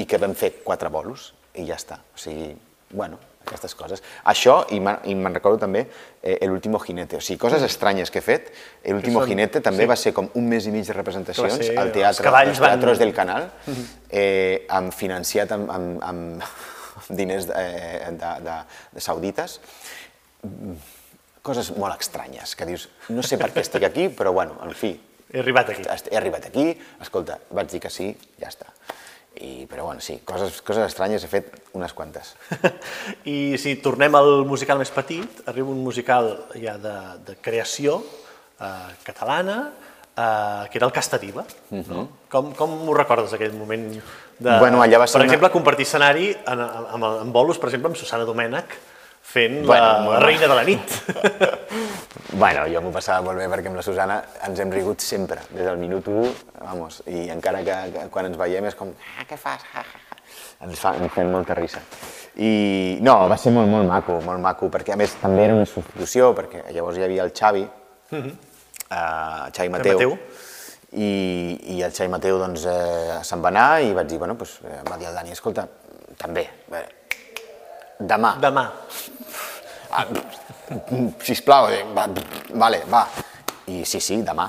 i 0.00 0.08
que 0.08 0.24
vam 0.24 0.32
fer 0.34 0.54
quatre 0.64 0.92
bolos 0.92 1.34
i 1.60 1.68
ja 1.68 1.76
està. 1.76 2.00
O 2.00 2.20
sigui, 2.20 2.54
bueno, 2.96 3.20
aquestes 3.46 3.74
coses. 3.78 4.02
Això, 4.26 4.58
i 4.74 4.80
me'n 4.80 5.34
recordo 5.34 5.62
també, 5.64 5.86
eh, 6.20 6.36
l'último 6.50 6.80
jinete, 6.82 7.18
o 7.18 7.24
sigui, 7.24 7.38
coses 7.40 7.62
estranyes 7.62 8.10
que 8.10 8.20
he 8.20 8.24
fet. 8.24 8.50
L'último 8.90 9.22
són... 9.22 9.32
jinete 9.32 9.62
també 9.64 9.84
sí. 9.84 9.90
va 9.92 9.96
ser 10.00 10.12
com 10.16 10.30
un 10.34 10.48
mes 10.50 10.66
i 10.66 10.74
mig 10.74 10.86
de 10.86 10.96
representacions 10.96 11.56
ser, 11.56 11.76
al 11.78 11.92
teatre, 11.94 12.32
als 12.32 12.60
teatres 12.60 12.98
van... 12.98 13.04
del 13.04 13.14
canal, 13.16 13.48
eh, 14.10 14.66
amb, 14.68 14.94
financiat 14.94 15.54
amb, 15.56 15.70
amb, 15.72 16.02
amb 16.02 17.10
diners 17.16 17.48
de, 17.48 17.54
eh, 17.56 18.12
de, 18.12 18.34
de, 18.44 18.60
de 18.96 19.04
saudites. 19.04 19.58
Coses 21.46 21.70
molt 21.78 22.00
estranyes, 22.00 22.56
que 22.58 22.66
dius, 22.66 22.88
no 23.14 23.22
sé 23.22 23.38
per 23.38 23.52
què 23.54 23.62
estic 23.62 23.86
aquí, 23.86 24.08
però 24.10 24.34
bueno, 24.34 24.58
en 24.66 24.74
fi. 24.74 24.96
He 25.30 25.42
arribat 25.42 25.70
aquí. 25.74 25.86
He 26.10 26.18
arribat 26.18 26.48
aquí, 26.50 26.70
escolta, 27.02 27.38
vaig 27.54 27.70
dir 27.70 27.82
que 27.82 27.90
sí, 27.90 28.12
ja 28.40 28.50
està. 28.50 28.72
I, 29.36 29.66
però 29.68 29.84
bueno, 29.84 30.00
sí, 30.00 30.20
coses, 30.24 30.62
coses 30.64 30.86
estranyes 30.86 31.24
he 31.26 31.28
fet 31.28 31.50
unes 31.76 31.92
quantes. 31.92 32.34
I 33.28 33.56
si 33.60 33.76
tornem 33.84 34.14
al 34.16 34.46
musical 34.48 34.80
més 34.80 34.92
petit, 34.94 35.42
arriba 35.50 35.68
un 35.72 35.82
musical 35.84 36.30
ja 36.56 36.78
de, 36.80 36.94
de 37.26 37.36
creació 37.44 37.98
eh, 38.60 38.94
catalana, 39.04 39.58
eh, 40.16 40.64
que 40.72 40.80
era 40.80 40.88
el 40.88 40.94
Casta 40.96 41.18
Diva. 41.18 41.44
Uh 41.70 41.78
-huh. 41.78 41.88
no? 41.88 42.02
Mhm. 42.02 42.08
com, 42.28 42.52
com 42.54 42.88
ho 42.88 42.94
recordes, 42.94 43.32
aquell 43.32 43.52
moment 43.52 44.00
de, 44.38 44.58
bueno, 44.58 44.82
allà 44.82 44.98
va 44.98 45.06
ser 45.06 45.20
per 45.20 45.26
exemple, 45.26 45.46
una... 45.46 45.52
compartir 45.52 45.86
escenari 45.86 46.30
en, 46.46 46.60
en, 46.60 47.04
en 47.22 47.32
bolos, 47.32 47.58
per 47.58 47.68
exemple, 47.68 47.88
amb 47.88 47.96
Susana 47.96 48.24
Domènech, 48.24 48.68
fent 49.26 49.60
bueno, 49.66 50.12
la, 50.12 50.20
reina 50.22 50.48
de 50.48 50.54
la 50.54 50.64
nit. 50.64 50.96
bueno, 52.42 52.66
jo 52.72 52.82
m'ho 52.84 52.94
passava 52.94 53.24
molt 53.26 53.42
bé 53.42 53.50
perquè 53.52 53.72
amb 53.72 53.80
la 53.80 53.84
Susana 53.86 54.20
ens 54.46 54.60
hem 54.62 54.72
rigut 54.72 55.04
sempre, 55.04 55.42
des 55.50 55.66
del 55.66 55.78
minut 55.82 56.08
1, 56.08 56.34
vamos, 56.62 57.02
i 57.06 57.28
encara 57.34 57.64
que, 57.66 57.78
que 57.94 58.08
quan 58.14 58.30
ens 58.30 58.38
veiem 58.40 58.70
és 58.70 58.78
com, 58.78 58.94
ah, 59.16 59.26
què 59.28 59.38
fas? 59.40 59.66
ens, 60.64 60.78
fa, 60.80 60.94
ens 60.96 61.12
fem 61.12 61.30
molta 61.32 61.56
risa. 61.58 61.82
I 62.42 62.98
no, 63.04 63.16
va 63.30 63.38
ser 63.40 63.52
molt, 63.54 63.68
molt 63.72 63.88
maco, 63.88 64.18
molt 64.24 64.42
maco, 64.44 64.70
perquè 64.72 64.94
a 64.94 65.00
més 65.00 65.14
també 65.20 65.46
era 65.46 65.56
una 65.56 65.68
substitució, 65.68 66.32
perquè 66.36 66.66
llavors 66.72 66.98
hi 66.98 67.06
havia 67.06 67.24
el 67.24 67.32
Xavi, 67.36 67.64
uh 67.64 68.18
-huh. 68.18 68.34
uh, 68.90 69.46
Xavi 69.52 69.68
Mateu, 69.68 69.98
Mateu. 69.98 70.18
I, 70.92 71.76
i 71.76 71.82
el 71.82 71.92
Xavi 71.92 72.08
Mateu 72.08 72.38
doncs, 72.38 72.64
eh, 72.64 73.18
se'n 73.22 73.42
va 73.42 73.48
anar 73.48 73.82
i 73.82 73.92
vaig 73.92 74.06
dir, 74.06 74.18
bueno, 74.18 74.34
doncs, 74.34 74.60
em 74.64 74.84
va 74.90 74.96
dir 74.96 75.08
el 75.08 75.14
Dani, 75.14 75.32
escolta, 75.32 75.68
també, 76.16 76.48
bé, 76.68 76.86
demà. 77.98 78.36
Demà. 78.40 78.72
Ah, 79.96 80.04
sisplau, 81.24 81.70
eh, 81.72 81.84
va, 81.96 82.04
vale, 82.52 82.82
va. 82.92 83.06
I 83.72 83.80
sí, 83.88 84.00
sí, 84.04 84.18
demà. 84.26 84.44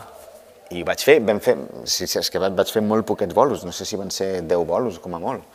I 0.76 0.82
vaig 0.84 1.04
fer, 1.08 1.22
vam 1.24 1.40
fer, 1.40 1.54
sí, 1.88 2.04
sí, 2.04 2.18
és 2.20 2.28
que 2.28 2.42
vaig 2.44 2.72
fer 2.74 2.84
molt 2.84 3.08
poquets 3.08 3.36
bolos, 3.36 3.64
no 3.64 3.72
sé 3.72 3.86
si 3.88 3.96
van 3.96 4.12
ser 4.12 4.42
10 4.44 4.66
bolos 4.68 4.98
com 5.00 5.16
a 5.16 5.22
molt. 5.24 5.46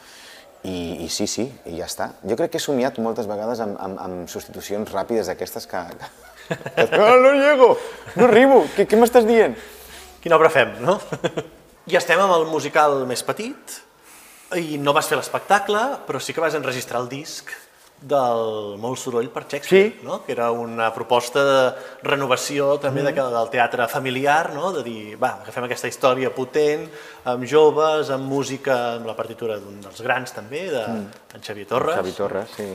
I, 0.65 1.05
I 1.05 1.09
sí, 1.13 1.27
sí, 1.29 1.45
i 1.69 1.77
ja 1.77 1.89
està. 1.91 2.07
Jo 2.25 2.39
crec 2.39 2.55
que 2.55 2.61
he 2.61 2.65
somiat 2.65 2.97
moltes 3.05 3.29
vegades 3.29 3.61
amb, 3.61 3.77
amb, 3.83 4.01
amb 4.01 4.31
substitucions 4.33 4.89
ràpides 4.95 5.29
d'aquestes 5.29 5.69
que... 5.69 5.83
que... 5.99 6.87
No, 6.95 7.11
no 7.21 7.35
llego, 7.37 7.69
no 8.17 8.31
arribo, 8.31 8.63
què, 8.77 8.87
què 8.89 9.01
m'estàs 9.01 9.29
dient? 9.29 9.59
Quina 10.25 10.39
obra 10.39 10.49
fem, 10.55 10.73
no? 10.87 10.97
I 11.91 11.99
estem 12.01 12.23
amb 12.23 12.39
el 12.39 12.47
musical 12.49 13.03
més 13.11 13.27
petit, 13.27 13.77
i 14.57 14.81
no 14.81 14.97
vas 14.97 15.11
fer 15.11 15.21
l'espectacle, 15.21 15.85
però 16.09 16.23
sí 16.23 16.33
que 16.33 16.45
vas 16.45 16.57
enregistrar 16.57 17.03
el 17.05 17.13
disc 17.13 17.53
del 18.03 18.77
Molt 18.83 18.99
soroll 18.99 19.29
per 19.31 19.45
Shakespeare, 19.47 19.95
sí. 19.99 20.07
no? 20.07 20.23
que 20.25 20.33
era 20.35 20.51
una 20.51 20.91
proposta 20.95 21.45
de 21.47 21.59
renovació 22.03 22.77
també 22.83 23.03
mm. 23.03 23.13
de, 23.15 23.27
del 23.37 23.51
teatre 23.53 23.89
familiar, 23.89 24.53
no? 24.55 24.73
de 24.75 24.85
dir, 24.87 25.03
va, 25.21 25.37
agafem 25.43 25.69
aquesta 25.69 25.91
història 25.91 26.33
potent, 26.35 26.89
amb 27.31 27.47
joves, 27.49 28.11
amb 28.15 28.27
música, 28.29 28.79
amb 28.99 29.11
la 29.11 29.17
partitura 29.19 29.59
d'un 29.63 29.81
dels 29.83 30.03
grans 30.03 30.35
també, 30.35 30.67
de 30.73 30.87
mm. 30.87 31.27
en 31.37 31.47
Xavier 31.47 31.69
Torres. 31.71 32.01
Xavier 32.01 32.17
Torres, 32.19 32.57
sí. 32.57 32.71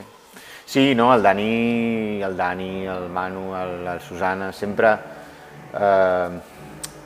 Sí, 0.67 0.91
no, 0.99 1.13
el 1.15 1.23
Dani, 1.23 2.21
el 2.23 2.35
Dani, 2.35 2.71
el 2.91 3.07
Manu, 3.09 3.49
el, 3.55 3.81
el 3.87 4.01
Susana, 4.03 4.51
sempre... 4.51 4.95
Eh, 5.73 6.55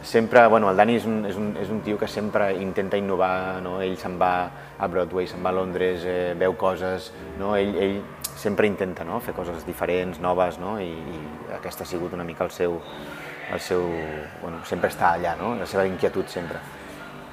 sempre, 0.03 0.47
bueno, 0.47 0.69
el 0.71 0.77
Dani 0.77 0.95
és 0.97 1.05
un, 1.05 1.21
és, 1.29 1.36
un, 1.38 1.51
és 1.62 1.69
un 1.69 1.81
tio 1.86 1.97
que 1.97 2.07
sempre 2.10 2.51
intenta 2.57 2.97
innovar, 2.97 3.62
no? 3.62 3.77
ell 3.86 3.93
se'n 4.01 4.17
va 4.19 4.34
a 4.82 4.88
Broadway, 4.89 5.28
se'n 5.30 5.44
va 5.46 5.52
a 5.54 5.56
Londres, 5.56 6.04
eh, 6.10 6.34
veu 6.38 6.56
coses, 6.58 7.12
no? 7.38 7.54
ell, 7.56 7.76
ell 7.78 7.98
sempre 8.41 8.65
intenta 8.65 9.06
no? 9.06 9.20
fer 9.22 9.36
coses 9.38 9.65
diferents, 9.67 10.20
noves, 10.20 10.58
no? 10.60 10.80
I, 10.82 10.89
i 10.89 11.20
aquesta 11.58 11.86
ha 11.86 11.89
sigut 11.89 12.15
una 12.17 12.26
mica 12.26 12.44
el 12.48 12.52
seu, 12.52 12.80
el 13.54 13.62
seu, 13.62 13.86
bueno, 14.41 14.63
sempre 14.65 14.89
està 14.89 15.13
allà, 15.13 15.36
no? 15.38 15.54
la 15.60 15.67
seva 15.70 15.86
inquietud 15.86 16.26
sempre. 16.34 16.58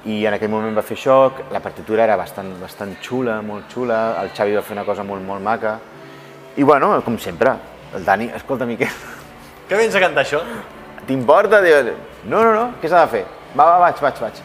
I 0.05 0.21
en 0.29 0.37
aquell 0.37 0.51
moment 0.53 0.77
va 0.77 0.85
fer 0.85 0.95
això, 0.95 1.17
la 1.51 1.59
partitura 1.63 2.05
era 2.05 2.15
bastant, 2.19 2.53
bastant 2.61 2.93
xula, 3.03 3.39
molt 3.43 3.67
xula, 3.73 3.99
el 4.21 4.29
Xavi 4.37 4.55
va 4.55 4.63
fer 4.63 4.77
una 4.77 4.85
cosa 4.87 5.03
molt, 5.03 5.25
molt 5.25 5.43
maca, 5.43 5.79
i 6.55 6.63
bueno, 6.63 6.93
com 7.03 7.17
sempre, 7.17 7.55
el 7.97 8.05
Dani, 8.05 8.29
escolta, 8.37 8.69
Miquel... 8.69 8.93
Què 9.69 9.77
vens 9.77 9.97
a 9.97 10.01
cantar 10.01 10.23
això? 10.23 10.39
T'importa? 11.09 11.59
No, 11.65 12.45
no, 12.45 12.53
no, 12.53 12.63
què 12.81 12.89
s'ha 12.89 13.03
de 13.05 13.11
fer? 13.17 13.25
Va, 13.55 13.65
va, 13.65 13.77
vaig, 13.87 14.01
vaig, 14.01 14.21
vaig. 14.21 14.41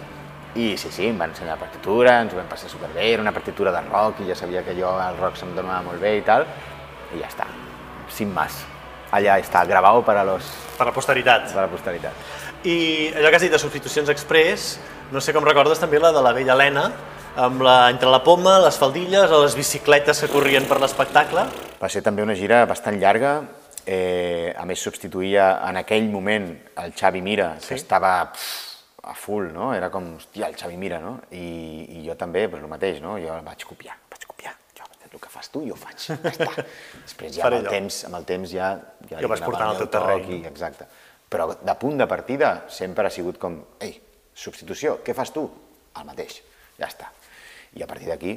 I 0.55 0.77
sí, 0.79 0.91
sí, 0.95 1.09
em 1.09 1.19
van 1.19 1.33
ensenyar 1.33 1.57
la 1.57 1.63
partitura, 1.65 2.21
ens 2.23 2.35
ho 2.35 2.39
vam 2.39 2.47
passar 2.51 2.69
superbé, 2.71 3.09
era 3.13 3.23
una 3.23 3.33
partitura 3.35 3.73
de 3.75 3.81
rock 3.89 4.21
i 4.23 4.29
ja 4.29 4.37
sabia 4.39 4.63
que 4.63 4.77
jo 4.79 4.93
el 5.03 5.17
rock 5.19 5.41
se'm 5.41 5.55
donava 5.57 5.83
molt 5.83 5.99
bé 6.03 6.13
i 6.21 6.23
tal, 6.27 6.47
i 7.15 7.19
ja 7.19 7.31
està, 7.31 7.49
sin 8.15 8.31
más. 8.35 8.61
Allà 9.15 9.39
està, 9.43 9.65
gravat 9.67 10.05
per 10.07 10.17
a 10.19 10.25
los... 10.27 10.47
Per 10.79 10.87
la 10.87 10.93
posteritat. 10.95 11.51
Per 11.53 11.63
la 11.63 11.71
posteritat. 11.71 12.23
I 12.67 12.77
allò 13.19 13.31
que 13.31 13.39
has 13.39 13.47
dit 13.47 13.53
de 13.53 13.61
substitucions 13.63 14.11
express, 14.11 14.79
no 15.13 15.21
sé 15.23 15.35
com 15.35 15.45
recordes 15.47 15.83
també 15.83 16.01
la 16.03 16.15
de 16.15 16.23
la 16.23 16.33
vella 16.35 16.55
Helena, 16.55 16.87
amb 17.35 17.63
la, 17.67 17.91
entre 17.91 18.11
la 18.11 18.23
poma, 18.23 18.61
les 18.63 18.79
faldilles 18.79 19.31
o 19.35 19.43
les 19.43 19.59
bicicletes 19.59 20.23
que 20.23 20.31
corrien 20.31 20.67
per 20.71 20.81
l'espectacle. 20.83 21.47
Va 21.83 21.91
ser 21.91 22.03
també 22.03 22.23
una 22.23 22.39
gira 22.39 22.65
bastant 22.71 22.99
llarga, 23.03 23.37
Eh, 23.87 24.55
a 24.57 24.65
més, 24.65 24.81
substituïa 24.81 25.59
en 25.69 25.77
aquell 25.77 26.07
moment 26.09 26.47
el 26.81 26.95
Xavi 26.97 27.21
Mira, 27.21 27.51
sí. 27.61 27.75
que 27.75 27.77
estava 27.77 28.15
pff, 28.33 28.74
a 29.05 29.15
full, 29.15 29.51
no? 29.53 29.73
Era 29.77 29.91
com, 29.93 30.15
hòstia, 30.17 30.49
el 30.49 30.57
Xavi 30.59 30.77
Mira, 30.81 31.01
no? 31.03 31.19
I, 31.37 31.45
i 31.99 32.05
jo 32.07 32.17
també, 32.21 32.47
pues, 32.49 32.63
el 32.65 32.71
mateix, 32.71 33.01
no? 33.05 33.17
Jo 33.21 33.37
vaig 33.45 33.67
copiar, 33.69 33.97
vaig 34.11 34.25
copiar. 34.31 34.55
Jo, 34.79 34.87
el 35.11 35.21
que 35.21 35.33
fas 35.33 35.51
tu, 35.53 35.65
jo 35.69 35.77
ho 35.77 35.81
faig, 35.81 35.99
ja 36.09 36.17
està. 36.33 36.65
Després 37.03 37.37
ja 37.37 37.49
amb 37.49 37.59
el, 37.61 37.69
temps, 37.69 38.01
amb 38.09 38.19
el 38.21 38.29
temps 38.29 38.55
ja... 38.55 38.73
Ja, 39.11 39.21
ja 39.21 39.31
vas 39.31 39.45
portant 39.45 39.75
el 39.75 39.83
teu 39.83 39.91
terreny. 39.93 40.31
I, 40.39 40.41
exacte. 40.51 40.89
Però 41.31 41.51
de 41.59 41.77
punt 41.81 42.01
de 42.01 42.09
partida 42.11 42.55
sempre 42.73 43.09
ha 43.09 43.13
sigut 43.13 43.41
com, 43.43 43.61
ei, 43.85 43.97
substitució, 44.35 44.99
què 45.05 45.15
fas 45.17 45.33
tu? 45.35 45.45
El 45.95 46.09
mateix, 46.09 46.41
ja 46.79 46.89
està. 46.89 47.11
I 47.75 47.83
a 47.85 47.91
partir 47.91 48.09
d'aquí, 48.11 48.35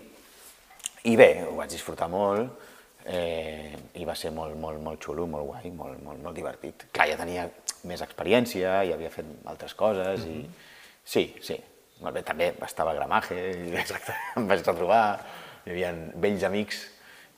i 1.08 1.14
bé, 1.18 1.30
ho 1.48 1.56
vaig 1.60 1.72
disfrutar 1.72 2.10
molt, 2.12 2.66
eh, 3.08 3.72
i 3.96 4.06
va 4.06 4.16
ser 4.18 4.34
molt, 4.36 4.58
molt, 4.60 4.82
molt 4.84 5.04
xulo, 5.04 5.28
molt 5.30 5.48
guai, 5.48 5.72
molt, 5.72 6.02
molt, 6.04 6.22
molt 6.24 6.36
divertit. 6.36 6.88
Clar, 6.92 7.08
ja 7.14 7.20
tenia 7.20 7.48
més 7.88 8.04
experiència, 8.06 8.82
ja 8.88 8.98
havia 8.98 9.12
fet 9.14 9.26
altres 9.46 9.74
coses 9.74 10.26
mm 10.26 10.28
-hmm. 10.28 10.36
i 10.36 10.44
mhm. 10.44 10.54
sí, 11.04 11.36
sí, 11.42 11.58
molt 12.02 12.16
bé, 12.16 12.24
també 12.24 12.54
estava 12.66 12.92
a 12.92 12.94
Gramaje, 12.94 13.36
i 13.36 13.74
Exacte. 13.76 14.14
em 14.38 14.48
vaig 14.48 14.62
retrobar, 14.66 15.20
hi 15.66 15.74
havia 15.74 15.94
vells 16.16 16.44
amics 16.44 16.86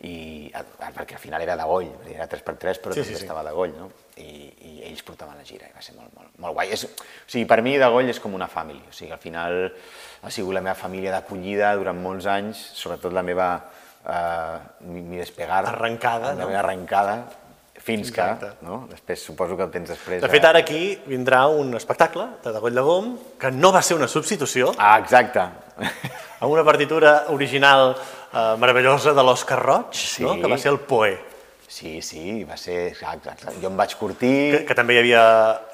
i 0.07 0.47
perquè 0.95 1.17
al 1.17 1.19
final 1.19 1.41
era 1.43 1.57
de 1.59 1.63
goll, 1.67 1.89
era 2.07 2.27
3x3 2.31 2.79
però 2.79 2.93
sí, 2.95 3.01
també 3.01 3.15
sí, 3.17 3.23
estava 3.25 3.43
de 3.43 3.51
goll, 3.51 3.73
no? 3.75 3.89
I, 4.19 4.47
i 4.67 4.71
ells 4.87 5.03
portaven 5.03 5.35
la 5.35 5.43
gira 5.43 5.67
i 5.67 5.73
va 5.75 5.81
ser 5.83 5.95
molt, 5.95 6.13
molt, 6.15 6.31
molt 6.39 6.55
guai. 6.55 6.71
És, 6.75 6.85
o 6.85 7.27
sigui, 7.27 7.45
per 7.47 7.61
mi 7.61 7.77
de 7.79 7.87
goll 7.91 8.07
és 8.11 8.19
com 8.19 8.33
una 8.35 8.47
família, 8.47 8.87
o 8.87 8.95
sigui, 8.95 9.11
al 9.11 9.19
final 9.19 9.59
ha 10.23 10.31
sigut 10.31 10.55
la 10.55 10.63
meva 10.63 10.75
família 10.75 11.11
d'acollida 11.11 11.73
durant 11.79 11.99
molts 11.99 12.27
anys, 12.31 12.63
sobretot 12.79 13.15
la 13.15 13.23
meva 13.27 13.49
eh, 14.07 14.57
mi 14.87 15.19
despegar. 15.19 15.65
Arrencada, 15.67 16.33
la 16.33 16.43
no? 16.43 16.47
meva 16.47 16.63
arrencada, 16.63 17.19
fins 17.79 18.09
Exacte. 18.09 18.51
que, 18.59 18.65
no? 18.65 18.83
després 18.91 19.23
suposo 19.23 19.57
que 19.57 19.65
el 19.65 19.71
tens 19.73 19.89
després... 19.93 20.21
De 20.21 20.29
fet, 20.31 20.45
ara 20.45 20.61
aquí 20.61 20.99
vindrà 21.07 21.45
un 21.47 21.73
espectacle 21.79 22.27
de 22.43 22.53
Dagoll 22.53 22.75
de 22.75 22.83
Gom, 22.85 23.13
que 23.39 23.51
no 23.55 23.71
va 23.75 23.81
ser 23.85 23.97
una 23.97 24.09
substitució. 24.11 24.73
Ah, 24.77 24.97
exacte. 24.99 25.47
Amb 26.43 26.51
una 26.51 26.63
partitura 26.67 27.25
original 27.33 27.93
eh, 27.95 28.55
meravellosa 28.59 29.15
de 29.15 29.25
l'Òscar 29.25 29.59
Roig, 29.63 29.95
sí. 29.95 30.23
no? 30.27 30.37
que 30.39 30.51
va 30.51 30.59
ser 30.59 30.73
el 30.75 30.79
Poe. 30.83 31.17
Sí, 31.69 31.99
sí, 32.01 32.43
va 32.49 32.55
ser... 32.57 32.95
Exacte. 32.95 33.53
Jo 33.61 33.69
em 33.69 33.75
vaig 33.77 33.91
curtir... 33.99 34.33
Que, 34.55 34.61
que 34.71 34.75
també 34.75 34.95
hi 34.97 35.01
havia 35.03 35.23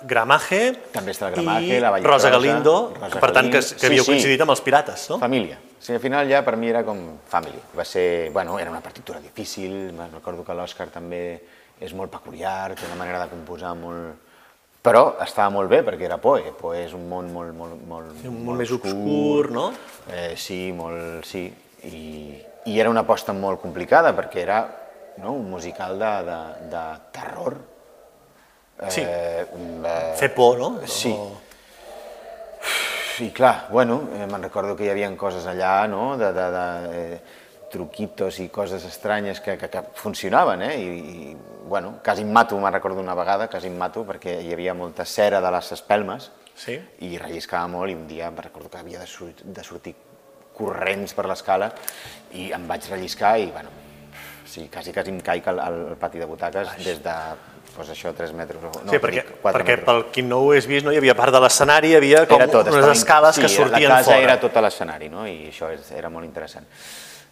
Gramaje... 0.03 0.59
També 0.91 1.13
està 1.15 1.29
Gramaje, 1.31 1.77
la 1.79 1.93
Vall 1.93 2.03
Rosa 2.03 2.31
Galindo, 2.33 2.73
Rosa 2.97 3.13
que, 3.13 3.21
per 3.23 3.29
tant, 3.37 3.47
que, 3.53 3.61
que 3.63 3.87
havíeu 3.87 4.03
sí, 4.03 4.11
coincidit 4.11 4.43
amb 4.43 4.51
els 4.51 4.61
pirates, 4.65 5.05
no? 5.13 5.21
Família. 5.23 5.55
Sí, 5.79 5.93
al 5.95 6.01
final 6.03 6.27
ja 6.27 6.41
per 6.43 6.57
mi 6.59 6.67
era 6.67 6.83
com 6.83 6.99
family. 7.31 7.63
Va 7.79 7.87
ser... 7.87 8.05
Bueno, 8.35 8.59
era 8.59 8.75
una 8.75 8.83
partitura 8.83 9.23
difícil, 9.23 9.95
recordo 10.11 10.43
que 10.43 10.57
l'Òscar 10.59 10.89
també 10.91 11.23
és 11.79 11.93
molt 11.93 12.11
peculiar, 12.11 12.75
té 12.75 12.87
una 12.87 12.99
manera 12.99 13.23
de 13.23 13.31
composar 13.33 13.73
molt... 13.79 14.21
Però 14.85 15.15
estava 15.23 15.49
molt 15.49 15.69
bé 15.71 15.79
perquè 15.81 16.05
era 16.05 16.19
Poe. 16.21 16.51
Poe 16.59 16.83
és 16.83 16.93
un 16.93 17.07
món 17.09 17.31
molt, 17.33 17.55
molt, 17.57 17.77
molt, 17.89 18.11
sí, 18.19 18.29
un 18.29 18.43
molt 18.45 18.61
més 18.61 18.73
obscur, 18.75 18.91
obscur 18.93 19.53
no? 19.55 19.69
Eh, 20.13 20.33
sí, 20.37 20.59
molt... 20.77 21.25
Sí. 21.25 21.47
I, 21.89 22.01
I 22.69 22.79
era 22.81 22.91
una 22.93 23.01
aposta 23.05 23.33
molt 23.33 23.61
complicada 23.61 24.13
perquè 24.17 24.43
era 24.43 24.59
no? 25.21 25.33
un 25.33 25.49
musical 25.49 25.97
de, 25.99 26.11
de, 26.29 26.37
de 26.73 26.83
terror. 27.13 27.57
Sí, 28.91 29.01
eh, 29.01 29.45
eh, 29.47 30.13
fer 30.19 30.33
por, 30.35 30.59
no? 30.59 30.71
Sí. 30.85 31.13
O... 31.15 31.33
I 33.25 33.29
clar, 33.31 33.69
bueno, 33.71 34.01
eh, 34.13 34.25
me'n 34.27 34.43
recordo 34.43 34.75
que 34.75 34.83
hi 34.85 34.91
havia 34.91 35.07
coses 35.15 35.45
allà, 35.47 35.87
no?, 35.87 36.17
de, 36.19 36.33
de, 36.35 36.47
de 36.51 36.65
eh, 36.99 37.19
truquitos 37.75 38.39
i 38.39 38.47
coses 38.53 38.85
estranyes 38.87 39.41
que, 39.43 39.57
que, 39.59 39.69
que 39.69 39.83
funcionaven, 39.99 40.63
eh? 40.63 40.73
I, 40.79 40.87
i 40.87 41.35
bueno, 41.67 41.97
quasi 42.05 42.23
em 42.23 42.31
mato, 42.31 42.57
me'n 42.61 42.73
recordo 42.73 43.03
una 43.03 43.15
vegada, 43.17 43.49
quasi 43.51 43.67
em 43.67 43.77
mato, 43.77 44.05
perquè 44.07 44.39
hi 44.45 44.53
havia 44.55 44.75
molta 44.77 45.05
cera 45.05 45.41
de 45.43 45.51
les 45.51 45.71
espelmes 45.75 46.29
sí? 46.55 46.77
i 47.03 47.17
relliscava 47.19 47.67
molt 47.71 47.91
i 47.91 47.97
un 47.97 48.05
dia 48.07 48.29
em 48.31 48.37
recordo 48.37 48.71
que 48.71 48.79
havia 48.79 49.01
de, 49.01 49.09
sur 49.09 49.31
de 49.43 49.63
sortir 49.65 49.95
corrents 50.55 51.11
per 51.17 51.25
l'escala 51.27 51.73
i 52.39 52.51
em 52.55 52.69
vaig 52.69 52.87
relliscar 52.93 53.35
i, 53.41 53.49
bueno, 53.51 53.73
sí, 54.47 54.69
quasi, 54.71 54.93
quasi 54.95 55.11
em 55.11 55.19
caic 55.25 55.49
al, 55.51 55.59
al 55.59 55.81
pati 55.99 56.21
de 56.21 56.29
butaques 56.29 56.71
Baix. 56.71 56.85
des 56.85 57.01
de 57.03 57.17
pues 57.75 57.89
això, 57.91 58.13
3 58.15 58.31
metres. 58.31 58.61
No, 58.63 58.71
sí, 58.87 58.99
perquè, 59.03 59.19
dic, 59.25 59.31
perquè 59.43 59.73
metres. 59.73 59.83
pel 59.83 60.05
qui 60.15 60.23
no 60.23 60.37
ho 60.39 60.53
hagués 60.53 60.69
vist, 60.69 60.85
no 60.87 60.93
hi 60.95 60.99
havia 61.01 61.15
part 61.17 61.35
de 61.35 61.41
l'escenari, 61.43 61.91
hi 61.91 61.97
havia 61.97 62.21
com 62.29 62.45
tot, 62.47 62.69
unes 62.71 62.87
escales 62.93 63.35
sí, 63.35 63.43
que 63.43 63.49
sortien 63.51 63.89
fora. 63.89 63.89
la 63.89 63.97
casa 63.97 64.13
fora. 64.13 64.23
era 64.29 64.37
tot 64.39 64.61
l'escenari, 64.63 65.09
no? 65.11 65.25
i 65.27 65.49
això 65.49 65.73
és, 65.75 65.89
era 65.91 66.13
molt 66.13 66.23
interessant. 66.23 66.69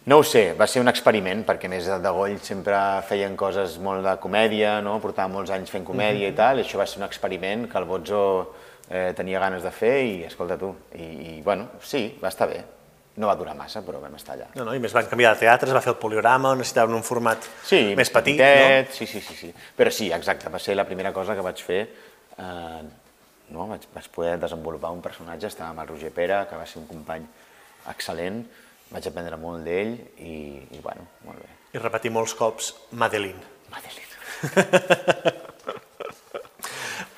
No 0.04 0.18
ho 0.20 0.24
sé, 0.26 0.52
va 0.52 0.66
ser 0.68 0.82
un 0.82 0.90
experiment, 0.90 1.46
perquè 1.48 1.68
més 1.72 1.86
de 1.88 2.10
Goll 2.12 2.36
sempre 2.44 2.76
feien 3.08 3.36
coses 3.40 3.78
molt 3.80 4.04
de 4.04 4.12
comèdia, 4.20 4.76
no? 4.84 4.98
portava 5.00 5.32
molts 5.32 5.52
anys 5.54 5.72
fent 5.72 5.84
comèdia 5.84 6.28
mm 6.28 6.30
-hmm. 6.30 6.34
i 6.34 6.36
tal, 6.36 6.58
i 6.58 6.62
això 6.62 6.76
va 6.76 6.86
ser 6.86 6.98
un 6.98 7.06
experiment 7.06 7.70
que 7.70 7.78
el 7.78 7.84
Bozzo 7.84 8.52
eh, 8.90 9.12
tenia 9.16 9.40
ganes 9.40 9.62
de 9.62 9.70
fer 9.70 10.04
i, 10.04 10.24
escolta 10.24 10.58
tu, 10.58 10.74
i, 10.94 11.38
i 11.38 11.42
bueno, 11.42 11.68
sí, 11.80 12.18
va 12.22 12.28
estar 12.28 12.48
bé. 12.48 12.64
No 13.16 13.28
va 13.28 13.36
durar 13.36 13.54
massa, 13.54 13.80
però 13.80 14.00
vam 14.00 14.14
estar 14.14 14.34
allà. 14.34 14.46
No, 14.54 14.64
no, 14.64 14.74
i 14.74 14.80
més 14.80 14.92
van 14.92 15.06
canviar 15.06 15.34
de 15.34 15.40
teatre, 15.40 15.68
es 15.68 15.74
va 15.74 15.80
fer 15.80 15.92
el 15.92 15.98
poliorama, 15.98 16.54
necessitaven 16.54 16.94
un 16.94 17.02
format 17.02 17.38
sí, 17.62 17.94
més 17.94 18.10
petit, 18.10 18.36
petitet, 18.36 18.88
no? 18.88 18.94
Sí, 18.94 19.06
sí, 19.06 19.20
sí, 19.20 19.34
sí. 19.34 19.54
Però 19.76 19.90
sí, 19.90 20.10
exacte, 20.12 20.50
va 20.50 20.58
ser 20.58 20.74
la 20.74 20.84
primera 20.84 21.12
cosa 21.12 21.34
que 21.34 21.40
vaig 21.40 21.62
fer. 21.62 21.88
Eh, 22.38 22.82
no? 23.50 23.68
vaig, 23.68 23.86
vaig 23.94 24.08
poder 24.10 24.38
desenvolupar 24.40 24.90
un 24.90 25.00
personatge, 25.00 25.46
estava 25.46 25.70
amb 25.70 25.80
el 25.84 25.88
Roger 25.88 26.10
Pere, 26.10 26.46
que 26.50 26.56
va 26.56 26.66
ser 26.66 26.80
un 26.82 26.88
company 26.90 27.24
excel·lent, 27.92 28.42
vaig 28.94 29.08
aprendre 29.10 29.38
molt 29.40 29.66
d'ell 29.66 29.96
i, 30.22 30.34
i, 30.70 30.80
bueno, 30.82 31.06
molt 31.26 31.40
bé. 31.42 31.50
I 31.74 31.82
repetir 31.82 32.12
molts 32.14 32.34
cops 32.38 32.72
Madeline. 32.94 33.42
Madeline. 33.72 34.12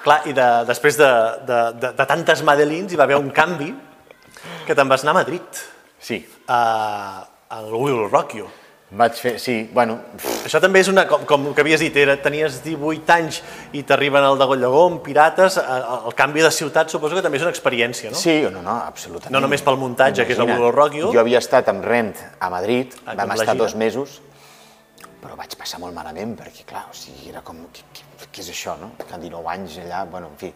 Clar, 0.07 0.21
i 0.31 0.33
de, 0.37 0.47
després 0.69 0.97
de, 0.97 1.11
de, 1.49 1.61
de, 1.83 1.91
de 1.99 2.07
tantes 2.09 2.43
Madelines 2.47 2.95
hi 2.95 2.99
va 2.99 3.05
haver 3.09 3.19
un 3.21 3.33
canvi 3.35 3.73
que 4.67 4.75
te'n 4.75 4.89
vas 4.89 5.03
anar 5.05 5.17
a 5.17 5.21
Madrid. 5.21 5.65
Sí. 6.01 6.21
A, 6.49 6.61
al 7.57 7.69
Will 7.75 8.07
Rock 8.09 8.39
You. 8.39 8.49
Vaig 8.91 9.17
fer, 9.19 9.33
sí, 9.43 9.55
bueno... 9.75 9.97
Això 10.47 10.61
també 10.63 10.79
és 10.79 10.87
una, 10.87 11.03
com, 11.11 11.25
com 11.27 11.49
que 11.57 11.63
havies 11.65 11.83
dit, 11.83 11.97
era, 11.99 12.15
tenies 12.23 12.61
18 12.63 13.15
anys 13.17 13.41
i 13.75 13.81
t'arriben 13.83 14.23
al 14.23 14.39
de 14.39 14.47
Gollagom, 14.47 15.01
Pirates, 15.03 15.57
el 15.59 16.15
canvi 16.15 16.45
de 16.45 16.53
ciutat 16.55 16.93
suposo 16.95 17.19
que 17.19 17.25
també 17.25 17.41
és 17.41 17.43
una 17.43 17.51
experiència, 17.51 18.13
no? 18.15 18.21
Sí, 18.21 18.37
no, 18.47 18.63
no, 18.63 18.77
absolutament. 18.87 19.35
No 19.35 19.41
només 19.43 19.65
pel 19.67 19.81
muntatge, 19.81 20.23
Imagina, 20.23 20.29
que 20.29 20.37
és 20.39 20.45
el 20.45 20.63
Will 20.63 20.71
Rock 20.77 20.95
You. 21.01 21.11
Jo 21.17 21.25
havia 21.25 21.43
estat 21.43 21.67
amb 21.73 21.83
Rent 21.83 22.15
a 22.39 22.51
Madrid, 22.55 22.95
ah, 23.03 23.17
vam 23.19 23.35
estar 23.35 23.57
dos 23.59 23.75
mesos, 23.75 24.21
però 25.19 25.35
vaig 25.35 25.59
passar 25.59 25.83
molt 25.83 25.97
malament, 25.97 26.37
perquè 26.39 26.63
clar, 26.71 26.85
o 26.87 26.95
sigui, 26.95 27.33
era 27.33 27.43
com, 27.43 27.65
què 27.75 28.45
és 28.45 28.53
això, 28.55 28.77
no? 28.79 28.93
Que 29.03 29.19
19 29.19 29.51
anys 29.51 29.81
allà, 29.83 30.05
bueno, 30.15 30.31
en 30.31 30.39
fi, 30.39 30.53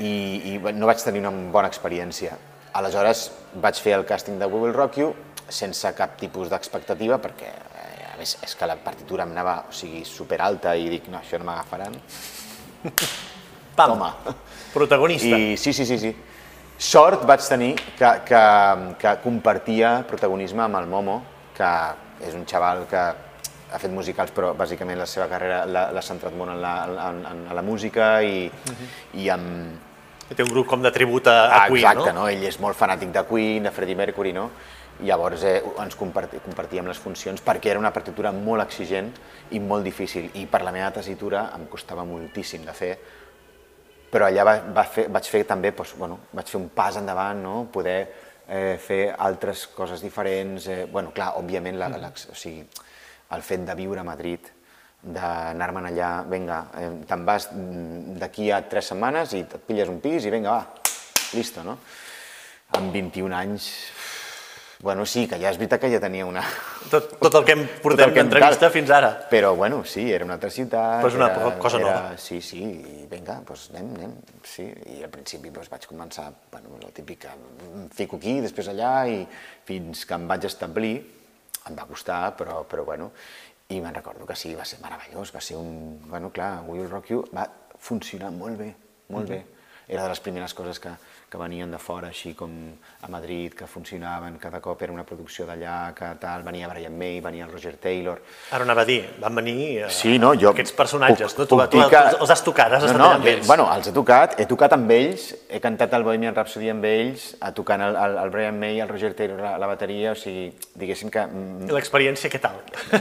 i, 0.00 0.14
i 0.54 0.56
no 0.72 0.88
vaig 0.88 1.04
tenir 1.04 1.20
una 1.20 1.34
bona 1.52 1.68
experiència. 1.68 2.32
Aleshores 2.78 3.30
vaig 3.60 3.78
fer 3.84 3.94
el 3.98 4.06
càsting 4.08 4.38
de 4.40 4.48
We 4.48 4.60
Will 4.64 4.74
Rock 4.74 4.98
You 5.00 5.12
sense 5.52 5.90
cap 5.96 6.16
tipus 6.20 6.48
d'expectativa 6.48 7.18
perquè 7.20 7.50
eh, 7.50 8.12
a 8.12 8.16
més 8.18 8.36
és 8.42 8.54
que 8.56 8.68
la 8.68 8.78
partitura 8.80 9.26
em 9.26 9.34
anava 9.34 9.58
o 9.68 9.74
sigui, 9.76 10.04
super 10.08 10.40
alta 10.40 10.74
i 10.76 10.88
dic 10.88 11.10
no, 11.12 11.20
això 11.20 11.40
no 11.40 11.48
m'agafaran. 11.48 11.98
Pam, 13.76 13.94
Toma. 13.94 14.12
protagonista. 14.72 15.36
I 15.36 15.56
sí, 15.56 15.72
sí, 15.72 15.86
sí, 15.86 15.98
sí. 15.98 16.14
Sort 16.82 17.26
vaig 17.28 17.44
tenir 17.46 17.74
que, 17.98 18.08
que, 18.26 18.42
que 19.00 19.12
compartia 19.22 20.00
protagonisme 20.08 20.64
amb 20.64 20.80
el 20.80 20.88
Momo, 20.90 21.20
que 21.56 21.68
és 22.26 22.34
un 22.34 22.44
xaval 22.48 22.86
que 22.90 23.02
ha 23.72 23.80
fet 23.80 23.92
musicals, 23.92 24.32
però 24.34 24.52
bàsicament 24.56 24.98
la 25.00 25.06
seva 25.08 25.28
carrera 25.30 25.62
l'ha 25.66 26.04
centrat 26.04 26.34
molt 26.36 26.52
en 26.52 26.60
la, 26.60 26.72
en, 26.88 27.22
en, 27.30 27.46
en 27.48 27.56
la 27.56 27.64
música 27.64 28.20
i, 28.22 28.48
uh 28.48 28.72
mhm. 28.72 28.76
-huh. 28.76 29.20
i 29.20 29.28
amb, 29.30 29.91
té 30.30 30.44
un 30.44 30.52
grup 30.52 30.68
com 30.70 30.82
de 30.82 30.92
tribut 30.94 31.26
a, 31.28 31.38
a 31.46 31.64
Queen, 31.66 31.82
Exacte, 31.82 32.12
no? 32.12 32.22
no? 32.22 32.28
Ell 32.30 32.44
és 32.48 32.58
molt 32.62 32.78
fanàtic 32.78 33.12
de 33.14 33.24
Queen, 33.28 33.66
de 33.66 33.72
Freddie 33.74 33.98
Mercury, 33.98 34.32
no? 34.36 34.48
I 35.02 35.08
llavors 35.08 35.42
eh, 35.48 35.56
ens 35.82 35.96
comparti, 35.98 36.38
compartíem 36.44 36.86
les 36.86 37.00
funcions 37.00 37.42
perquè 37.42 37.72
era 37.72 37.80
una 37.80 37.92
partitura 37.94 38.30
molt 38.36 38.64
exigent 38.64 39.10
i 39.56 39.60
molt 39.60 39.84
difícil. 39.88 40.30
I 40.38 40.46
per 40.46 40.62
la 40.62 40.72
meva 40.74 40.92
tessitura 40.94 41.48
em 41.56 41.66
costava 41.72 42.04
moltíssim 42.08 42.64
de 42.68 42.76
fer, 42.76 42.92
però 44.12 44.28
allà 44.28 44.44
va, 44.44 44.56
va 44.76 44.84
fer, 44.84 45.06
vaig 45.12 45.28
fer 45.32 45.42
també, 45.48 45.72
doncs, 45.72 45.96
bueno, 45.98 46.20
vaig 46.36 46.50
fer 46.52 46.60
un 46.60 46.68
pas 46.76 46.98
endavant, 47.00 47.40
no? 47.42 47.54
poder 47.72 47.98
eh, 48.46 48.76
fer 48.78 49.02
altres 49.16 49.66
coses 49.72 50.04
diferents. 50.04 50.68
Eh, 50.68 50.84
bueno, 50.90 51.14
clar, 51.16 51.32
òbviament, 51.40 51.78
la, 51.80 51.88
la, 51.96 52.12
o 52.12 52.36
sigui, 52.36 52.66
el 53.32 53.46
fet 53.46 53.64
de 53.64 53.76
viure 53.78 54.02
a 54.02 54.06
Madrid, 54.06 54.52
d'anar-me'n 55.02 55.88
allà, 55.90 56.10
vinga, 56.30 56.60
eh, 56.78 56.90
te'n 57.08 57.24
vas 57.26 57.48
d'aquí 58.22 58.52
a 58.54 58.62
tres 58.70 58.92
setmanes 58.92 59.34
i 59.34 59.42
et 59.42 59.56
pilles 59.66 59.90
un 59.90 59.98
pis 60.00 60.26
i 60.26 60.30
vinga, 60.30 60.54
va, 60.54 60.82
listo, 61.34 61.64
no? 61.66 61.78
Amb 62.78 62.94
21 62.94 63.34
anys, 63.36 63.66
bueno, 64.82 65.04
sí, 65.06 65.28
que 65.30 65.38
ja 65.38 65.50
és 65.52 65.58
veritat 65.60 65.82
que 65.82 65.90
ja 65.92 66.00
tenia 66.02 66.24
una... 66.26 66.42
Tot, 66.90 67.12
tot 67.20 67.36
el 67.38 67.44
que 67.46 67.54
em 67.54 67.60
portem 67.84 68.14
d'entrevista 68.14 68.70
fins 68.74 68.90
ara. 68.90 69.12
Però, 69.30 69.52
bueno, 69.58 69.82
sí, 69.86 70.08
era 70.10 70.26
una 70.26 70.34
altra 70.38 70.50
ciutat... 70.50 70.98
Però 71.02 71.10
és 71.12 71.18
una 71.18 71.28
era, 71.30 71.52
cosa 71.62 71.78
era, 71.78 71.86
nova. 71.86 72.16
Sí, 72.18 72.40
sí, 72.42 72.62
i 72.62 73.06
vinga, 73.10 73.40
doncs 73.46 73.68
anem, 73.70 73.92
anem, 73.98 74.16
sí. 74.42 74.66
I 74.96 75.04
al 75.06 75.12
principi 75.14 75.54
doncs, 75.54 75.70
vaig 75.70 75.86
començar, 75.86 76.26
bueno, 76.50 76.78
la 76.82 76.90
típica, 76.94 77.36
em 77.68 77.86
fico 77.94 78.18
aquí, 78.18 78.40
després 78.42 78.72
allà, 78.74 78.94
i 79.06 79.22
fins 79.70 80.02
que 80.06 80.18
em 80.18 80.26
vaig 80.30 80.50
establir, 80.50 80.96
em 81.70 81.78
va 81.78 81.86
costar, 81.86 82.24
però, 82.38 82.64
però 82.66 82.82
bueno, 82.88 83.12
I 83.72 83.80
me'n 83.80 83.94
recordo 83.94 84.26
que 84.28 84.36
sí, 84.36 84.52
va 84.58 84.66
ser 84.68 84.80
meravellós, 84.82 85.32
va 85.34 85.40
ser 85.40 85.56
un... 85.56 86.02
Bueno, 86.08 86.30
clar, 86.34 86.62
We 86.66 86.80
Will 86.80 86.90
Rock 86.90 87.12
You 87.12 87.22
va 87.32 87.46
funcionar 87.80 88.30
molt 88.34 88.58
bé, 88.60 88.68
molt 89.08 89.30
bé. 89.32 89.40
Era 89.88 90.04
de 90.04 90.12
les 90.12 90.20
primeres 90.24 90.54
coses 90.54 90.78
que, 90.80 90.92
que 91.30 91.40
venien 91.40 91.72
de 91.72 91.80
fora, 91.80 92.12
així 92.12 92.34
com 92.38 92.52
a 93.02 93.08
Madrid, 93.08 93.52
que 93.52 93.66
funcionaven, 93.66 94.36
cada 94.38 94.60
cop 94.62 94.80
era 94.86 94.92
una 94.94 95.02
producció 95.02 95.42
d'allà, 95.44 95.90
que 95.92 96.06
tal, 96.22 96.44
venia 96.46 96.68
Brian 96.70 96.94
May, 96.96 97.16
venia 97.20 97.44
el 97.48 97.50
Roger 97.50 97.72
Taylor... 97.82 98.20
Ara 98.54 98.62
anava 98.62 98.84
a 98.84 98.86
dir, 98.86 99.00
van 99.18 99.34
venir 99.34 99.56
eh, 99.82 99.88
Sí, 99.90 100.20
no, 100.22 100.30
jo... 100.38 100.52
aquests 100.52 100.70
personatges, 100.78 101.34
puc- 101.34 101.40
no? 101.42 101.46
Tu, 101.50 101.56
puc 101.58 101.72
tu, 101.72 101.80
dir 101.80 101.88
que- 101.90 102.02
els 102.22 102.30
has 102.30 102.44
tocat, 102.46 102.76
has 102.76 102.84
no, 102.84 102.90
estat 102.92 103.00
no, 103.02 103.08
amb 103.16 103.24
bé, 103.26 103.32
ells. 103.40 103.46
Bueno, 103.50 103.66
els 103.74 103.88
he 103.90 103.92
tocat, 103.96 104.36
he 104.38 104.46
tocat 104.46 104.76
amb 104.76 104.90
ells, 104.94 105.24
he 105.50 105.58
cantat 105.64 105.96
el 105.98 106.04
Bohemian 106.06 106.36
Rhapsody 106.36 106.70
amb 106.70 106.86
ells, 106.86 107.24
a 107.42 107.50
tocant 107.56 107.82
el, 107.88 107.98
el, 108.04 108.14
el 108.22 108.30
Brian 108.36 108.60
May, 108.62 108.78
el 108.84 108.88
Roger 108.92 109.10
Taylor 109.18 109.42
a 109.50 109.56
la 109.58 109.66
bateria, 109.72 110.12
o 110.14 110.20
sigui, 110.22 110.52
diguéssim 110.78 111.10
que... 111.10 111.24
mm, 111.26 111.72
l'experiència, 111.74 112.30
què 112.30 112.38
tal? 112.44 112.60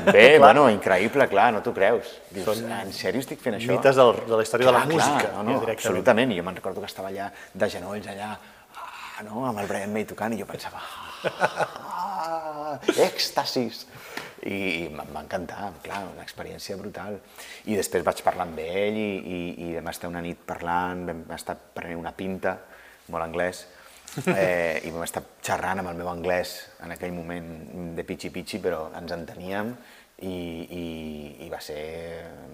Bé, 0.10 0.32
Clar, 0.40 0.40
bueno, 0.48 0.66
increïble, 0.74 1.28
clar, 1.30 1.52
no 1.54 1.62
t'ho 1.62 1.76
creus. 1.78 2.10
Dius, 2.34 2.64
en 2.66 2.90
sèrio 2.96 3.22
estic 3.22 3.38
fent 3.46 3.60
això? 3.60 3.70
Mites 3.70 4.02
del, 4.02 4.16
de 4.26 4.34
la 4.34 4.42
història 4.50 4.66
de 4.72 4.74
la 4.80 4.82
Clar, 4.88 4.96
música, 4.98 5.28
Clar, 5.30 5.46
no, 5.46 5.60
no, 5.60 5.62
ja 5.70 5.78
absolutament. 5.78 6.34
I 6.34 6.42
jo 6.42 6.48
me'n 6.50 6.58
recordo 6.58 6.82
que 6.82 6.90
estava 6.90 7.14
allà 7.14 7.30
de 7.54 7.70
genolls, 7.70 8.10
allà, 8.10 8.32
no, 9.26 9.46
amb 9.48 9.62
el 9.62 9.70
Brian 9.70 9.94
May 9.94 10.06
tocant, 10.10 10.34
i 10.36 10.40
jo 10.42 10.48
pensava, 10.50 10.82
ah, 11.32 12.78
èxtasis! 13.08 13.86
I, 14.42 14.56
i 14.56 14.86
va 14.90 15.22
encantar, 15.22 15.68
clar, 15.86 16.00
una 16.10 16.24
experiència 16.26 16.74
brutal. 16.80 17.20
I 17.70 17.76
després 17.78 18.02
vaig 18.02 18.24
parlar 18.26 18.48
amb 18.48 18.58
ell 18.64 18.98
i, 18.98 19.12
i, 19.22 19.42
i 19.68 19.76
vam 19.76 19.92
estar 19.92 20.10
una 20.10 20.24
nit 20.26 20.42
parlant, 20.50 21.04
vam 21.12 21.36
estar 21.38 21.54
prenent 21.76 22.02
una 22.02 22.16
pinta, 22.18 22.56
molt 23.14 23.28
anglès, 23.28 23.62
eh, 24.34 24.82
i 24.82 24.92
vam 24.92 25.06
estar 25.06 25.22
xerrant 25.46 25.84
amb 25.84 25.92
el 25.94 26.00
meu 26.02 26.10
anglès 26.10 26.56
en 26.82 26.96
aquell 26.96 27.14
moment 27.14 27.52
de 27.98 28.06
pitxi-pitxi, 28.08 28.60
però 28.64 28.88
ens 28.98 29.14
enteníem 29.14 29.76
i, 30.26 30.34
i, 30.34 30.86
i 31.46 31.50
va 31.54 31.62
ser 31.62 31.82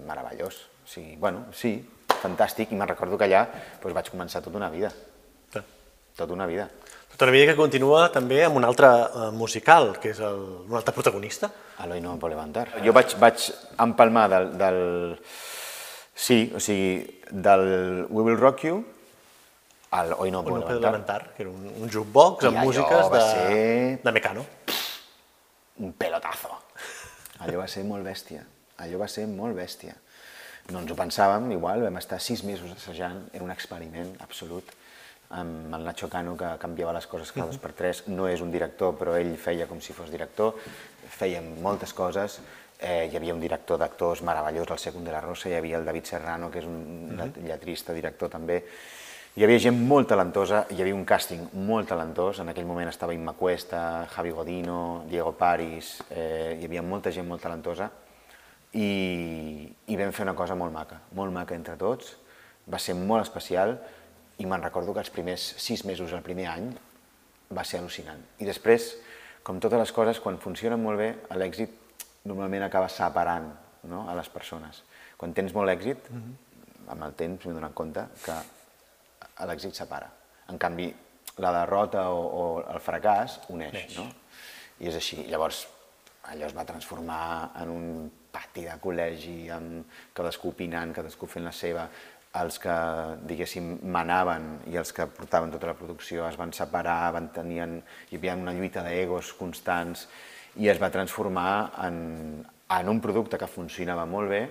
meravellós. 0.08 0.60
O 0.84 0.92
sigui, 0.92 1.16
bueno, 1.20 1.48
sí, 1.56 1.78
fantàstic, 2.18 2.72
i 2.72 2.80
me'n 2.80 2.90
recordo 2.90 3.20
que 3.20 3.28
allà 3.28 3.46
doncs, 3.48 3.96
vaig 3.96 4.12
començar 4.12 4.44
tota 4.44 4.60
una 4.60 4.72
vida. 4.74 4.92
Tota 6.18 6.34
una 6.34 6.46
vida. 6.50 6.68
Tota 7.12 7.26
una 7.26 7.32
vida 7.34 7.52
que 7.54 7.56
continua 7.58 8.08
també 8.14 8.44
amb 8.46 8.58
un 8.60 8.66
altre 8.68 8.90
eh, 8.90 9.30
musical, 9.34 9.94
que 10.02 10.12
és 10.14 10.20
el, 10.20 10.42
un 10.68 10.76
altre 10.78 10.94
protagonista. 10.94 11.50
Eloi 11.86 12.02
no 12.04 12.12
em 12.16 12.20
pot 12.22 12.30
levantar. 12.34 12.68
Jo 12.84 12.94
vaig, 12.94 13.16
vaig 13.22 13.48
empalmar 13.86 14.28
del, 14.34 14.52
del... 14.60 14.80
Sí, 16.18 16.52
o 16.56 16.60
sigui, 16.60 17.22
del 17.30 18.08
We 18.10 18.24
Will 18.26 18.38
Rock 18.42 18.64
You 18.66 18.80
al 19.92 20.14
Hoy 20.18 20.32
no 20.32 20.42
puedo 20.44 20.58
levantar. 20.60 20.82
levantar, 20.92 21.34
que 21.36 21.44
era 21.44 21.52
un, 21.52 21.68
un 21.80 21.90
jukebox 21.90 22.44
I 22.44 22.48
amb 22.50 22.58
músiques 22.66 23.12
de, 23.14 23.22
ser- 23.22 24.00
de 24.04 24.12
Mecano. 24.12 24.44
un 25.80 25.94
pelotazo. 25.94 26.50
Allò 27.40 27.60
va 27.62 27.68
ser 27.70 27.84
molt 27.86 28.04
bèstia, 28.04 28.42
allò 28.82 28.98
va 29.00 29.08
ser 29.08 29.28
molt 29.30 29.56
bèstia. 29.56 29.94
No 30.74 30.82
ens 30.82 30.92
ho 30.92 30.98
pensàvem, 30.98 31.52
igual, 31.54 31.86
vam 31.86 32.00
estar 32.02 32.18
sis 32.20 32.42
mesos 32.44 32.74
assajant, 32.74 33.28
era 33.32 33.46
un 33.46 33.54
experiment 33.54 34.10
absolut, 34.26 34.74
amb 35.30 35.74
el 35.76 35.84
Nacho 35.84 36.08
Cano, 36.10 36.38
que 36.40 36.54
canviava 36.62 36.94
les 36.96 37.08
coses 37.08 37.34
cada 37.36 37.50
dos 37.50 37.60
per 37.60 37.74
tres. 37.76 38.06
No 38.08 38.30
és 38.32 38.42
un 38.42 38.52
director, 38.52 38.96
però 39.00 39.18
ell 39.20 39.36
feia 39.42 39.68
com 39.68 39.82
si 39.84 39.96
fos 39.96 40.12
director, 40.14 40.56
fèiem 41.18 41.58
moltes 41.64 41.94
coses, 41.94 42.40
eh, 42.80 43.10
hi 43.12 43.18
havia 43.18 43.34
un 43.34 43.42
director 43.42 43.80
d'actors 43.80 44.22
meravellós, 44.24 44.70
el 44.72 44.80
Secund 44.80 45.06
de 45.06 45.12
la 45.12 45.22
Rosa, 45.22 45.50
hi 45.50 45.58
havia 45.58 45.78
el 45.80 45.86
David 45.86 46.06
Serrano, 46.06 46.52
que 46.52 46.62
és 46.62 46.70
un 46.70 47.18
lletrista, 47.44 47.94
director 47.94 48.30
també, 48.30 48.62
hi 49.38 49.44
havia 49.46 49.60
gent 49.62 49.78
molt 49.86 50.08
talentosa, 50.10 50.64
hi 50.74 50.82
havia 50.82 50.96
un 50.98 51.06
càsting 51.06 51.52
molt 51.68 51.90
talentós, 51.92 52.40
en 52.42 52.50
aquell 52.50 52.66
moment 52.66 52.90
estava 52.90 53.14
Imma 53.14 53.36
Cuesta, 53.38 54.08
Javi 54.14 54.32
Godino, 54.34 55.04
Diego 55.10 55.34
Paris, 55.38 56.00
eh, 56.10 56.58
hi 56.60 56.66
havia 56.66 56.82
molta 56.82 57.12
gent 57.14 57.28
molt 57.28 57.44
talentosa. 57.46 57.92
I, 58.74 59.70
i 59.88 59.96
vam 59.98 60.10
fer 60.12 60.26
una 60.26 60.36
cosa 60.36 60.56
molt 60.58 60.74
maca, 60.74 61.00
molt 61.18 61.34
maca 61.34 61.56
entre 61.56 61.78
tots, 61.78 62.16
va 62.68 62.80
ser 62.82 62.98
molt 62.98 63.24
especial 63.24 63.78
i 64.38 64.46
me'n 64.46 64.64
recordo 64.64 64.94
que 64.94 65.02
els 65.04 65.14
primers 65.14 65.44
sis 65.62 65.84
mesos, 65.86 66.14
el 66.14 66.26
primer 66.26 66.48
any, 66.52 66.68
va 67.54 67.64
ser 67.66 67.80
al·lucinant. 67.82 68.22
I 68.44 68.48
després, 68.50 68.92
com 69.44 69.62
totes 69.64 69.80
les 69.82 69.94
coses, 69.96 70.20
quan 70.24 70.38
funcionen 70.42 70.82
molt 70.82 71.00
bé, 71.00 71.10
l'èxit 71.40 71.74
normalment 72.28 72.68
acaba 72.68 72.90
separant 72.92 73.48
no? 73.88 74.04
a 74.10 74.16
les 74.18 74.30
persones. 74.30 74.84
Quan 75.18 75.34
tens 75.34 75.56
molt 75.56 75.72
èxit, 75.72 76.12
amb 76.12 77.08
el 77.08 77.16
temps 77.20 77.48
m'he 77.48 77.56
donat 77.56 77.74
compte 77.78 78.04
que 78.24 78.36
l'èxit 79.48 79.76
separa. 79.80 80.10
En 80.52 80.60
canvi, 80.62 80.92
la 81.44 81.54
derrota 81.54 82.08
o, 82.12 82.22
o 82.22 82.44
el 82.66 82.80
fracàs 82.84 83.40
uneix, 83.54 83.74
Uneix. 83.74 83.98
no? 83.98 84.08
I 84.82 84.92
és 84.92 85.00
així. 85.00 85.24
Llavors, 85.32 85.64
allò 86.32 86.48
es 86.48 86.56
va 86.56 86.66
transformar 86.68 87.52
en 87.62 87.72
un 87.74 87.88
pati 88.34 88.66
de 88.68 88.76
col·legi, 88.82 89.48
amb 89.54 89.88
cadascú 90.18 90.52
opinant, 90.54 90.94
cadascú 90.94 91.30
fent 91.30 91.48
la 91.48 91.54
seva. 91.56 91.88
Els 92.38 92.60
que, 92.62 92.74
diguéssim, 93.30 93.78
manaven 93.94 94.48
i 94.70 94.78
els 94.78 94.92
que 94.94 95.08
portaven 95.10 95.52
tota 95.54 95.72
la 95.72 95.78
producció 95.80 96.28
es 96.28 96.38
van 96.38 96.52
separar, 96.54 97.14
van 97.16 97.32
tenien, 97.34 97.80
hi 98.12 98.20
havia 98.20 98.36
una 98.38 98.54
lluita 98.54 98.84
d'egos 98.86 99.32
constants 99.40 100.08
i 100.62 100.70
es 100.70 100.80
va 100.82 100.92
transformar 100.94 101.72
en, 101.86 102.46
en 102.78 102.90
un 102.90 103.02
producte 103.02 103.40
que 103.42 103.48
funcionava 103.50 104.06
molt 104.10 104.30
bé, 104.30 104.42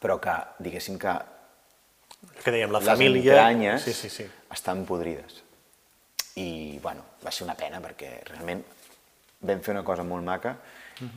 però 0.00 0.18
que, 0.22 0.34
diguéssim 0.64 0.98
que 1.02 1.14
Que 2.44 2.52
dèiem, 2.54 2.70
la 2.70 2.78
les 2.78 2.86
família... 2.86 3.32
entranyes 3.34 3.82
Sí, 3.82 3.92
sí, 3.98 4.08
sí. 4.08 4.26
estan 4.54 4.84
podrides. 4.86 5.40
I, 6.38 6.78
bueno, 6.82 7.02
va 7.24 7.32
ser 7.34 7.44
una 7.44 7.56
pena 7.58 7.80
perquè 7.82 8.12
realment 8.30 8.62
vam 9.42 9.60
fer 9.60 9.74
una 9.74 9.82
cosa 9.84 10.04
molt 10.06 10.24
maca 10.24 10.54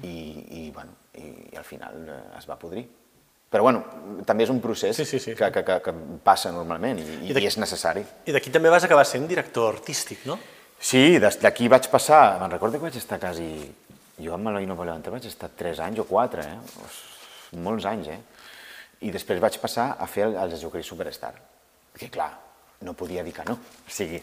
i, 0.02 0.10
i, 0.10 0.72
bueno, 0.74 0.96
i, 1.14 1.28
i 1.54 1.58
al 1.60 1.64
final 1.64 2.10
eh, 2.10 2.22
es 2.40 2.48
va 2.50 2.58
podrir. 2.60 2.88
Però 3.56 3.64
bueno, 3.64 3.86
també 4.28 4.44
és 4.44 4.52
un 4.52 4.60
procés 4.60 4.98
Sí, 4.98 5.06
sí, 5.08 5.22
sí. 5.24 5.34
Que, 5.40 5.48
que, 5.54 5.64
que, 5.64 5.80
que 5.86 5.96
passa 6.26 6.52
normalment 6.52 7.00
i, 7.00 7.06
I 7.30 7.32
i, 7.32 7.46
és 7.48 7.56
necessari. 7.62 8.04
I 8.28 8.36
d'aquí 8.36 8.52
també 8.52 8.72
vas 8.74 8.84
acabar 8.84 9.06
sent 9.08 9.30
director 9.32 9.78
artístic, 9.78 10.26
no? 10.28 10.36
Sí, 10.76 11.18
d'aquí 11.24 11.70
vaig 11.72 11.88
passar, 11.90 12.36
me'n 12.42 12.52
recordo 12.52 12.82
que 12.82 12.90
vaig 12.90 13.00
estar 13.00 13.20
quasi... 13.22 13.48
Jo 14.20 14.36
amb 14.36 14.48
Eloi 14.48 14.68
no 14.68 14.76
levantar 14.80 15.12
vaig 15.12 15.26
estar 15.28 15.50
3 15.52 15.80
anys 15.88 16.02
o 16.04 16.06
4, 16.08 16.44
eh? 16.44 16.84
Os, 16.84 17.00
molts 17.64 17.88
anys, 17.88 18.12
eh? 18.12 18.20
I 19.08 19.12
després 19.12 19.40
vaig 19.44 19.58
passar 19.60 19.94
a 20.00 20.08
fer 20.08 20.28
el, 20.30 20.38
el 20.40 20.52
Jesucrist 20.52 20.92
Superstar. 20.92 21.34
Perquè, 21.94 22.12
clar, 22.12 22.30
no 22.84 22.96
podia 22.96 23.24
dir 23.24 23.34
que 23.36 23.44
no. 23.48 23.56
O 23.56 23.92
sigui, 23.92 24.20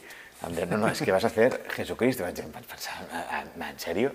em 0.47 0.57
deien, 0.57 0.73
no, 0.73 0.81
no, 0.85 0.93
és 0.93 1.01
que 1.01 1.13
vas 1.13 1.25
a 1.25 1.33
fer 1.33 1.51
Jesucrist. 1.77 2.21
I 2.21 2.29
vaig, 2.29 2.45
vaig 2.53 2.69
pensar, 2.69 3.01
en, 3.41 3.53
en 3.69 3.81
sèrio? 3.81 4.13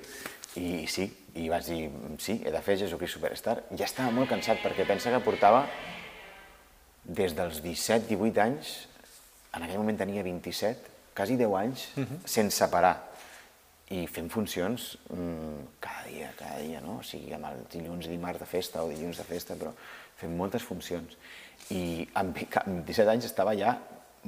I 0.58 0.86
sí, 0.90 1.10
i 1.38 1.48
vaig 1.52 1.68
dir, 1.70 1.82
sí, 2.24 2.40
he 2.44 2.52
de 2.54 2.62
fer 2.66 2.78
Jesucrist 2.82 3.18
Superstar. 3.18 3.60
Ja 3.78 3.86
estava 3.86 4.14
molt 4.16 4.30
cansat 4.32 4.62
perquè 4.64 4.88
pensa 4.90 5.14
que 5.14 5.24
portava 5.26 5.66
des 7.08 7.36
dels 7.38 7.62
17-18 7.64 8.42
anys, 8.44 8.74
en 9.56 9.64
aquell 9.64 9.80
moment 9.80 10.00
tenia 10.00 10.26
27, 10.26 10.96
quasi 11.18 11.38
10 11.40 11.56
anys, 11.62 11.86
sense 12.38 12.68
parar 12.74 12.96
i 13.96 14.04
fent 14.12 14.28
funcions 14.28 14.90
mm, 15.14 15.78
cada 15.80 16.04
dia, 16.10 16.32
cada 16.36 16.60
dia, 16.60 16.82
no? 16.84 16.98
O 17.00 17.06
sigui, 17.08 17.32
amb 17.38 17.48
el 17.48 17.62
dilluns 17.72 18.10
i 18.10 18.12
dimarts 18.12 18.42
de 18.44 18.50
festa 18.50 18.84
o 18.84 18.90
dilluns 18.92 19.22
de 19.22 19.28
festa, 19.28 19.56
però 19.56 19.72
fent 20.20 20.34
moltes 20.36 20.66
funcions. 20.68 21.16
I 21.72 22.04
amb, 22.20 22.36
amb 22.64 22.82
17 22.84 23.14
anys 23.14 23.30
estava 23.30 23.56
ja 23.56 23.78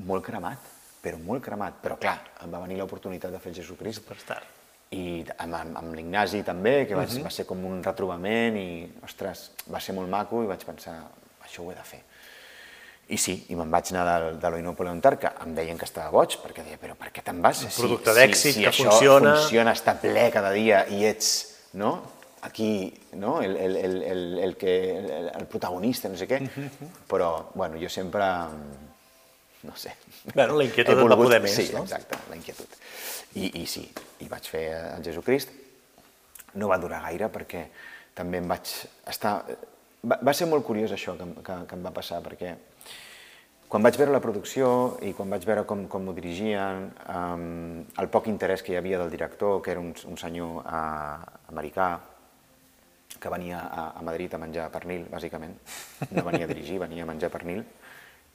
molt 0.07 0.23
cremat, 0.23 0.63
però 1.03 1.19
molt 1.19 1.43
cremat. 1.43 1.81
Però 1.83 1.99
clar, 1.99 2.17
em 2.45 2.55
va 2.55 2.63
venir 2.63 2.79
l'oportunitat 2.79 3.35
de 3.35 3.43
fer 3.43 3.57
Jesucrist 3.59 3.99
Superstar. 3.99 4.39
I 4.95 5.23
amb, 5.37 5.53
amb, 5.53 5.77
amb 5.77 5.95
l'Ignasi 5.95 6.41
també, 6.45 6.87
que 6.87 6.95
va, 6.95 7.03
uh 7.03 7.09
-huh. 7.09 7.23
va 7.23 7.29
ser 7.29 7.45
com 7.45 7.63
un 7.65 7.83
retrobament 7.83 8.57
i, 8.57 8.91
ostres, 9.03 9.51
va 9.71 9.79
ser 9.79 9.93
molt 9.95 10.09
maco 10.09 10.43
i 10.43 10.47
vaig 10.47 10.65
pensar, 10.65 10.95
això 11.43 11.63
ho 11.63 11.71
he 11.71 11.75
de 11.75 11.83
fer. 11.83 12.01
I 13.09 13.17
sí, 13.17 13.45
i 13.49 13.55
me'n 13.55 13.71
vaig 13.71 13.91
anar 13.91 14.05
del, 14.05 14.39
de 14.39 14.49
l'Oino 14.49 14.75
Poleontar, 14.75 15.17
que 15.17 15.29
em 15.45 15.55
deien 15.55 15.77
que 15.77 15.85
estava 15.85 16.11
boig, 16.11 16.37
perquè 16.43 16.63
deia, 16.63 16.77
però 16.77 16.95
per 16.95 17.11
què 17.11 17.23
te'n 17.23 17.41
vas? 17.41 17.63
Un 17.63 17.69
producte 17.69 18.13
d'èxit, 18.13 18.53
si, 18.53 18.61
que 18.61 18.69
això 18.69 18.89
funciona. 18.89 19.35
funciona, 19.35 19.71
està 19.73 19.95
ple 19.99 20.29
cada 20.31 20.51
dia 20.51 20.85
i 20.87 21.05
ets, 21.05 21.55
no?, 21.73 22.01
aquí, 22.41 22.93
no?, 23.13 23.41
el, 23.41 23.57
el, 23.57 23.75
el, 23.75 24.03
el, 24.03 24.39
el, 24.39 24.55
que, 24.57 24.97
el, 24.97 25.31
el 25.39 25.47
protagonista, 25.47 26.07
no 26.07 26.17
sé 26.17 26.27
què. 26.27 26.39
Però, 27.09 27.51
bueno, 27.55 27.77
jo 27.81 27.89
sempre, 27.89 28.23
no 29.63 29.75
sé... 29.75 29.93
Bueno, 30.33 30.55
la 30.57 30.63
inquietud 30.63 30.95
volgut- 30.99 31.25
poder 31.25 31.41
més, 31.43 31.55
sí, 31.55 31.69
no? 31.73 31.83
exacte, 31.83 32.17
la 32.29 32.37
inquietud. 32.37 32.77
I, 33.35 33.49
I 33.61 33.65
sí, 33.67 33.83
i 34.23 34.29
vaig 34.31 34.47
fer 34.49 34.63
el 34.95 35.03
Jesucrist. 35.05 35.51
No 36.55 36.69
va 36.71 36.79
durar 36.81 37.03
gaire 37.05 37.27
perquè 37.33 37.65
també 38.17 38.39
em 38.41 38.47
vaig 38.49 38.71
estar... 39.09 39.41
Va, 39.99 40.15
va 40.23 40.33
ser 40.33 40.47
molt 40.47 40.63
curiós 40.65 40.93
això 40.95 41.17
que, 41.19 41.27
que, 41.43 41.57
que 41.67 41.75
em 41.75 41.83
va 41.83 41.91
passar, 41.95 42.21
perquè 42.23 42.55
quan 43.69 43.83
vaig 43.85 43.99
veure 43.99 44.15
la 44.15 44.21
producció 44.23 44.69
i 45.05 45.11
quan 45.13 45.29
vaig 45.29 45.43
veure 45.45 45.65
com, 45.69 45.83
com 45.91 46.07
ho 46.09 46.13
dirigien, 46.17 46.87
um, 47.13 47.83
el 48.01 48.07
poc 48.09 48.31
interès 48.31 48.63
que 48.65 48.73
hi 48.73 48.79
havia 48.79 48.97
del 48.97 49.11
director, 49.13 49.59
que 49.61 49.75
era 49.75 49.83
un, 49.83 49.91
un 50.09 50.17
senyor 50.17 50.63
uh, 50.63 51.19
americà, 51.51 51.91
que 53.19 53.29
venia 53.29 53.59
a, 53.67 53.83
a 53.99 54.01
Madrid 54.07 54.33
a 54.33 54.39
menjar 54.39 54.69
pernil, 54.71 55.03
bàsicament. 55.11 55.53
No 56.15 56.23
venia 56.23 56.47
a 56.47 56.49
dirigir, 56.49 56.79
venia 56.79 57.03
a 57.03 57.09
menjar 57.11 57.29
pernil 57.33 57.61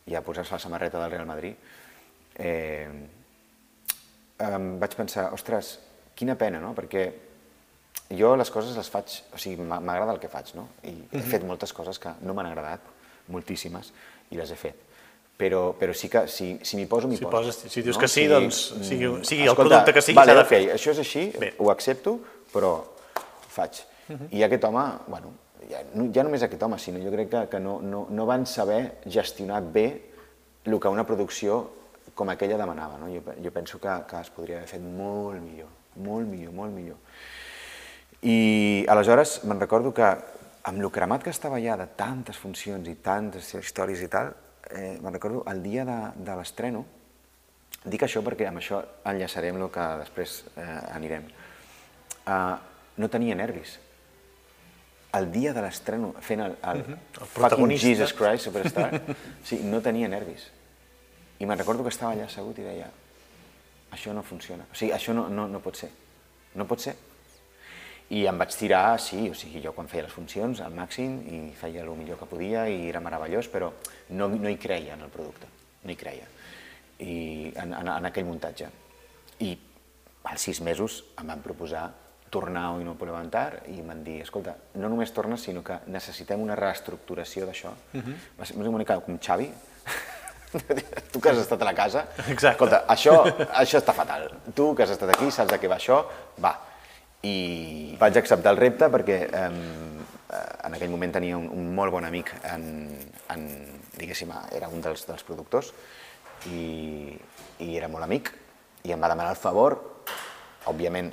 i 0.06 0.14
a 0.14 0.20
posar-se 0.22 0.52
la 0.54 0.58
samarreta 0.60 1.00
del 1.00 1.10
Real 1.10 1.26
Madrid. 1.26 1.54
Eh, 2.36 2.88
em 4.44 4.66
vaig 4.80 4.96
pensar, 4.98 5.30
ostres, 5.32 5.78
quina 6.18 6.34
pena, 6.38 6.60
no? 6.60 6.74
Perquè 6.76 7.04
jo 8.18 8.34
les 8.36 8.50
coses 8.52 8.76
les 8.76 8.90
faig, 8.90 9.14
o 9.32 9.38
sigui, 9.40 9.62
m'agrada 9.64 10.12
el 10.12 10.20
que 10.20 10.28
faig, 10.28 10.50
no? 10.58 10.68
I 10.84 10.94
he 11.14 11.22
fet 11.24 11.46
moltes 11.46 11.72
coses 11.72 11.98
que 12.02 12.12
no 12.26 12.34
m'han 12.34 12.50
agradat, 12.50 12.82
moltíssimes, 13.32 13.92
i 14.34 14.36
les 14.40 14.50
he 14.52 14.58
fet. 14.60 14.82
Però, 15.38 15.72
però 15.78 15.94
sí 15.96 16.06
que 16.10 16.26
si, 16.30 16.52
si 16.62 16.76
m'hi 16.78 16.84
poso, 16.86 17.08
m'hi 17.10 17.16
Si 17.18 17.24
poso. 17.24 17.36
poses- 17.38 17.72
si 17.72 17.82
dius 17.82 17.96
no? 17.96 18.00
que 18.02 18.08
sí, 18.08 18.26
doncs, 18.30 18.60
sigui- 18.86 19.08
mm, 19.08 19.24
sigui 19.26 19.48
el 19.48 19.56
producte 19.56 19.92
que 19.92 20.02
sigui, 20.02 20.16
vale, 20.16 20.34
de 20.34 20.40
ok, 20.44 20.48
fer. 20.52 20.60
això 20.76 20.92
és 20.92 20.98
així, 21.02 21.24
Bé. 21.40 21.54
ho 21.58 21.70
accepto, 21.72 22.18
però 22.52 22.74
ho 22.76 23.48
faig. 23.48 23.80
I 24.30 24.42
aquest 24.44 24.62
home, 24.68 24.84
bueno, 25.08 25.32
ja, 25.70 25.82
no, 25.94 26.08
ja 26.14 26.24
només 26.26 26.42
aquest 26.44 26.62
home, 26.62 26.78
sinó 26.78 27.00
jo 27.02 27.12
crec 27.14 27.30
que, 27.32 27.44
que 27.52 27.60
no, 27.60 27.78
no, 27.82 28.04
no 28.10 28.26
van 28.26 28.46
saber 28.46 28.98
gestionar 29.06 29.62
bé 29.62 29.86
el 30.64 30.78
que 30.80 30.92
una 30.92 31.04
producció 31.06 31.62
com 32.14 32.30
aquella 32.30 32.58
demanava. 32.60 32.98
No? 32.98 33.08
Jo, 33.12 33.22
jo 33.42 33.52
penso 33.52 33.80
que, 33.80 33.94
que 34.08 34.20
es 34.20 34.30
podria 34.34 34.60
haver 34.60 34.70
fet 34.70 34.84
molt 34.84 35.40
millor, 35.42 35.70
molt 36.04 36.28
millor, 36.30 36.54
molt 36.56 36.74
millor. 36.74 37.00
I 38.24 38.86
aleshores 38.88 39.42
me'n 39.44 39.60
recordo 39.60 39.92
que 39.92 40.08
amb 40.64 40.80
el 40.80 40.90
cremat 40.92 41.24
que 41.24 41.32
estava 41.34 41.60
ja 41.60 41.76
de 41.76 41.90
tantes 41.96 42.38
funcions 42.40 42.88
i 42.88 42.96
tantes 43.04 43.50
històries 43.58 44.00
i 44.00 44.08
tal, 44.08 44.32
eh, 44.70 44.96
me'n 45.00 45.12
recordo 45.12 45.42
el 45.50 45.60
dia 45.62 45.84
de, 45.84 45.98
de 46.16 46.36
l'estreno, 46.38 46.84
dic 47.84 48.06
això 48.06 48.22
perquè 48.24 48.48
amb 48.48 48.62
això 48.62 48.80
enllaçarem 49.04 49.60
el 49.60 49.68
que 49.72 49.88
després 50.00 50.38
eh, 50.56 50.78
anirem. 50.96 51.26
Uh, 52.24 52.56
no 52.96 53.10
tenia 53.12 53.36
nervis. 53.36 53.76
El 55.14 55.30
dia 55.30 55.52
de 55.54 55.62
l'estreno, 55.62 56.12
fent 56.24 56.42
el, 56.42 56.56
el, 56.58 56.82
El 56.82 56.98
fucking 56.98 57.32
protagonista. 57.36 57.86
Jesus 57.86 58.14
Christ 58.18 58.48
Superstar, 58.48 59.00
sí, 59.48 59.60
no 59.62 59.80
tenia 59.84 60.10
nervis. 60.10 60.48
I 61.38 61.46
me'n 61.46 61.58
recordo 61.58 61.86
que 61.86 61.92
estava 61.92 62.14
allà 62.14 62.26
assegut 62.26 62.58
i 62.58 62.66
deia 62.66 62.90
això 63.94 64.14
no 64.14 64.24
funciona, 64.26 64.66
o 64.66 64.74
sigui, 64.74 64.92
això 64.94 65.14
no, 65.14 65.28
no, 65.30 65.46
no 65.50 65.60
pot 65.62 65.78
ser, 65.78 65.90
no 66.58 66.66
pot 66.66 66.82
ser. 66.82 66.96
I 68.14 68.24
em 68.28 68.38
vaig 68.38 68.52
tirar, 68.58 68.98
sí, 69.00 69.22
o 69.30 69.36
sigui, 69.38 69.62
jo 69.64 69.72
quan 69.72 69.88
feia 69.88 70.04
les 70.04 70.12
funcions 70.12 70.60
al 70.60 70.74
màxim 70.76 71.20
i 71.24 71.38
feia 71.56 71.84
el 71.86 71.92
millor 71.96 72.18
que 72.20 72.28
podia 72.28 72.66
i 72.68 72.88
era 72.90 73.00
meravellós, 73.00 73.48
però 73.52 73.70
no, 74.10 74.28
no 74.28 74.50
hi 74.50 74.58
creia 74.60 74.98
en 74.98 75.06
el 75.06 75.12
producte, 75.14 75.48
no 75.84 75.94
hi 75.94 75.96
creia, 75.96 76.26
i 77.00 77.14
en, 77.54 77.72
en, 77.72 77.92
en 77.94 78.10
aquell 78.10 78.26
muntatge. 78.28 78.68
I 79.46 79.54
als 80.30 80.44
sis 80.50 80.60
mesos 80.64 81.02
em 81.20 81.30
van 81.32 81.42
proposar 81.44 81.86
tornar 82.34 82.64
a 82.64 82.72
Hoy 82.72 82.82
no 82.82 82.96
puedo 82.98 83.12
levantar 83.12 83.62
i 83.70 83.78
van 83.86 84.02
dir, 84.02 84.18
escolta, 84.24 84.56
no 84.74 84.90
només 84.90 85.12
tornes, 85.14 85.44
sinó 85.46 85.62
que 85.62 85.76
necessitem 85.94 86.42
una 86.42 86.56
reestructuració 86.58 87.46
d'això. 87.46 87.70
Uh 87.94 88.02
-huh. 88.02 88.16
Va 88.40 88.44
ser 88.44 88.56
una 88.58 88.78
mica 88.78 88.98
com 89.00 89.18
Xavi, 89.18 89.52
tu 91.12 91.20
que 91.20 91.30
has 91.30 91.38
estat 91.38 91.62
a 91.62 91.64
la 91.64 91.74
casa, 91.74 92.06
Exacte. 92.26 92.50
escolta, 92.50 92.84
això, 92.88 93.14
això 93.62 93.78
està 93.78 93.92
fatal. 93.94 94.30
Tu 94.54 94.74
que 94.74 94.82
has 94.82 94.90
estat 94.90 95.10
aquí, 95.10 95.30
saps 95.30 95.52
de 95.52 95.60
què 95.60 95.68
va 95.68 95.76
això, 95.76 96.04
va. 96.42 96.58
I 97.22 97.96
vaig 98.00 98.18
acceptar 98.18 98.52
el 98.52 98.58
repte 98.58 98.88
perquè 98.90 99.18
eh, 99.32 99.50
en 100.64 100.74
aquell 100.74 100.90
moment 100.90 101.12
tenia 101.12 101.36
un, 101.36 101.48
un 101.48 101.74
molt 101.74 101.92
bon 101.92 102.04
amic, 102.04 102.32
en, 102.42 102.64
en, 103.30 103.48
diguéssim, 103.96 104.32
era 104.52 104.68
un 104.68 104.80
dels, 104.80 105.06
dels 105.06 105.22
productors, 105.22 105.72
i, 106.46 107.18
i 107.60 107.76
era 107.76 107.88
molt 107.88 108.04
amic, 108.04 108.32
i 108.82 108.92
em 108.92 109.00
va 109.00 109.08
demanar 109.08 109.30
el 109.30 109.40
favor, 109.40 109.78
òbviament, 110.66 111.12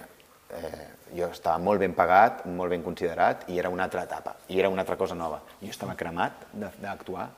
eh, 0.53 0.87
jo 1.17 1.27
estava 1.31 1.57
molt 1.59 1.79
ben 1.79 1.93
pagat, 1.93 2.45
molt 2.45 2.69
ben 2.71 2.83
considerat, 2.83 3.43
i 3.49 3.59
era 3.59 3.69
una 3.69 3.83
altra 3.83 4.03
etapa, 4.03 4.35
i 4.49 4.59
era 4.59 4.69
una 4.69 4.81
altra 4.81 4.95
cosa 4.95 5.15
nova. 5.15 5.41
Jo 5.61 5.69
estava 5.69 5.95
cremat 5.95 6.45
de- 6.53 6.71
d'actuar, 6.81 7.29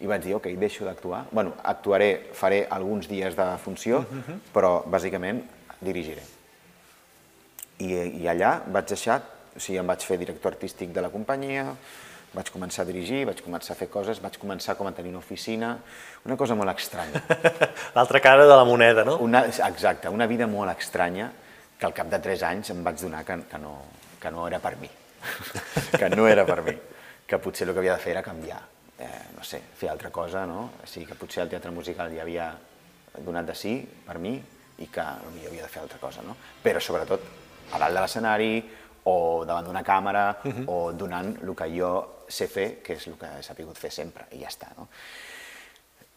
i 0.00 0.06
vaig 0.06 0.22
dir, 0.22 0.34
ok, 0.36 0.46
deixo 0.58 0.84
d'actuar. 0.84 1.24
bueno, 1.32 1.54
actuaré, 1.64 2.28
faré 2.32 2.66
alguns 2.70 3.08
dies 3.08 3.34
de 3.34 3.46
funció, 3.58 4.04
però 4.54 4.84
bàsicament 4.86 5.42
dirigiré. 5.80 6.22
I, 7.78 7.92
I 8.22 8.28
allà 8.28 8.60
vaig 8.66 8.86
deixar, 8.90 9.20
o 9.56 9.60
sigui, 9.60 9.78
em 9.78 9.86
vaig 9.86 10.02
fer 10.06 10.18
director 10.18 10.52
artístic 10.52 10.90
de 10.94 11.02
la 11.02 11.10
companyia, 11.10 11.64
vaig 12.34 12.50
començar 12.52 12.82
a 12.82 12.86
dirigir, 12.88 13.24
vaig 13.26 13.40
començar 13.42 13.72
a 13.74 13.78
fer 13.78 13.88
coses, 13.90 14.18
vaig 14.20 14.36
començar 14.38 14.74
com 14.76 14.86
a 14.86 14.92
tenir 14.92 15.10
una 15.10 15.18
oficina, 15.22 15.76
una 16.26 16.36
cosa 16.36 16.54
molt 16.58 16.70
estranya. 16.76 17.22
L'altra 17.96 18.20
cara 18.20 18.46
de 18.46 18.54
la 18.54 18.64
moneda, 18.68 19.04
no? 19.04 19.16
Una, 19.24 19.44
exacte, 19.46 20.08
una 20.12 20.26
vida 20.26 20.46
molt 20.46 20.74
estranya 20.78 21.30
que 21.78 21.86
al 21.86 21.94
cap 21.94 22.10
de 22.10 22.18
tres 22.18 22.42
anys 22.42 22.72
em 22.74 22.82
vaig 22.84 22.98
donar 23.00 23.24
que, 23.24 23.38
que, 23.48 23.58
no, 23.62 23.74
que 24.20 24.30
no 24.34 24.46
era 24.48 24.58
per 24.58 24.74
mi, 24.80 24.90
que 26.00 26.08
no 26.10 26.26
era 26.28 26.44
per 26.46 26.62
mi, 26.66 26.74
que 27.26 27.38
potser 27.38 27.68
el 27.68 27.74
que 27.74 27.84
havia 27.84 27.94
de 27.94 28.02
fer 28.02 28.16
era 28.16 28.24
canviar, 28.26 28.60
eh, 28.98 29.28
no 29.36 29.44
sé, 29.46 29.60
fer 29.78 29.90
altra 29.92 30.10
cosa, 30.10 30.44
no? 30.46 30.64
O 30.82 30.86
sigui, 30.86 31.06
que 31.06 31.18
potser 31.18 31.44
el 31.44 31.52
teatre 31.52 31.70
musical 31.70 32.10
ja 32.14 32.24
havia 32.26 32.50
donat 33.24 33.46
de 33.46 33.54
sí 33.56 33.78
per 34.06 34.18
mi 34.18 34.34
i 34.78 34.90
que 34.90 35.06
potser 35.24 35.46
havia 35.52 35.64
de 35.64 35.70
fer 35.70 35.84
altra 35.84 36.02
cosa, 36.02 36.26
no? 36.26 36.36
Però 36.62 36.82
sobretot 36.82 37.30
a 37.72 37.78
dalt 37.78 37.94
de 37.94 38.02
l'escenari 38.02 38.52
o 39.08 39.44
davant 39.46 39.68
d'una 39.68 39.84
càmera 39.86 40.26
o 40.66 40.92
donant 40.92 41.30
el 41.42 41.54
que 41.56 41.68
jo 41.72 41.92
sé 42.28 42.48
fer, 42.50 42.68
que 42.84 42.98
és 42.98 43.06
el 43.08 43.16
que 43.20 43.30
he 43.38 43.42
sabut 43.42 43.78
fer 43.78 43.90
sempre, 43.94 44.26
i 44.36 44.42
ja 44.42 44.50
està, 44.50 44.68
no? 44.76 44.88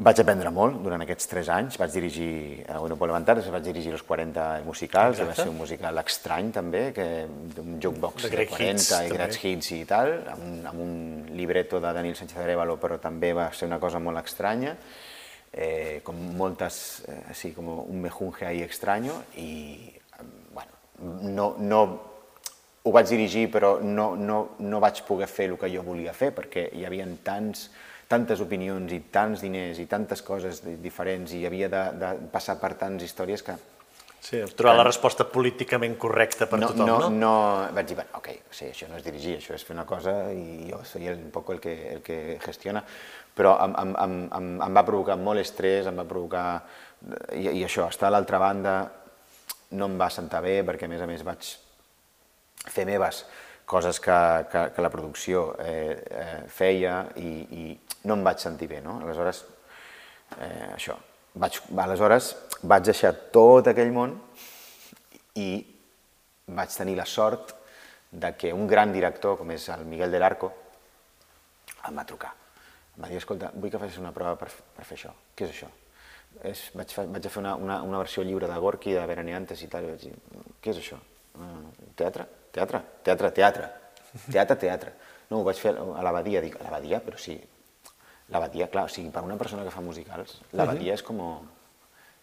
Vaig 0.01 0.17
aprendre 0.17 0.49
molt 0.49 0.79
durant 0.81 1.03
aquests 1.03 1.27
tres 1.29 1.49
anys, 1.53 1.75
vaig 1.77 1.91
dirigir 1.93 2.63
a 2.65 2.79
No 2.89 2.95
puedo 2.97 3.11
levantar, 3.11 3.35
després 3.37 3.53
vaig 3.53 3.67
dirigir 3.67 3.91
Los 3.93 4.01
40 4.01 4.63
musicals, 4.65 5.17
que 5.19 5.27
va 5.27 5.35
Exacte. 5.35 5.43
ser 5.43 5.51
un 5.51 5.59
musical 5.59 5.97
estrany 6.01 6.49
també, 6.51 6.81
que 6.95 7.05
un 7.61 7.75
jukebox 7.77 8.23
De 8.23 8.29
de, 8.29 8.35
Great 8.35 8.49
40 8.49 8.71
Hits, 8.71 8.89
i 9.05 9.11
grans 9.13 9.37
hits 9.43 9.71
i 9.75 9.85
tal, 9.85 10.13
amb 10.33 10.47
un, 10.47 10.55
amb 10.71 10.81
un 10.81 10.95
libreto 11.37 11.79
de 11.79 11.93
Daniel 11.93 12.15
Sánchez 12.17 12.41
Arevalo, 12.41 12.79
però 12.81 12.97
també 12.97 13.31
va 13.37 13.51
ser 13.53 13.69
una 13.69 13.77
cosa 13.79 13.99
molt 13.99 14.17
estranya, 14.23 14.73
eh, 15.53 16.01
com 16.03 16.17
moltes, 16.35 17.03
eh, 17.07 17.21
así 17.29 17.51
como 17.51 17.83
un 17.83 18.01
mejunje 18.01 18.47
ahí 18.47 18.63
extraño, 18.63 19.21
i, 19.37 19.93
eh, 20.17 20.23
bueno, 20.51 20.71
no, 21.29 21.55
no, 21.59 21.83
ho 22.81 22.91
vaig 22.91 23.05
dirigir, 23.05 23.51
però 23.51 23.79
no, 23.83 24.15
no, 24.15 24.55
no 24.57 24.81
vaig 24.81 25.05
poder 25.05 25.29
fer 25.29 25.51
el 25.51 25.59
que 25.61 25.69
jo 25.69 25.85
volia 25.85 26.13
fer, 26.17 26.33
perquè 26.33 26.71
hi 26.73 26.89
havia 26.89 27.05
tants, 27.21 27.69
tantes 28.11 28.43
opinions 28.43 28.91
i 28.93 28.99
tants 29.13 29.41
diners 29.43 29.79
i 29.79 29.87
tantes 29.89 30.21
coses 30.27 30.59
di- 30.65 30.77
diferents 30.83 31.31
i 31.37 31.45
havia 31.47 31.69
de, 31.71 31.83
de 32.01 32.15
passar 32.33 32.57
per 32.61 32.75
tants 32.79 33.03
històries 33.07 33.43
que 33.47 33.57
Sí, 34.21 34.37
trobar 34.53 34.75
la 34.77 34.83
resposta 34.85 35.25
políticament 35.25 35.95
correcta 35.97 36.45
per 36.45 36.59
no, 36.61 36.67
tothom, 36.69 36.85
no, 36.85 36.97
no? 37.01 37.07
no, 37.09 37.31
vaig 37.73 37.87
dir, 37.89 37.95
bueno, 37.97 38.11
ok, 38.19 38.27
sí, 38.53 38.67
això 38.69 38.85
no 38.85 38.99
és 38.99 39.01
dirigir, 39.07 39.39
això 39.39 39.55
és 39.57 39.63
fer 39.65 39.73
una 39.73 39.85
cosa 39.89 40.13
i 40.29 40.67
jo 40.69 40.77
soy 40.85 41.07
un 41.09 41.31
poco 41.33 41.55
el 41.55 41.61
que, 41.63 41.73
el 41.95 42.03
que 42.05 42.17
gestiona, 42.43 42.83
però 43.33 43.55
em, 43.65 43.73
em, 43.81 43.95
em, 44.03 44.13
em, 44.37 44.51
em 44.67 44.77
va 44.77 44.83
provocar 44.85 45.17
molt 45.17 45.41
estrès, 45.41 45.89
em 45.89 45.97
va 45.97 46.05
provocar... 46.05 46.45
I, 47.33 47.47
i 47.49 47.63
això, 47.65 47.87
estar 47.89 48.11
a 48.11 48.13
l'altra 48.13 48.37
banda 48.37 48.75
no 49.73 49.89
em 49.89 49.97
va 49.97 50.11
sentar 50.13 50.43
bé 50.45 50.59
perquè 50.69 50.85
a 50.85 50.91
més 50.93 51.01
a 51.01 51.09
més 51.09 51.25
vaig 51.25 51.49
fer 52.69 52.85
meves 52.85 53.23
coses 53.71 54.01
que, 54.03 54.17
que, 54.51 54.65
que 54.75 54.83
la 54.83 54.91
producció 54.91 55.45
eh, 55.63 55.95
eh, 56.03 56.41
feia 56.51 57.05
i, 57.21 57.31
i 57.55 57.63
no 58.09 58.17
em 58.17 58.25
vaig 58.25 58.43
sentir 58.43 58.67
bé, 58.67 58.81
no? 58.83 58.97
Aleshores, 59.05 59.45
eh, 60.37 60.73
això, 60.73 60.97
vaig, 61.39 61.61
aleshores 61.85 62.33
vaig 62.67 62.89
deixar 62.89 63.13
tot 63.33 63.71
aquell 63.71 63.93
món 63.95 64.17
i 65.39 65.49
vaig 66.51 66.75
tenir 66.75 66.97
la 66.99 67.07
sort 67.07 67.55
de 68.11 68.33
que 68.35 68.51
un 68.51 68.67
gran 68.67 68.91
director, 68.91 69.37
com 69.39 69.53
és 69.55 69.69
el 69.71 69.85
Miguel 69.87 70.11
del 70.11 70.27
Arco, 70.27 70.51
em 71.87 71.95
va 71.95 72.07
trucar. 72.07 72.33
Em 72.97 73.05
va 73.05 73.07
dir, 73.07 73.21
escolta, 73.21 73.53
vull 73.55 73.71
que 73.71 73.79
facis 73.79 74.01
una 74.01 74.11
prova 74.11 74.35
per, 74.35 74.49
per 74.75 74.83
fer 74.83 74.97
això. 74.99 75.13
Què 75.31 75.47
és 75.47 75.55
això? 75.55 75.71
És, 76.47 76.67
vaig, 76.75 76.91
vaig 77.15 77.25
a 77.27 77.31
fer 77.31 77.39
una, 77.39 77.55
una, 77.55 77.79
una 77.87 78.03
versió 78.03 78.23
lliure 78.27 78.51
de 78.51 78.59
Gorky, 78.59 78.91
de 78.97 79.07
Veraneantes 79.07 79.63
i 79.63 79.71
tal, 79.71 79.87
i 79.87 79.95
vaig 79.95 80.05
dir, 80.09 80.43
què 80.59 80.75
és 80.75 80.83
això? 80.83 80.99
Uh, 81.39 81.71
teatre? 81.95 82.27
Teatre? 82.51 82.81
Teatre, 83.03 83.31
teatre. 83.31 83.69
Teatre, 84.27 84.57
teatre. 84.59 84.93
No, 85.29 85.39
ho 85.39 85.47
vaig 85.47 85.59
fer 85.61 85.71
a 85.77 86.03
l'abadia, 86.03 86.41
dic, 86.43 86.57
a 86.59 86.65
l'abadia, 86.65 86.99
però 87.03 87.19
sí, 87.19 87.37
l'abadia, 88.31 88.67
clar, 88.71 88.85
o 88.89 88.91
sigui, 88.91 89.11
per 89.13 89.23
una 89.23 89.37
persona 89.39 89.63
que 89.63 89.73
fa 89.73 89.83
musicals, 89.83 90.39
l'abadia 90.57 90.97
és 90.97 91.03
com... 91.07 91.21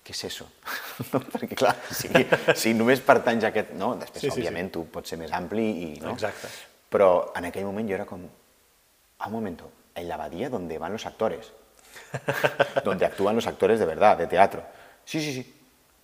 Què 0.05 0.15
és 0.15 0.23
eso? 0.25 0.47
no? 1.13 1.21
Perquè, 1.21 1.57
clar, 1.59 1.75
si, 1.93 2.09
si 2.57 2.73
només 2.77 3.01
pertanys 3.05 3.45
a 3.45 3.51
aquest... 3.53 3.75
No, 3.77 3.91
després, 4.01 4.23
Sí, 4.23 4.29
sí, 4.29 4.35
sí, 4.35 4.41
òbviament, 4.41 4.71
tu 4.73 4.85
pots 4.93 5.13
ser 5.13 5.19
més 5.21 5.33
ampli 5.37 5.67
i... 5.69 5.89
No? 6.01 6.15
Exacte. 6.17 6.49
Però 6.89 7.09
en 7.37 7.49
aquell 7.49 7.67
moment 7.69 7.89
jo 7.89 7.97
era 7.97 8.07
com... 8.09 8.23
A 9.19 9.29
un 9.29 9.35
momento, 9.35 9.69
en 9.95 10.09
la 10.09 10.15
abadía 10.15 10.49
donde 10.49 10.79
van 10.79 10.93
los 10.93 11.05
actores. 11.05 11.51
donde 12.85 13.05
actúan 13.05 13.37
los 13.37 13.47
actores 13.47 13.81
de 13.81 13.87
verdad, 13.87 14.17
de 14.17 14.27
teatro. 14.27 14.63
Sí, 15.05 15.21
sí, 15.21 15.35
sí. 15.35 15.45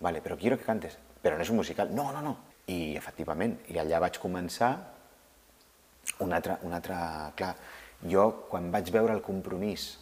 Vale, 0.00 0.20
però 0.20 0.36
quiero 0.36 0.58
que 0.58 0.64
cantes. 0.64 0.98
Però 1.22 1.38
no 1.38 1.44
és 1.44 1.50
un 1.52 1.56
musical. 1.56 1.88
No, 1.94 2.10
no, 2.12 2.20
no. 2.20 2.34
I 2.72 2.96
efectivament, 2.96 3.58
i 3.68 3.78
allà 3.78 4.00
vaig 4.00 4.18
començar 4.22 4.72
un 6.24 6.32
altre, 6.32 6.58
un 6.62 6.72
altre... 6.72 6.96
Clar, 7.36 7.54
jo 8.04 8.24
quan 8.50 8.70
vaig 8.72 8.90
veure 8.92 9.14
el 9.16 9.22
compromís 9.24 9.94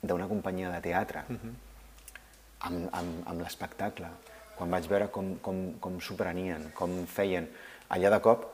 d'una 0.00 0.28
companyia 0.28 0.70
de 0.72 0.80
teatre 0.80 1.24
amb, 1.28 2.86
amb, 2.92 3.26
amb 3.28 3.42
l'espectacle, 3.42 4.08
quan 4.56 4.72
vaig 4.72 4.88
veure 4.88 5.08
com, 5.12 5.34
com, 5.44 5.60
com 5.80 5.98
s'ho 6.00 6.16
prenien, 6.16 6.70
com 6.76 6.94
feien, 7.08 7.48
allà 7.92 8.12
de 8.14 8.20
cop 8.24 8.46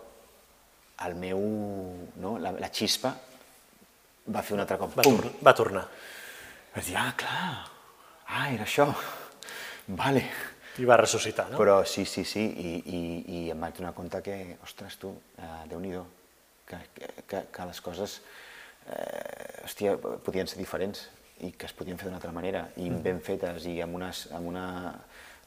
el 1.07 1.15
meu, 1.21 1.41
no, 2.23 2.37
la, 2.43 2.53
la 2.57 2.71
xispa 2.73 3.13
va 4.33 4.43
fer 4.43 4.57
un 4.57 4.65
altre 4.65 4.79
cop, 4.81 4.95
Va, 4.97 5.05
pum, 5.07 5.19
tor 5.21 5.33
va 5.45 5.55
tornar. 5.55 5.85
vaig 6.75 6.85
dir, 6.89 6.97
ah, 6.99 7.13
clar, 7.17 7.71
ah, 8.27 8.47
era 8.51 8.65
això, 8.65 8.89
vale, 9.87 10.25
I 10.79 10.87
va 10.89 10.99
ressuscitar, 11.01 11.49
no? 11.51 11.59
Però 11.61 11.79
sí, 11.89 12.05
sí, 12.09 12.25
sí, 12.29 12.43
i, 12.45 12.73
i, 12.93 13.01
i 13.37 13.43
em 13.53 13.63
vaig 13.63 13.79
donar 13.79 13.95
compte 13.97 14.21
que, 14.25 14.37
ostres, 14.65 14.99
tu, 15.01 15.13
eh, 15.39 15.63
Déu-n'hi-do, 15.71 16.05
que, 16.69 16.81
que, 17.29 17.43
que 17.53 17.67
les 17.71 17.81
coses, 17.85 18.21
eh, 18.91 19.65
hòstia, 19.65 19.97
podien 20.27 20.51
ser 20.51 20.61
diferents 20.61 21.07
i 21.47 21.53
que 21.53 21.69
es 21.69 21.75
podien 21.77 21.99
fer 22.01 22.09
d'una 22.09 22.21
altra 22.21 22.33
manera, 22.35 22.67
i 22.77 22.91
mm. 22.91 23.03
ben 23.05 23.21
fetes, 23.25 23.69
i 23.71 23.79
amb, 23.85 24.01
unes, 24.01 24.27
amb 24.37 24.53
una... 24.55 24.67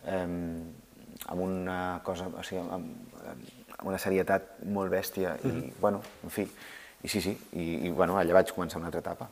Eh, 0.06 0.28
amb 1.28 1.42
una 1.42 2.00
cosa, 2.06 2.30
o 2.32 2.44
sigui, 2.46 2.62
amb, 2.62 3.10
amb 3.76 3.88
una 3.90 4.00
serietat 4.00 4.60
molt 4.72 4.92
bèstia, 4.94 5.36
mm 5.42 5.66
i, 5.68 5.74
bueno, 5.82 6.02
en 6.24 6.32
fi, 6.32 6.46
i 7.04 7.12
sí, 7.12 7.22
sí, 7.22 7.34
i, 7.54 7.66
i 7.88 7.92
bueno, 7.96 8.18
allà 8.20 8.38
vaig 8.38 8.54
començar 8.56 8.80
una 8.80 8.88
altra 8.92 9.02
etapa. 9.04 9.28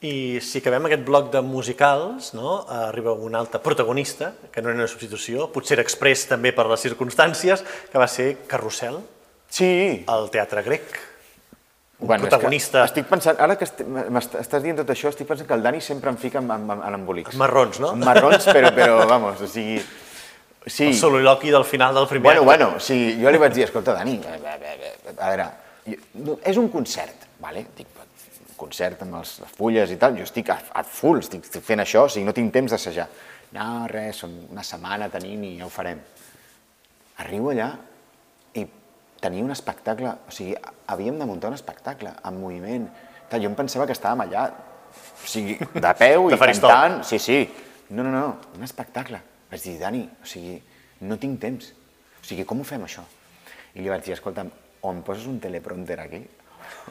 I 0.00 0.38
si 0.40 0.62
acabem 0.62 0.86
aquest 0.88 1.02
bloc 1.04 1.26
de 1.32 1.42
musicals, 1.44 2.30
no, 2.32 2.62
arriba 2.72 3.12
un 3.12 3.34
altre 3.36 3.60
protagonista, 3.60 4.32
que 4.50 4.62
no 4.62 4.70
era 4.70 4.78
una 4.78 4.88
substitució, 4.88 5.50
potser 5.52 5.76
era 5.76 5.84
express 5.84 6.22
també 6.30 6.54
per 6.56 6.64
les 6.70 6.80
circumstàncies, 6.80 7.60
que 7.92 7.98
va 8.00 8.08
ser 8.08 8.30
Carrusel, 8.48 9.00
Sí, 9.50 10.04
al 10.06 10.28
teatre 10.30 10.62
grec. 10.62 10.84
Un 11.98 12.06
bueno, 12.06 12.22
és 12.22 12.28
protagonista 12.30 12.84
que 12.84 12.86
estic 12.86 13.08
pensant, 13.10 13.40
ara 13.42 13.56
que 13.58 13.64
est- 13.66 13.80
m'est- 13.82 14.36
estàs 14.38 14.62
dient 14.62 14.76
tot 14.78 14.88
això, 14.94 15.08
estic 15.10 15.26
pensant 15.26 15.48
que 15.48 15.54
el 15.58 15.62
Dani 15.64 15.80
sempre 15.82 16.08
em 16.08 16.16
fica 16.16 16.38
en, 16.38 16.48
en, 16.54 16.70
en 16.70 16.94
embolics. 16.94 17.34
marrons, 17.36 17.80
no? 17.82 17.90
En 17.92 17.98
marrons, 18.06 18.46
però, 18.46 18.70
però 18.72 19.00
vamos, 19.10 19.40
o 19.42 19.48
sigui... 19.50 19.82
Sí, 20.66 20.86
El 20.86 20.94
soliloqui 20.94 21.50
del 21.50 21.64
final 21.64 21.94
del 21.94 22.06
primer 22.06 22.38
bueno, 22.38 22.40
acte. 22.52 22.64
bueno, 22.64 22.80
sigui, 22.80 23.18
jo 23.22 23.30
li 23.34 23.38
vaig 23.42 23.52
dir, 23.58 23.64
escolta, 23.64 23.92
Dani, 23.98 24.20
a 24.22 24.38
veure, 24.38 24.94
a 25.18 25.28
veure 25.34 25.46
jo- 25.88 26.00
no, 26.22 26.38
és 26.44 26.56
un 26.56 26.68
concert, 26.70 27.26
vale? 27.40 27.66
Dic, 27.76 27.88
concert 28.60 29.02
amb 29.06 29.18
els, 29.20 29.38
les 29.42 29.52
fulles 29.56 29.92
i 29.92 29.98
tal, 30.00 30.16
jo 30.18 30.26
estic 30.26 30.52
a, 30.52 30.58
a 30.80 30.84
full, 30.86 31.20
estic, 31.22 31.46
fent 31.64 31.82
això, 31.82 32.04
o 32.06 32.12
sigui, 32.12 32.26
no 32.28 32.36
tinc 32.36 32.52
temps 32.54 32.74
d'assajar. 32.74 33.08
No, 33.56 33.66
res, 33.90 34.20
són 34.22 34.36
una 34.52 34.64
setmana 34.66 35.08
tenim 35.10 35.42
i 35.48 35.54
ja 35.58 35.66
ho 35.66 35.72
farem. 35.72 36.00
Arribo 37.24 37.50
allà 37.52 37.70
i 38.56 38.64
tenia 39.20 39.44
un 39.44 39.54
espectacle, 39.54 40.12
o 40.28 40.34
sigui, 40.34 40.54
havíem 40.92 41.18
de 41.18 41.28
muntar 41.28 41.50
un 41.50 41.58
espectacle 41.58 42.12
en 42.24 42.38
moviment. 42.40 42.86
Tal, 43.30 43.42
jo 43.42 43.50
em 43.50 43.56
pensava 43.58 43.86
que 43.88 43.96
estàvem 43.96 44.24
allà, 44.26 44.46
o 44.90 45.28
sigui, 45.28 45.58
de 45.58 45.94
peu 45.98 46.28
i 46.30 46.38
cantant, 46.38 47.00
sí, 47.06 47.18
sí. 47.18 47.42
No, 47.90 48.04
no, 48.04 48.12
no, 48.14 48.26
un 48.54 48.66
espectacle. 48.66 49.18
Vaig 49.50 49.64
dir, 49.66 49.78
Dani, 49.80 50.04
o 50.06 50.28
sigui, 50.30 50.60
no 51.10 51.18
tinc 51.18 51.40
temps. 51.42 51.72
O 52.20 52.26
sigui, 52.26 52.46
com 52.46 52.62
ho 52.62 52.66
fem, 52.66 52.84
això? 52.86 53.02
I 53.74 53.82
li 53.82 53.90
vaig 53.90 54.04
dir, 54.06 54.14
escolta'm, 54.14 54.50
o 54.80 54.92
em 54.94 55.02
poses 55.06 55.26
un 55.30 55.40
teleprompter 55.42 55.98
aquí, 56.02 56.22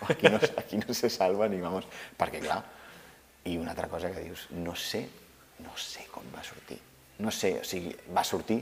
aquí 0.07 0.29
no, 0.29 0.39
aquí 0.57 0.77
no 0.77 0.93
se 0.93 1.09
salva 1.09 1.47
ni 1.47 1.61
vamos... 1.61 1.87
Perquè, 2.17 2.41
clar, 2.43 2.61
i 3.45 3.57
una 3.57 3.71
altra 3.71 3.87
cosa 3.87 4.11
que 4.11 4.23
dius, 4.25 4.47
no 4.51 4.75
sé, 4.75 5.07
no 5.63 5.75
sé 5.77 6.05
com 6.11 6.25
va 6.35 6.43
sortir. 6.43 6.79
No 7.19 7.31
sé, 7.31 7.57
o 7.59 7.65
sigui, 7.67 7.91
va 8.15 8.23
sortir, 8.23 8.59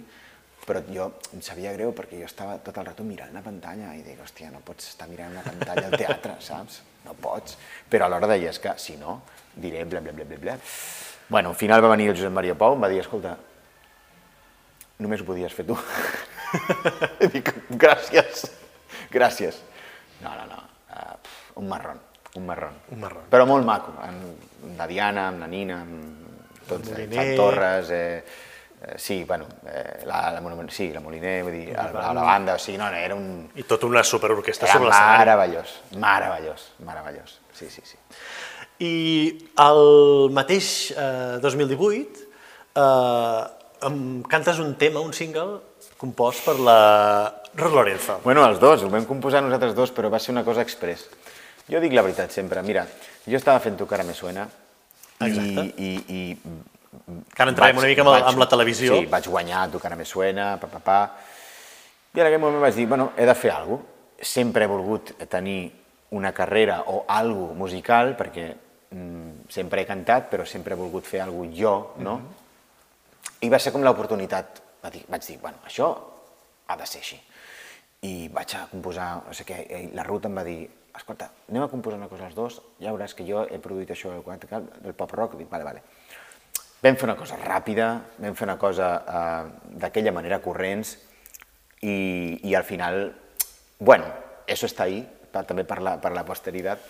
però 0.67 0.81
jo 0.83 1.07
em 1.33 1.41
sabia 1.45 1.71
greu 1.75 1.93
perquè 1.95 2.19
jo 2.19 2.27
estava 2.27 2.57
tot 2.63 2.77
el 2.81 2.87
rato 2.89 3.05
mirant 3.07 3.33
la 3.35 3.43
pantalla 3.45 3.93
i 3.95 4.03
dic, 4.03 4.19
hòstia, 4.23 4.49
no 4.51 4.59
pots 4.65 4.91
estar 4.91 5.07
mirant 5.09 5.35
una 5.35 5.45
pantalla 5.45 5.87
al 5.87 5.97
teatre, 5.97 6.37
saps? 6.47 6.81
No 7.05 7.15
pots. 7.15 7.55
Però 7.89 8.07
alhora 8.07 8.29
deies 8.33 8.59
que, 8.59 8.73
si 8.81 8.97
no, 8.99 9.21
diré 9.55 9.85
bla, 9.85 10.01
bla, 10.03 10.11
bla, 10.11 10.25
bla, 10.27 10.41
bla. 10.43 10.57
Bueno, 11.29 11.53
al 11.53 11.59
final 11.59 11.83
va 11.83 11.93
venir 11.93 12.09
el 12.11 12.17
Josep 12.17 12.33
Maria 12.33 12.55
Pau, 12.55 12.75
em 12.75 12.83
va 12.83 12.91
dir, 12.91 12.99
escolta, 13.03 13.37
només 14.99 15.23
ho 15.23 15.27
podies 15.27 15.55
fer 15.55 15.67
tu. 15.67 15.77
I 17.23 17.31
dic, 17.31 17.51
gràcies, 17.79 18.47
gràcies. 19.13 19.59
No, 20.23 20.33
no, 20.33 20.47
no, 20.49 20.66
un 21.57 21.67
marrón, 21.69 21.99
un 22.35 22.45
marrón. 22.45 22.73
Un 22.93 22.99
marrón. 23.01 23.23
Però 23.31 23.45
molt 23.49 23.65
maco, 23.65 23.93
amb 24.03 24.75
la 24.77 24.87
Diana, 24.89 25.27
amb 25.31 25.41
la 25.43 25.47
Nina, 25.51 25.81
amb 25.81 26.67
tots, 26.69 26.91
eh. 26.93 27.07
Fan 27.11 27.31
Torres, 27.39 27.89
eh, 27.91 28.23
eh, 28.81 28.95
sí, 29.01 29.23
bueno, 29.25 29.45
eh, 29.65 30.03
la, 30.05 30.31
la, 30.35 30.41
Monument- 30.41 30.69
sí, 30.71 30.89
la 30.93 30.99
Moliner, 31.01 31.41
vull 31.47 31.55
dir, 31.55 31.71
la, 31.73 31.87
la, 31.95 32.11
la 32.13 32.25
banda, 32.27 32.55
o 32.55 32.61
sigui, 32.61 32.77
no, 32.77 32.89
no, 32.93 32.97
era 32.97 33.15
un... 33.15 33.47
I 33.55 33.63
tota 33.63 33.87
una 33.89 34.03
superorquestra 34.05 34.69
sobre 34.71 34.89
l'escenari. 34.91 35.23
meravellós, 35.25 35.75
meravellós, 35.97 36.67
meravellós, 36.85 37.39
sí, 37.57 37.69
sí, 37.73 37.81
sí. 37.85 37.97
I 38.85 38.93
el 39.63 40.29
mateix 40.37 40.91
eh, 40.93 41.39
2018 41.41 42.27
eh, 42.77 43.41
em 43.87 43.97
cantes 44.29 44.59
un 44.61 44.75
tema, 44.77 45.01
un 45.01 45.13
single, 45.13 45.61
compost 45.97 46.45
per 46.45 46.59
la 46.61 46.77
Rod 47.57 47.73
Lorenzo. 47.73 48.19
Bueno, 48.23 48.43
els 48.45 48.59
dos, 48.61 48.83
ho 48.85 48.89
vam 48.93 49.05
composar 49.09 49.41
nosaltres 49.41 49.73
dos, 49.73 49.89
però 49.95 50.11
va 50.13 50.19
ser 50.21 50.35
una 50.35 50.43
cosa 50.45 50.61
express. 50.61 51.07
Jo 51.67 51.79
dic 51.83 51.93
la 51.93 52.01
veritat 52.05 52.31
sempre, 52.31 52.61
mira, 52.63 52.85
jo 53.27 53.35
estava 53.37 53.59
fent 53.59 53.77
Tu 53.77 53.85
cara 53.87 54.03
me 54.07 54.13
suena 54.15 54.47
Exacte. 55.19 55.65
i, 55.77 55.89
i, 55.89 55.91
i 56.15 56.37
Que 57.35 57.41
ara 57.43 57.51
entrarem 57.51 57.77
una 57.77 57.87
mica 57.89 58.01
amb, 58.05 58.13
el- 58.15 58.23
amb 58.31 58.39
la 58.39 58.47
televisió. 58.49 58.95
Sí, 58.99 59.05
vaig 59.11 59.27
guanyar 59.27 59.65
Tu 59.71 59.79
cara 59.79 59.95
me 59.99 60.05
suena, 60.05 60.53
pa, 60.61 60.67
pa, 60.71 60.79
pa. 60.79 60.99
I 62.15 62.21
en 62.23 62.25
aquell 62.29 62.39
moment 62.41 62.61
vaig 62.63 62.75
dir, 62.75 62.87
bueno, 62.89 63.11
he 63.17 63.25
de 63.27 63.35
fer 63.35 63.51
alguna 63.51 63.81
cosa. 63.83 63.93
Sempre 64.17 64.63
he 64.65 64.67
volgut 64.67 65.11
tenir 65.29 65.59
una 66.17 66.31
carrera 66.33 66.79
o 66.89 67.03
algo 67.07 67.51
musical, 67.53 68.15
perquè 68.17 68.47
mm, 68.89 69.43
sempre 69.53 69.83
he 69.83 69.85
cantat, 69.85 70.25
però 70.31 70.45
sempre 70.49 70.73
he 70.73 70.77
volgut 70.79 71.05
fer 71.05 71.19
alguna 71.21 71.51
jo, 71.53 71.73
no? 72.01 72.15
I 73.45 73.49
va 73.53 73.59
ser 73.61 73.69
com 73.75 73.83
l'oportunitat. 73.85 74.63
Vaig 74.81 75.21
dir, 75.27 75.37
bueno, 75.43 75.59
això 75.69 75.91
ha 76.65 76.77
de 76.79 76.87
ser 76.89 77.03
així. 77.03 77.19
I 78.09 78.27
vaig 78.33 78.55
a 78.57 78.63
composar, 78.71 79.11
no 79.27 79.33
sé 79.37 79.45
què, 79.45 79.59
la 79.93 80.03
Ruth 80.07 80.25
em 80.25 80.39
va 80.41 80.43
dir, 80.47 80.63
escolta, 80.97 81.29
anem 81.49 81.63
a 81.65 81.71
composar 81.71 81.99
una 81.99 82.09
cosa 82.11 82.27
els 82.27 82.35
dos, 82.37 82.61
ja 82.81 82.93
veuràs 82.93 83.15
que 83.15 83.25
jo 83.27 83.45
he 83.45 83.59
produït 83.63 83.91
això 83.93 84.13
del 84.13 84.95
pop 84.97 85.13
rock, 85.13 85.37
dic, 85.39 85.49
vale, 85.49 85.67
vale. 85.67 85.83
Vam 86.83 86.97
fer 86.97 87.07
una 87.07 87.17
cosa 87.17 87.37
ràpida, 87.41 87.87
vam 88.19 88.35
fer 88.37 88.45
una 88.45 88.57
cosa 88.61 88.89
eh, 89.01 89.71
d'aquella 89.81 90.13
manera 90.13 90.41
corrents 90.43 90.95
i, 91.81 92.39
i 92.43 92.53
al 92.55 92.63
final, 92.63 93.15
bueno, 93.79 94.11
eso 94.45 94.65
está 94.65 94.83
ahí, 94.83 95.01
pa, 95.31 95.43
també 95.43 95.65
per 95.65 95.81
la, 95.81 95.97
per 96.01 96.13
la 96.13 96.25
posteritat, 96.25 96.83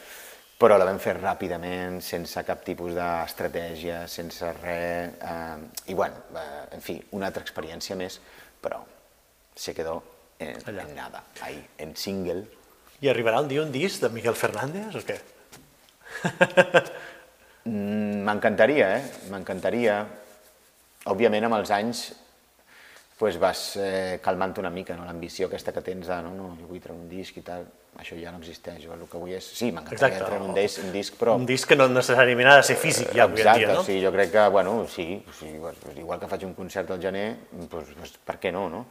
però 0.58 0.78
la 0.78 0.88
vam 0.90 1.00
fer 1.00 1.16
ràpidament, 1.20 2.02
sense 2.02 2.44
cap 2.44 2.64
tipus 2.66 2.96
d'estratègia, 2.98 4.04
sense 4.12 4.52
res, 4.60 5.16
eh, 5.22 5.92
i 5.92 5.96
bueno, 5.96 6.28
eh, 6.36 6.68
en 6.78 6.84
fi, 6.84 7.00
una 7.16 7.30
altra 7.32 7.46
experiència 7.46 7.96
més, 7.96 8.20
però 8.62 8.82
se 9.56 9.74
quedó 9.74 10.02
en, 10.40 10.58
en 10.68 10.96
nada, 10.96 11.24
ahí, 11.42 11.64
en 11.78 11.96
single. 11.96 12.57
I 13.02 13.12
arribarà 13.12 13.42
un 13.44 13.50
dia 13.50 13.62
un 13.62 13.72
disc 13.72 14.02
de 14.02 14.10
Miguel 14.10 14.38
Fernández 14.38 14.96
o 14.98 15.04
què? 15.06 15.20
Mm, 17.68 18.24
M'encantaria, 18.24 18.86
eh? 18.96 19.02
M'encantaria. 19.28 19.98
Òbviament, 21.12 21.44
amb 21.50 21.58
els 21.58 21.72
anys, 21.76 22.06
pues 23.18 23.36
vas 23.42 23.62
eh, 23.82 24.20
calmant 24.24 24.54
una 24.62 24.70
mica 24.70 24.96
no? 24.96 25.04
l'ambició 25.04 25.50
aquesta 25.50 25.74
que 25.74 25.82
tens 25.82 26.08
de 26.08 26.18
no, 26.22 26.32
no, 26.38 26.52
jo 26.60 26.70
vull 26.70 26.80
treure 26.80 27.00
un 27.00 27.08
disc 27.10 27.38
i 27.40 27.44
tal, 27.46 27.66
això 27.98 28.16
ja 28.20 28.32
no 28.32 28.40
existeix, 28.40 28.84
jo 28.84 28.94
el 28.94 29.06
que 29.10 29.20
vull 29.20 29.34
és... 29.34 29.48
Sí, 29.58 29.72
m'encantaria 29.74 30.22
treure 30.22 30.46
un 30.46 30.54
disc, 30.56 30.84
un 30.86 30.92
disc, 30.94 31.18
però... 31.18 31.34
Un 31.42 31.48
disc 31.50 31.68
que 31.68 31.80
no 31.80 31.90
necessàriament 31.90 32.52
ha 32.52 32.58
de 32.60 32.68
ser 32.70 32.78
físic 32.80 33.10
ja 33.18 33.26
avui 33.26 33.42
en 33.42 33.58
dia, 33.58 33.72
no? 33.74 33.86
sí, 33.88 33.98
jo 34.04 34.14
crec 34.14 34.36
que, 34.36 34.44
bueno, 34.54 34.78
sí, 34.94 35.08
sí 35.40 35.50
pues, 35.60 35.82
igual 35.98 36.22
que 36.22 36.30
faig 36.30 36.46
un 36.46 36.54
concert 36.58 36.94
al 36.94 37.02
gener, 37.02 37.28
doncs, 37.66 37.96
doncs 37.98 38.20
per 38.28 38.38
què 38.44 38.54
no, 38.54 38.68
no? 38.74 38.86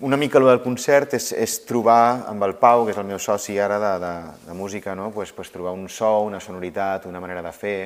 Una 0.00 0.16
mica 0.16 0.38
el 0.38 0.44
del 0.46 0.60
concert 0.62 1.16
és, 1.16 1.32
és 1.34 1.56
trobar 1.66 2.28
amb 2.30 2.44
el 2.46 2.52
Pau, 2.60 2.84
que 2.86 2.92
és 2.92 2.98
el 3.00 3.06
meu 3.08 3.18
soci 3.18 3.56
ara 3.58 3.80
de, 3.82 3.94
de, 3.98 4.12
de 4.44 4.54
música, 4.54 4.94
no? 4.94 5.08
pues, 5.10 5.32
pues 5.34 5.50
trobar 5.50 5.72
un 5.74 5.88
so, 5.90 6.20
una 6.22 6.38
sonoritat, 6.38 7.08
una 7.10 7.18
manera 7.18 7.42
de 7.42 7.50
fer, 7.50 7.78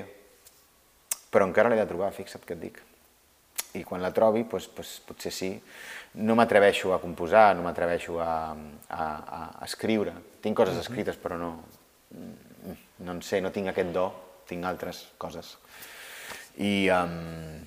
però 1.33 1.47
encara 1.49 1.73
l'he 1.73 1.79
de 1.81 1.87
trobar, 1.89 2.11
fixa't 2.13 2.45
que 2.45 2.53
et 2.53 2.61
dic. 2.61 2.83
I 3.81 3.85
quan 3.89 4.05
la 4.05 4.13
trobi, 4.13 4.45
pues, 4.45 4.67
pues, 4.69 4.99
potser 5.09 5.33
sí. 5.33 5.51
No 6.21 6.37
m'atreveixo 6.37 6.93
a 6.93 7.01
composar, 7.01 7.55
no 7.57 7.65
m'atreveixo 7.65 8.21
a, 8.21 8.35
a, 8.93 9.07
a, 9.39 9.41
escriure. 9.65 10.13
Tinc 10.45 10.59
coses 10.59 10.77
escrites, 10.83 11.17
però 11.17 11.41
no, 11.41 11.55
no 12.13 13.15
en 13.17 13.25
sé, 13.25 13.41
no 13.41 13.55
tinc 13.57 13.73
aquest 13.73 13.97
do, 13.97 14.11
tinc 14.53 14.69
altres 14.69 15.07
coses. 15.17 15.55
I, 16.61 16.91
um, 16.93 17.63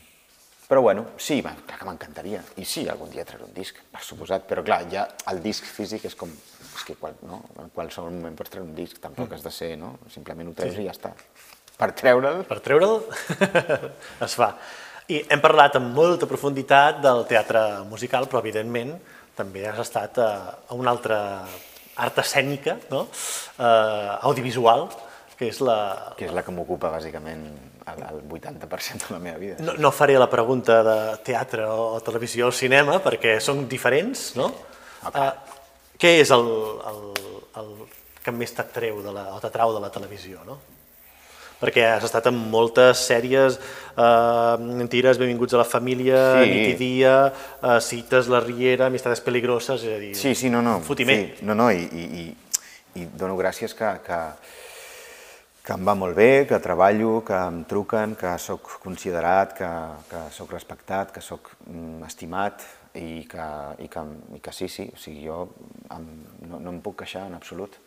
però 0.67 0.81
bueno, 0.81 1.05
sí, 1.17 1.41
clar 1.43 1.77
que 1.77 1.85
m'encantaria. 1.85 2.41
I 2.57 2.65
sí, 2.65 2.87
algun 2.89 3.11
dia 3.13 3.25
treure 3.27 3.45
un 3.45 3.53
disc, 3.53 3.77
per 3.91 4.01
suposat. 4.01 4.47
Però 4.49 4.63
clar, 4.65 4.81
ja 4.89 5.05
el 5.31 5.41
disc 5.43 5.65
físic 5.65 6.07
és 6.09 6.15
com... 6.17 6.31
És 6.75 6.83
que 6.87 6.95
qual, 6.99 7.13
no? 7.23 7.43
en 7.61 7.69
qualsevol 7.75 8.11
moment 8.11 8.35
pots 8.35 8.51
treure 8.51 8.67
un 8.67 8.73
disc, 8.75 8.97
tampoc 9.03 9.35
has 9.35 9.45
de 9.45 9.51
ser, 9.53 9.75
no? 9.79 9.93
Simplement 10.11 10.49
ho 10.49 10.55
treus 10.57 10.73
sí. 10.75 10.81
i 10.83 10.89
ja 10.89 10.95
està. 10.95 11.13
Per 11.75 11.91
treure'l, 11.95 12.41
Per 12.49 12.57
treure'l 12.65 12.97
es 14.25 14.35
fa. 14.39 14.49
I 15.11 15.21
hem 15.29 15.43
parlat 15.43 15.77
amb 15.77 15.93
molta 15.93 16.25
profunditat 16.25 16.97
del 17.03 17.23
teatre 17.29 17.61
musical, 17.89 18.25
però 18.31 18.41
evidentment 18.41 18.95
també 19.37 19.67
has 19.69 19.79
estat 19.83 20.17
a, 20.23 20.31
a 20.65 20.77
una 20.79 20.95
altra 20.95 21.19
art 22.01 22.17
escènica, 22.23 22.79
no? 22.89 23.05
eh, 23.59 24.11
audiovisual, 24.27 24.87
que 25.37 25.51
és 25.51 25.61
la... 25.61 25.77
que 26.17 26.25
és 26.27 26.33
la 26.35 26.43
que 26.43 26.55
m'ocupa 26.55 26.91
bàsicament 26.95 27.45
el, 27.87 28.01
el 28.09 28.21
80% 28.29 29.07
de 29.07 29.13
la 29.13 29.19
meva 29.19 29.37
vida. 29.37 29.55
No, 29.59 29.73
no 29.73 29.91
faré 29.91 30.17
la 30.19 30.29
pregunta 30.29 30.81
de 30.83 31.17
teatre 31.23 31.65
o 31.69 31.99
televisió 32.05 32.47
o 32.49 32.51
cinema, 32.55 32.99
perquè 33.03 33.37
són 33.43 33.67
diferents, 33.69 34.31
no? 34.39 34.51
Ok. 35.05 35.19
Eh, 35.21 35.31
què 36.01 36.15
és 36.21 36.31
el, 36.35 36.47
el, 36.91 37.03
el 37.61 37.69
que 38.25 38.33
més 38.35 38.51
t'atreu 38.57 39.03
de 39.05 39.13
la, 39.15 39.27
o 39.35 39.39
t'atrau 39.43 39.73
de 39.75 39.83
la 39.83 39.91
televisió, 39.93 40.41
no? 40.47 40.57
perquè 41.55 41.85
has 41.87 42.03
estat 42.03 42.25
en 42.27 42.35
moltes 42.51 42.99
sèries, 43.07 43.55
eh, 43.95 44.55
Mentiras, 44.59 45.17
Benvinguts 45.17 45.55
a 45.55 45.61
la 45.61 45.65
família, 45.65 46.17
Sí. 46.43 46.49
Nit 46.51 46.67
i 46.67 46.73
dia, 46.75 47.13
eh, 47.63 47.77
Cites, 47.81 48.27
La 48.27 48.41
Riera, 48.43 48.89
Amistades 48.91 49.21
peligroses, 49.23 49.81
és 49.87 49.95
a 49.95 49.99
dir, 50.01 50.11
Sí, 50.19 50.35
sí, 50.35 50.49
no, 50.51 50.61
no. 50.61 50.81
fotiment. 50.81 51.31
Sí, 51.39 51.45
no, 51.47 51.55
no, 51.55 51.71
i, 51.71 51.79
i, 51.79 52.03
i, 52.21 53.01
i 53.01 53.05
dono 53.15 53.37
gràcies 53.39 53.73
que, 53.73 53.87
que, 54.05 54.19
que 55.65 55.73
em 55.73 55.85
va 55.87 55.95
molt 55.97 56.13
bé, 56.13 56.45
que 56.45 56.59
treballo, 56.61 57.23
que 57.25 57.33
em 57.33 57.63
truquen, 57.65 58.13
que 58.19 58.35
sóc 58.37 58.75
considerat, 58.83 59.55
que, 59.57 59.69
que 60.11 60.19
sóc 60.35 60.51
respectat, 60.53 61.09
que 61.15 61.23
sóc 61.25 61.49
mm, 61.65 62.03
estimat 62.05 62.61
i 63.01 63.23
que, 63.29 63.47
i, 63.81 63.87
que, 63.89 64.03
i 64.37 64.41
que 64.45 64.53
sí, 64.53 64.69
sí, 64.69 64.85
o 64.93 64.99
sigui, 65.01 65.25
jo 65.25 65.39
em, 65.95 66.05
no, 66.45 66.59
no 66.61 66.75
em 66.75 66.77
puc 66.85 66.99
queixar 67.01 67.25
en 67.31 67.37
absolut. 67.39 67.79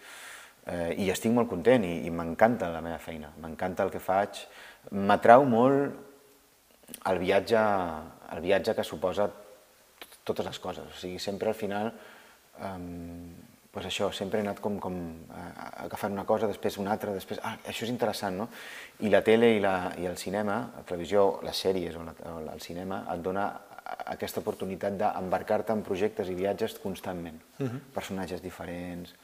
Eh, 0.67 0.99
I 1.05 1.07
estic 1.15 1.31
molt 1.33 1.47
content 1.49 1.87
i, 1.87 1.95
i 2.09 2.11
m'encanta 2.11 2.73
la 2.75 2.83
meva 2.83 2.99
feina, 2.99 3.31
m'encanta 3.39 3.87
el 3.87 3.95
que 3.95 4.03
faig. 4.03 4.43
M'atrau 4.99 5.47
molt 5.47 6.99
el 7.07 7.23
viatge, 7.23 7.63
el 8.35 8.43
viatge 8.43 8.75
que 8.75 8.85
suposa 8.85 9.31
totes 10.27 10.51
les 10.51 10.59
coses. 10.59 10.91
O 10.91 10.99
sigui, 10.99 11.23
sempre 11.23 11.55
al 11.55 11.57
final, 11.57 11.93
um, 12.59 13.31
pues 13.79 13.87
això, 13.93 14.09
sempre 14.11 14.41
he 14.41 14.43
anat 14.43 14.59
com, 14.59 14.81
com 14.83 14.95
eh, 15.31 15.43
agafant 15.85 16.11
una 16.11 16.25
cosa, 16.27 16.49
després 16.51 16.81
una 16.83 16.91
altra, 16.91 17.13
després, 17.15 17.39
ah, 17.47 17.55
això 17.71 17.85
és 17.87 17.93
interessant, 17.93 18.35
no? 18.41 18.49
I 19.07 19.13
la 19.13 19.21
tele 19.23 19.53
i, 19.55 19.61
la, 19.63 19.93
i 20.03 20.09
el 20.11 20.17
cinema, 20.19 20.57
la 20.75 20.83
televisió, 20.89 21.29
les 21.47 21.61
sèries 21.63 21.95
o, 21.95 22.03
la, 22.03 22.15
o 22.27 22.41
el 22.43 22.63
cinema, 22.65 23.05
et 23.15 23.23
dona 23.23 23.45
aquesta 24.11 24.43
oportunitat 24.43 24.97
d'embarcar-te 24.99 25.77
en 25.77 25.85
projectes 25.87 26.27
i 26.27 26.35
viatges 26.35 26.75
constantment. 26.83 27.39
Personatges 27.95 28.43
diferents, 28.43 29.15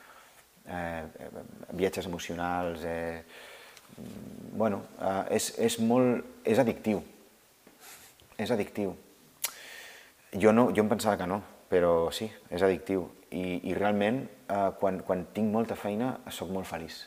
eh, 0.69 1.03
eh, 1.03 1.33
viatges 1.75 2.07
emocionals, 2.07 2.87
eh, 2.87 3.25
mm, 3.97 4.55
bueno, 4.55 4.85
eh, 5.01 5.35
és, 5.41 5.51
és 5.59 5.81
molt, 5.83 6.47
és 6.47 6.63
addictiu, 6.63 7.03
és 8.39 8.55
addictiu. 8.55 8.95
Jo, 10.31 10.55
no, 10.55 10.69
jo 10.71 10.87
em 10.87 10.95
pensava 10.95 11.19
que 11.19 11.27
no, 11.27 11.43
però 11.75 12.13
sí, 12.15 12.31
és 12.55 12.63
addictiu. 12.63 13.09
I, 13.35 13.47
i 13.71 13.75
realment, 13.75 14.23
eh, 14.49 14.69
quan, 14.81 15.01
quan 15.07 15.27
tinc 15.35 15.51
molta 15.53 15.77
feina, 15.79 16.15
sóc 16.31 16.53
molt 16.55 16.69
feliç. 16.71 17.01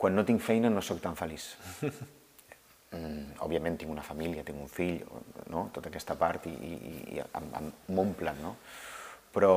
Quan 0.00 0.16
no 0.16 0.24
tinc 0.24 0.40
feina, 0.40 0.70
no 0.72 0.82
sóc 0.84 1.02
tan 1.04 1.18
feliç. 1.18 1.52
Mm, 2.90 3.36
òbviament 3.46 3.76
tinc 3.78 3.92
una 3.92 4.02
família, 4.02 4.42
tinc 4.42 4.58
un 4.58 4.66
fill, 4.66 4.96
no? 5.54 5.68
tota 5.70 5.86
aquesta 5.92 6.16
part, 6.18 6.48
i, 6.50 6.56
i, 6.58 6.94
i 7.14 7.20
em, 7.22 7.44
em 7.60 7.68
m'omplen, 7.94 8.40
no? 8.42 8.56
Però, 9.30 9.52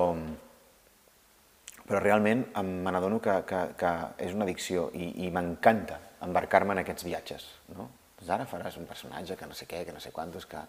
però 1.79 2.01
realment 2.03 2.43
me 2.61 2.93
n'adono 2.93 3.17
que, 3.25 3.39
que, 3.49 3.63
que 3.79 3.93
és 4.27 4.37
una 4.37 4.45
addicció 4.45 4.85
i, 4.93 5.07
i 5.25 5.31
m'encanta 5.33 5.97
embarcar-me 6.27 6.77
en 6.77 6.83
aquests 6.83 7.07
viatges. 7.09 7.47
No? 7.73 7.89
Doncs 8.19 8.29
ara 8.37 8.45
faràs 8.47 8.77
un 8.79 8.85
personatge 8.87 9.35
que 9.39 9.49
no 9.49 9.57
sé 9.57 9.65
què, 9.67 9.81
que 9.87 9.95
no 9.95 9.99
sé 9.99 10.13
quantos, 10.15 10.45
que 10.47 10.61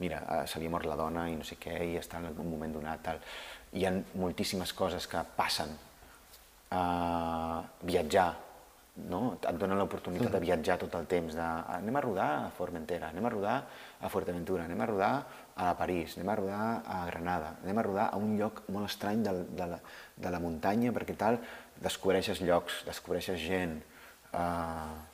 mira, 0.00 0.22
eh, 0.22 0.46
se 0.46 0.62
li 0.62 0.70
ha 0.70 0.72
mort 0.72 0.86
la 0.88 0.96
dona 0.96 1.26
i 1.28 1.34
no 1.36 1.44
sé 1.44 1.58
què, 1.60 1.74
i 1.90 1.98
està 2.00 2.22
en 2.22 2.30
un 2.32 2.48
moment 2.54 2.78
donat, 2.78 3.02
tal. 3.04 3.18
Hi 3.72 3.86
ha 3.88 3.92
moltíssimes 4.20 4.72
coses 4.76 5.06
que 5.08 5.20
passen. 5.36 5.70
Uh, 6.72 7.60
viatjar, 7.84 8.32
no? 9.08 9.20
et 9.36 9.58
donen 9.60 9.78
l'oportunitat 9.80 10.32
de 10.32 10.40
viatjar 10.40 10.78
tot 10.80 10.94
el 10.98 11.06
temps, 11.08 11.34
de 11.36 11.48
anem 11.76 11.96
a 11.96 12.02
rodar 12.04 12.28
a 12.44 12.50
Formentera, 12.56 13.10
anem 13.12 13.26
a 13.28 13.32
rodar 13.32 13.56
a 14.00 14.08
Fuerteventura, 14.12 14.64
anem 14.64 14.80
a 14.80 14.88
rodar 14.88 15.12
a 15.56 15.72
París, 15.76 16.16
anem 16.16 16.32
a 16.32 16.36
rodar 16.40 16.60
a 16.84 16.98
Granada, 17.10 17.54
anem 17.64 17.80
a 17.80 17.84
rodar 17.88 18.06
a 18.12 18.20
un 18.20 18.36
lloc 18.38 18.62
molt 18.72 18.88
estrany 18.88 19.24
de, 19.24 19.34
de, 19.52 19.68
la, 19.74 19.80
de 20.16 20.32
la 20.32 20.40
muntanya, 20.40 20.92
perquè 20.96 21.16
tal, 21.16 21.40
descobreixes 21.82 22.42
llocs, 22.44 22.82
descobreixes 22.88 23.40
gent... 23.40 23.80
Uh... 24.32 25.08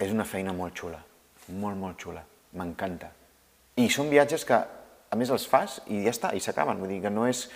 És 0.00 0.10
una 0.14 0.24
feina 0.24 0.54
molt 0.56 0.78
xula, 0.80 0.98
molt, 1.60 1.76
molt 1.76 1.98
xula, 2.00 2.22
m'encanta. 2.56 3.10
I 3.76 3.90
són 3.92 4.08
viatges 4.10 4.46
que, 4.48 4.56
a 5.10 5.16
més, 5.18 5.30
els 5.34 5.46
fas 5.50 5.80
i 5.90 6.04
ja 6.04 6.12
està, 6.14 6.30
i 6.36 6.40
s'acaben, 6.40 6.78
vull 6.78 6.88
dir 6.92 7.00
que 7.02 7.10
no 7.10 7.26
és 7.26 7.48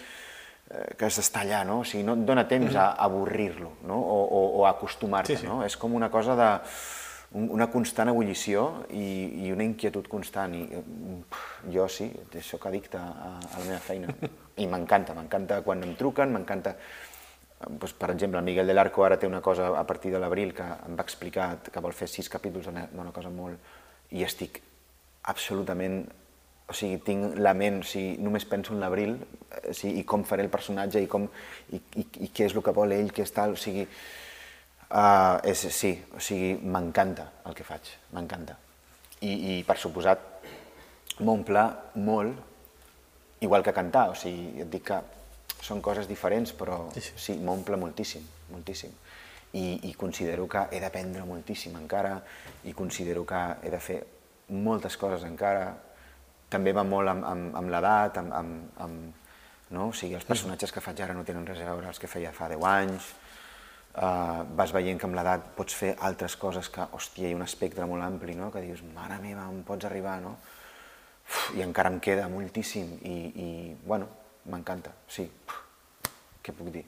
eh, 0.70 0.94
que 0.98 1.06
has 1.06 1.16
d'estar 1.20 1.44
allà, 1.44 1.62
no? 1.68 1.80
O 1.80 1.84
sigui, 1.86 2.02
no 2.06 2.16
et 2.18 2.24
dona 2.26 2.46
temps 2.50 2.74
a 2.74 2.90
avorrir-lo, 3.06 3.72
no? 3.86 3.98
O, 4.00 4.18
o, 4.24 4.42
o 4.60 4.66
a 4.66 4.72
acostumar-te, 4.74 5.36
Sí, 5.36 5.42
sí. 5.44 5.46
no? 5.46 5.62
És 5.64 5.76
com 5.78 5.94
una 5.94 6.10
cosa 6.10 6.34
de 6.36 6.48
un- 7.38 7.48
una 7.50 7.66
constant 7.70 8.08
ebullició 8.10 8.84
i, 8.90 9.46
i 9.46 9.52
una 9.52 9.64
inquietud 9.64 10.06
constant. 10.10 10.54
I, 10.54 10.62
eh, 10.70 10.82
pf, 11.30 11.72
jo 11.74 11.88
sí, 11.88 12.10
sóc 12.42 12.66
addicte 12.70 12.98
a, 12.98 13.08
a 13.38 13.58
la 13.58 13.64
meva 13.64 13.80
feina 13.82 14.10
i 14.62 14.66
m'encanta, 14.70 15.14
m'encanta 15.14 15.62
quan 15.62 15.82
em 15.86 15.94
truquen, 15.98 16.32
m'encanta... 16.34 16.76
Doncs, 17.64 17.94
per 17.96 18.10
exemple, 18.12 18.36
el 18.38 18.44
Miguel 18.44 18.66
del 18.68 18.78
Arco 18.82 19.04
ara 19.06 19.16
té 19.16 19.26
una 19.30 19.40
cosa 19.40 19.70
a 19.78 19.84
partir 19.86 20.10
de 20.12 20.18
l'abril 20.20 20.50
que 20.52 20.62
em 20.66 20.98
va 20.98 21.04
explicar 21.06 21.46
que 21.64 21.80
vol 21.80 21.94
fer 21.96 22.08
sis 22.10 22.28
capítols 22.28 22.66
d'una 22.68 23.12
cosa 23.14 23.30
molt... 23.30 23.58
i 24.10 24.22
estic 24.26 24.60
absolutament... 25.30 26.02
O 26.68 26.72
sigui, 26.72 26.98
tinc 27.04 27.38
la 27.44 27.52
ment, 27.56 27.82
o 27.82 27.86
sigui, 27.86 28.16
només 28.24 28.46
penso 28.48 28.72
en 28.72 28.80
l'abril 28.80 29.16
eh, 29.18 29.70
o 29.70 29.74
sigui, 29.76 30.00
i 30.00 30.04
com 30.08 30.24
faré 30.24 30.46
el 30.46 30.52
personatge 30.52 31.02
i, 31.04 31.08
com, 31.10 31.26
i, 31.70 31.80
i, 32.00 32.06
i 32.24 32.28
què 32.32 32.48
és 32.48 32.56
el 32.56 32.64
que 32.64 32.72
vol 32.76 32.94
ell, 32.96 33.10
què 33.12 33.26
és 33.26 33.34
tal, 33.36 33.56
o 33.56 33.60
sigui... 33.60 33.88
Uh, 34.94 35.40
és, 35.48 35.58
sí, 35.74 35.90
o 36.14 36.20
sigui, 36.22 36.52
m'encanta 36.70 37.24
el 37.48 37.56
que 37.56 37.64
faig, 37.66 37.88
m'encanta. 38.14 38.54
I, 39.24 39.32
I, 39.32 39.54
per 39.66 39.74
suposat, 39.80 40.20
m'omple 41.24 41.64
molt, 42.04 42.38
igual 43.42 43.64
que 43.66 43.74
cantar, 43.74 44.10
o 44.12 44.18
sigui, 44.18 44.60
et 44.62 44.70
dic 44.70 44.84
que 44.92 45.00
són 45.64 45.80
coses 45.84 46.08
diferents, 46.08 46.52
però 46.56 46.84
sí, 46.94 47.00
sí. 47.00 47.14
sí 47.16 47.36
m'omple 47.40 47.78
moltíssim, 47.80 48.24
moltíssim. 48.52 48.92
I, 49.54 49.64
I 49.88 49.94
considero 49.98 50.46
que 50.50 50.66
he 50.74 50.80
d'aprendre 50.82 51.24
moltíssim 51.26 51.76
encara, 51.78 52.18
i 52.68 52.74
considero 52.76 53.24
que 53.26 53.42
he 53.62 53.72
de 53.72 53.80
fer 53.80 54.00
moltes 54.50 54.98
coses 55.00 55.24
encara. 55.26 55.72
També 56.50 56.72
va 56.76 56.84
molt 56.86 57.10
amb, 57.10 57.24
amb, 57.26 57.54
amb 57.58 57.72
l'edat, 57.72 58.18
amb, 58.20 58.32
amb, 58.32 58.80
amb, 58.84 59.28
no? 59.70 59.88
o 59.88 59.92
sigui, 59.96 60.14
els 60.18 60.26
personatges 60.28 60.72
que 60.72 60.82
faig 60.84 61.00
ara 61.02 61.16
no 61.16 61.24
tenen 61.26 61.46
res 61.46 61.62
a 61.62 61.70
veure 61.70 61.90
els 61.90 62.00
que 62.00 62.10
feia 62.10 62.32
fa 62.36 62.48
10 62.52 62.66
anys, 62.70 63.08
uh, 63.96 64.42
vas 64.56 64.74
veient 64.74 65.00
que 65.00 65.08
amb 65.08 65.18
l'edat 65.18 65.52
pots 65.56 65.76
fer 65.78 65.94
altres 66.08 66.36
coses 66.40 66.70
que, 66.72 66.86
hòstia, 66.96 67.28
hi 67.28 67.34
ha 67.34 67.40
un 67.40 67.46
espectre 67.46 67.88
molt 67.90 68.06
ampli, 68.06 68.36
no? 68.38 68.50
que 68.54 68.62
dius, 68.64 68.84
mare 68.94 69.18
meva, 69.22 69.48
on 69.50 69.62
pots 69.66 69.88
arribar, 69.90 70.20
no? 70.24 70.36
Uf, 71.24 71.54
I 71.56 71.64
encara 71.64 71.88
em 71.92 72.00
queda 72.04 72.28
moltíssim 72.28 72.98
i, 73.00 73.14
i 73.40 73.48
bueno, 73.86 74.10
m'encanta, 74.52 74.92
sí. 75.08 75.24
Uf, 75.24 75.60
què 76.44 76.52
puc 76.52 76.68
dir? 76.74 76.84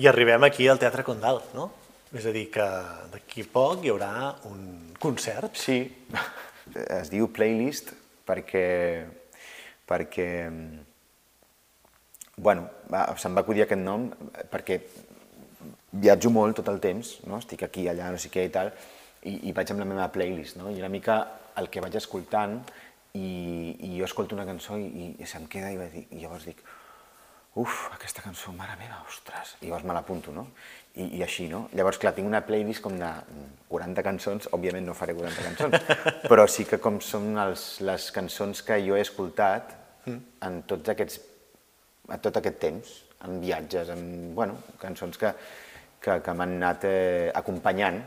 I 0.00 0.08
arribem 0.10 0.42
aquí 0.46 0.66
al 0.68 0.80
Teatre 0.82 1.04
Condal, 1.06 1.38
no? 1.54 1.70
És 2.10 2.24
a 2.26 2.32
dir, 2.34 2.48
que 2.50 2.64
d'aquí 3.12 3.44
poc 3.46 3.84
hi 3.84 3.92
haurà 3.92 4.10
un 4.50 4.90
concert. 4.98 5.54
Sí, 5.54 5.78
es 6.76 7.10
diu 7.12 7.28
playlist 7.32 7.92
perquè, 8.28 8.66
perquè 9.88 10.28
bueno, 12.40 12.68
va, 12.92 13.04
se'm 13.20 13.36
va 13.36 13.44
acudir 13.44 13.66
aquest 13.66 13.82
nom 13.82 14.08
perquè 14.52 14.80
viatjo 15.90 16.30
molt 16.30 16.60
tot 16.60 16.70
el 16.72 16.80
temps, 16.80 17.18
no? 17.26 17.40
estic 17.42 17.64
aquí, 17.66 17.88
allà, 17.90 18.10
no 18.12 18.20
sé 18.20 18.30
què 18.32 18.46
i 18.46 18.52
tal, 18.54 18.70
i, 19.26 19.50
i 19.50 19.54
vaig 19.56 19.72
amb 19.72 19.82
la 19.82 19.88
meva 19.88 20.08
playlist, 20.14 20.56
no? 20.60 20.70
i 20.70 20.78
una 20.78 20.92
mica 20.92 21.20
el 21.60 21.68
que 21.68 21.82
vaig 21.82 21.98
escoltant, 21.98 22.60
i, 23.18 23.74
i 23.88 23.96
jo 23.98 24.06
escolto 24.06 24.36
una 24.36 24.46
cançó 24.46 24.78
i, 24.78 25.10
i 25.18 25.26
se'm 25.26 25.48
queda 25.50 25.72
i, 25.72 25.78
vaig 25.80 25.96
dir, 25.96 26.04
i 26.14 26.22
llavors 26.22 26.46
dic, 26.46 26.62
uf, 27.58 27.88
aquesta 27.96 28.22
cançó, 28.22 28.54
mare 28.54 28.76
meva, 28.78 29.00
ostres, 29.08 29.56
i 29.60 29.66
llavors 29.66 29.86
me 29.88 29.96
l'apunto, 29.96 30.34
no? 30.34 30.46
I, 30.98 31.06
I 31.20 31.22
així, 31.22 31.46
no? 31.50 31.68
Llavors, 31.76 32.00
clar, 32.02 32.12
tinc 32.16 32.26
una 32.26 32.42
playlist 32.42 32.82
com 32.82 32.96
de 32.98 33.10
40 33.70 34.02
cançons, 34.02 34.48
òbviament 34.56 34.88
no 34.88 34.96
faré 34.98 35.14
40 35.14 35.44
cançons, 35.46 36.00
però 36.30 36.46
sí 36.50 36.66
que 36.66 36.80
com 36.82 36.98
són 37.04 37.36
els, 37.38 37.66
les 37.86 38.08
cançons 38.14 38.64
que 38.66 38.80
jo 38.82 38.98
he 38.98 39.04
escoltat 39.04 39.76
en 40.10 40.62
tots 40.66 40.90
aquests, 40.90 41.20
a 42.10 42.18
tot 42.18 42.40
aquest 42.40 42.58
temps, 42.62 42.94
en 43.26 43.38
viatges, 43.42 43.92
en, 43.94 44.02
bueno, 44.34 44.56
cançons 44.80 45.18
que, 45.20 45.30
que, 46.00 46.16
que 46.24 46.34
m'han 46.34 46.56
anat 46.56 46.88
eh, 46.88 47.28
acompanyant 47.36 48.00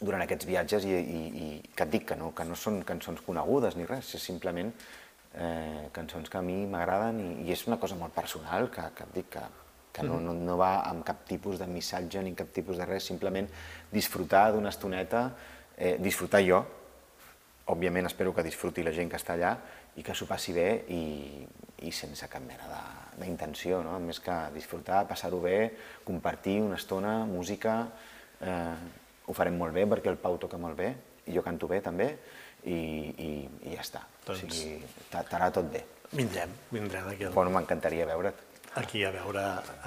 durant 0.00 0.24
aquests 0.24 0.48
viatges 0.48 0.86
i, 0.88 0.96
i, 0.96 1.20
i 1.44 1.48
que 1.76 1.84
et 1.84 1.92
dic 1.92 2.08
que 2.08 2.16
no, 2.18 2.32
que 2.36 2.46
no 2.48 2.56
són 2.56 2.80
cançons 2.88 3.20
conegudes 3.26 3.76
ni 3.76 3.86
res, 3.86 4.14
és 4.16 4.24
simplement 4.32 4.72
eh, 4.72 5.88
cançons 5.92 6.32
que 6.32 6.40
a 6.40 6.44
mi 6.44 6.62
m'agraden 6.66 7.20
i, 7.20 7.30
i 7.46 7.52
és 7.54 7.66
una 7.68 7.78
cosa 7.78 7.98
molt 8.00 8.16
personal 8.16 8.70
que, 8.72 8.86
que 8.96 9.06
et 9.06 9.18
dic 9.20 9.28
que, 9.36 9.44
que 9.92 10.02
no, 10.06 10.20
no, 10.20 10.32
no 10.34 10.56
va 10.56 10.82
amb 10.88 11.04
cap 11.04 11.24
tipus 11.26 11.58
de 11.58 11.66
missatge 11.66 12.22
ni 12.22 12.34
cap 12.38 12.52
tipus 12.54 12.76
de 12.78 12.86
res, 12.86 13.04
simplement 13.04 13.48
disfrutar 13.90 14.52
d'una 14.52 14.68
estoneta, 14.70 15.30
eh, 15.76 15.96
disfrutar 15.98 16.42
jo, 16.46 16.60
òbviament 17.70 18.06
espero 18.06 18.32
que 18.34 18.42
disfruti 18.42 18.82
la 18.82 18.92
gent 18.94 19.10
que 19.10 19.18
està 19.18 19.34
allà 19.36 19.52
i 19.98 20.02
que 20.06 20.14
s'ho 20.14 20.26
passi 20.26 20.52
bé 20.54 20.68
i, 20.94 21.02
i 21.86 21.92
sense 21.94 22.26
cap 22.30 22.42
mena 22.42 22.66
d'intenció, 23.20 23.82
no? 23.82 23.98
més 24.00 24.20
que 24.22 24.34
disfrutar, 24.54 25.04
passar-ho 25.10 25.40
bé, 25.42 25.72
compartir 26.06 26.60
una 26.62 26.76
estona, 26.78 27.24
música, 27.26 27.76
eh, 28.40 28.74
ho 29.26 29.34
farem 29.36 29.58
molt 29.58 29.74
bé 29.76 29.84
perquè 29.90 30.10
el 30.10 30.18
Pau 30.18 30.38
toca 30.42 30.58
molt 30.58 30.78
bé 30.78 30.92
i 31.26 31.34
jo 31.36 31.42
canto 31.46 31.68
bé 31.70 31.80
també 31.84 32.08
i, 32.64 32.74
i, 32.74 33.30
i 33.70 33.74
ja 33.76 33.82
està. 33.84 34.02
Doncs- 34.26 34.44
O 34.46 34.50
sigui, 34.50 34.78
t'anarà 35.10 35.50
tot 35.54 35.68
bé. 35.72 35.84
Vindrem, 36.12 36.50
vindrem 36.74 37.06
aquí, 37.12 37.24
al- 37.28 37.32
Bueno, 37.34 37.50
m'encantaria 37.54 38.06
veure't. 38.06 38.34
Aquí 38.78 39.02
a 39.04 39.10
veure 39.10 39.42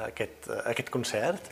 aquest, 0.09 0.49
aquest 0.65 0.89
concert 0.91 1.47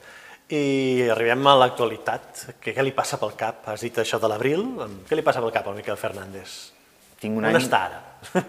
I 0.51 1.07
arribem 1.13 1.45
a 1.47 1.53
l'actualitat. 1.55 2.57
Què, 2.59 2.73
què 2.75 2.83
li 2.83 2.91
passa 2.91 3.15
pel 3.21 3.31
cap? 3.39 3.61
Has 3.71 3.85
dit 3.85 3.95
això 4.01 4.17
de 4.19 4.27
l'abril. 4.27 4.65
Què 5.07 5.15
li 5.15 5.23
passa 5.23 5.39
pel 5.39 5.53
cap 5.55 5.69
al 5.71 5.77
Miquel 5.77 5.95
Fernández? 5.95 6.55
Tinc 7.21 7.39
un 7.39 7.45
On 7.45 7.53
any... 7.53 7.59
està 7.61 7.79
ara? 7.87 8.01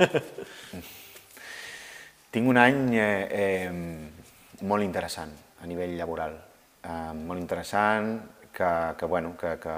Tinc 2.35 2.49
un 2.49 2.59
any 2.59 2.97
eh, 2.97 3.29
eh, 3.45 3.71
molt 4.67 4.83
interessant 4.83 5.31
a 5.63 5.67
nivell 5.71 5.95
laboral. 6.01 6.35
Eh, 6.83 7.13
molt 7.21 7.39
interessant, 7.39 8.17
que, 8.51 8.71
que, 8.99 9.07
bueno, 9.07 9.37
que, 9.39 9.55
que 9.63 9.75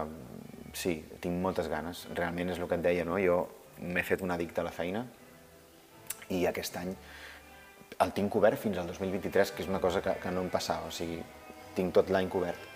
sí, 0.72 1.04
tinc 1.20 1.36
moltes 1.44 1.68
ganes. 1.68 2.06
Realment 2.14 2.54
és 2.54 2.62
el 2.62 2.70
que 2.70 2.78
et 2.78 2.86
deia, 2.86 3.04
no? 3.04 3.18
Jo 3.20 3.42
m'he 3.84 4.02
fet 4.06 4.22
un 4.24 4.32
addicte 4.32 4.62
a 4.62 4.64
la 4.64 4.72
feina 4.72 5.04
i 6.32 6.46
aquest 6.48 6.76
any 6.80 6.94
el 8.02 8.12
tinc 8.16 8.32
cobert 8.32 8.58
fins 8.60 8.78
al 8.78 8.88
2023, 8.90 9.52
que 9.54 9.62
és 9.62 9.70
una 9.70 9.80
cosa 9.82 10.02
que, 10.02 10.16
que 10.22 10.32
no 10.34 10.42
em 10.44 10.50
passava, 10.52 10.88
o 10.88 10.94
sigui, 10.94 11.20
tinc 11.76 11.94
tot 11.94 12.10
l'any 12.14 12.30
cobert. 12.32 12.70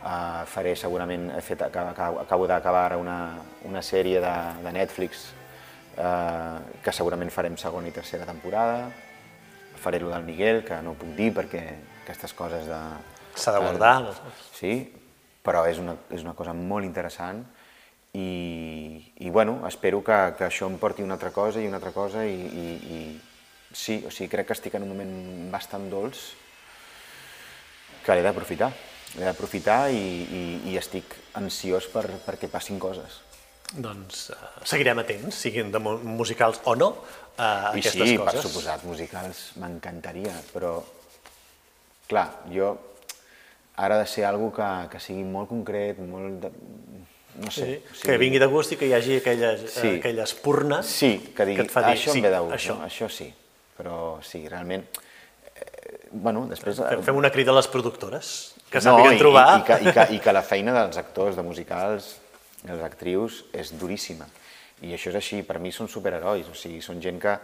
Uh, 0.00 0.46
faré 0.48 0.72
segurament, 0.80 1.28
he 1.36 1.42
fet, 1.44 1.60
acabo, 1.66 2.22
acabo 2.22 2.46
d'acabar 2.48 2.86
ara 2.88 2.96
una, 2.96 3.18
una 3.68 3.82
sèrie 3.84 4.22
de, 4.24 4.32
de 4.64 4.72
Netflix 4.72 5.26
uh, 5.98 6.56
que 6.80 6.94
segurament 6.96 7.28
farem 7.34 7.58
segona 7.60 7.90
i 7.90 7.92
tercera 7.92 8.24
temporada, 8.24 8.88
faré 9.80 10.00
lo 10.00 10.08
del 10.08 10.24
Miguel, 10.24 10.62
que 10.64 10.80
no 10.84 10.96
puc 10.96 11.12
dir 11.18 11.30
perquè 11.36 11.64
aquestes 12.04 12.32
coses 12.36 12.66
de... 12.68 12.80
S'ha 13.36 13.52
de 13.54 13.60
guardar. 13.62 13.94
no? 14.08 14.32
Sí, 14.56 14.72
però 15.44 15.66
és 15.68 15.78
una, 15.80 15.96
és 16.12 16.24
una 16.24 16.34
cosa 16.36 16.52
molt 16.56 16.88
interessant 16.88 17.44
i, 18.12 19.12
i 19.20 19.30
bueno, 19.30 19.60
espero 19.68 20.02
que, 20.04 20.18
que 20.36 20.48
això 20.48 20.68
em 20.68 20.76
porti 20.80 21.04
una 21.04 21.16
altra 21.16 21.30
cosa 21.30 21.60
i 21.60 21.68
una 21.68 21.78
altra 21.78 21.92
cosa 21.94 22.24
i, 22.26 22.34
i, 22.34 22.66
i 22.96 23.00
sí, 23.72 24.02
o 24.06 24.10
sigui, 24.10 24.28
crec 24.32 24.46
que 24.50 24.56
estic 24.56 24.74
en 24.78 24.82
un 24.86 24.92
moment 24.94 25.50
bastant 25.52 25.88
dolç 25.92 26.20
que 28.04 28.14
l'he 28.16 28.22
d'aprofitar. 28.24 28.70
L'he 29.18 29.26
d'aprofitar 29.26 29.88
i, 29.92 29.98
i, 29.98 30.42
i 30.70 30.76
estic 30.78 31.16
ansiós 31.38 31.88
per, 31.92 32.06
perquè 32.26 32.48
passin 32.50 32.78
coses. 32.82 33.20
Doncs 33.70 34.30
uh, 34.34 34.36
seguirem 34.66 34.98
atents, 35.02 35.36
siguin 35.44 35.70
de 35.70 35.78
mu- 35.82 35.98
musicals 36.02 36.58
o 36.66 36.74
no, 36.78 36.88
a 37.38 37.70
I 37.76 37.78
aquestes 37.80 38.08
sí, 38.08 38.16
per 38.18 38.32
coses. 38.32 38.46
suposat, 38.48 38.84
musicals 38.86 39.42
m'encantaria, 39.62 40.32
però 40.54 40.80
clar, 42.10 42.26
jo 42.50 42.72
ara 43.80 43.94
ha 43.96 44.02
de 44.02 44.06
ser 44.10 44.24
algo 44.28 44.50
que, 44.52 44.66
que 44.92 44.98
sigui 45.00 45.22
molt 45.24 45.48
concret, 45.52 45.98
molt... 46.02 46.42
De, 46.42 46.50
no 47.40 47.50
sé. 47.54 47.78
Sí, 47.94 48.02
que 48.04 48.16
vingui 48.18 48.40
de 48.42 48.48
gust 48.50 48.74
i 48.74 48.76
que 48.76 48.88
hi 48.90 48.92
hagi 48.96 49.20
aquelles, 49.20 49.62
Sí. 49.70 49.80
sí. 49.80 49.92
aquelles 50.00 50.34
purnes 50.42 50.86
Sí, 50.90 51.12
que 51.36 51.46
digui, 51.46 51.62
et 51.62 51.70
fa 51.72 51.84
dir, 51.86 51.94
això 51.94 52.10
sí, 52.12 52.18
em 52.18 52.26
ve 52.26 52.32
de 52.34 52.40
gust, 52.42 52.56
això. 52.58 52.74
no? 52.76 52.84
això 52.88 53.06
sí, 53.08 53.28
però 53.80 54.18
sí, 54.24 54.44
realment... 54.48 54.84
Eh, 55.56 56.08
bueno, 56.12 56.44
després... 56.50 56.82
Fem- 56.84 57.04
Fem 57.08 57.20
una 57.20 57.32
crida 57.32 57.54
a 57.54 57.56
les 57.56 57.68
productores, 57.72 58.34
que 58.68 58.82
no, 58.84 58.92
sàpiguen 58.92 59.16
i, 59.16 59.22
trobar... 59.22 59.46
I, 59.56 59.62
i, 59.62 59.64
que, 59.70 59.80
i, 59.80 59.94
que, 59.96 60.06
I 60.16 60.20
que 60.26 60.36
la 60.36 60.44
feina 60.44 60.76
dels 60.76 61.00
actors, 61.00 61.38
de 61.40 61.46
musicals, 61.46 62.12
de 62.60 62.74
les 62.74 62.84
actrius, 62.84 63.42
és 63.56 63.72
duríssima. 63.80 64.28
I 64.84 64.94
això 64.96 65.10
és 65.12 65.18
així, 65.18 65.42
per 65.44 65.58
mi 65.60 65.72
són 65.72 65.88
superherois, 65.92 66.48
o 66.48 66.56
sigui, 66.56 66.80
són 66.84 67.00
gent 67.04 67.18
que 67.20 67.34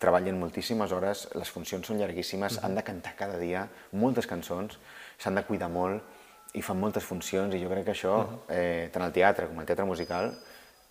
treballen 0.00 0.36
moltíssimes 0.36 0.92
hores, 0.92 1.26
les 1.40 1.48
funcions 1.48 1.86
són 1.88 1.96
llarguíssimes, 2.00 2.58
han 2.64 2.74
de 2.76 2.82
cantar 2.84 3.14
cada 3.16 3.38
dia 3.40 3.62
moltes 3.96 4.26
cançons, 4.28 4.76
s'han 5.16 5.38
de 5.38 5.44
cuidar 5.48 5.70
molt 5.72 6.56
i 6.56 6.60
fan 6.64 6.76
moltes 6.80 7.04
funcions 7.04 7.54
i 7.56 7.62
jo 7.62 7.70
crec 7.72 7.86
que 7.88 7.94
això, 7.94 8.18
eh, 8.52 8.90
tant 8.92 9.06
al 9.06 9.14
teatre 9.16 9.48
com 9.48 9.62
al 9.62 9.68
teatre 9.68 9.86
musical, 9.88 10.28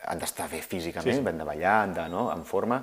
han 0.10 0.22
d'estar 0.22 0.48
bé 0.50 0.64
físicament, 0.66 1.20
sí, 1.20 1.22
sí. 1.22 1.30
han 1.30 1.38
de 1.42 1.46
ballar, 1.46 1.76
han 1.84 1.94
de, 1.94 2.08
no, 2.10 2.28
en 2.34 2.44
forma. 2.50 2.82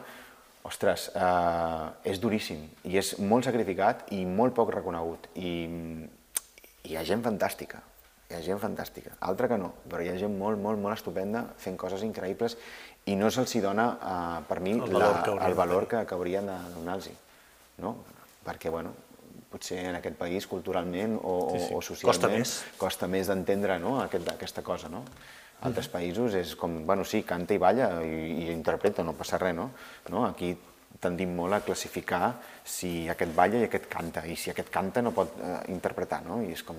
Ostres, 0.68 1.08
eh, 1.18 2.10
és 2.12 2.20
duríssim 2.22 2.60
i 2.86 2.98
és 3.00 3.16
molt 3.18 3.44
sacrificat 3.48 4.04
i 4.14 4.22
molt 4.26 4.54
poc 4.54 4.70
reconegut. 4.74 5.26
I, 5.34 5.52
hi 6.86 6.96
ha 6.96 7.02
gent 7.06 7.22
fantàstica, 7.24 7.80
hi 8.30 8.36
ha 8.38 8.42
gent 8.46 8.60
fantàstica, 8.62 9.16
altra 9.20 9.48
que 9.50 9.58
no, 9.58 9.72
però 9.90 10.04
hi 10.04 10.12
ha 10.12 10.16
gent 10.20 10.36
molt, 10.38 10.60
molt, 10.62 10.78
molt 10.78 10.94
estupenda 10.96 11.44
fent 11.58 11.76
coses 11.80 12.04
increïbles 12.06 12.56
i 13.10 13.16
no 13.18 13.30
se'ls 13.34 13.56
dona, 13.62 13.88
eh, 13.98 14.42
per 14.48 14.60
mi, 14.62 14.76
El 14.78 14.86
valor 14.94 15.16
la, 15.18 15.22
que 15.26 15.36
el 15.50 15.54
valor 15.58 15.88
que, 15.90 16.04
que 16.06 16.14
haurien 16.14 16.46
de 16.46 16.58
donar-los, 16.76 17.10
no? 17.82 17.96
Perquè, 18.46 18.70
bueno, 18.70 18.94
potser 19.52 19.82
en 19.90 19.98
aquest 19.98 20.16
país 20.16 20.46
culturalment 20.46 21.18
o, 21.22 21.36
Sí, 21.52 21.58
sí. 21.66 21.74
o 21.74 21.82
socialment 21.82 22.08
Costa 22.14 22.28
més. 22.32 22.54
costa 22.78 23.08
més 23.10 23.28
d'entendre 23.28 23.78
no? 23.82 23.98
aquest, 24.00 24.30
aquesta 24.32 24.62
cosa, 24.62 24.88
no? 24.88 25.04
Altres 25.62 25.88
països 25.92 26.34
és 26.34 26.54
com, 26.58 26.80
bueno, 26.86 27.04
sí, 27.06 27.22
canta 27.22 27.54
i 27.54 27.58
balla 27.62 27.88
i, 28.02 28.46
i 28.46 28.50
interpreta, 28.52 29.04
no 29.06 29.12
passa 29.14 29.38
res, 29.38 29.54
no? 29.54 29.70
no? 30.10 30.24
Aquí 30.26 30.52
tendim 31.02 31.32
molt 31.34 31.54
a 31.56 31.60
classificar 31.64 32.34
si 32.66 33.08
aquest 33.10 33.32
balla 33.34 33.58
i 33.62 33.64
aquest 33.66 33.86
canta, 33.90 34.24
i 34.26 34.36
si 34.38 34.50
aquest 34.52 34.68
canta 34.74 35.02
no 35.02 35.10
pot 35.14 35.32
eh, 35.38 35.56
interpretar, 35.72 36.20
no? 36.26 36.42
I 36.42 36.52
és 36.56 36.62
com 36.66 36.76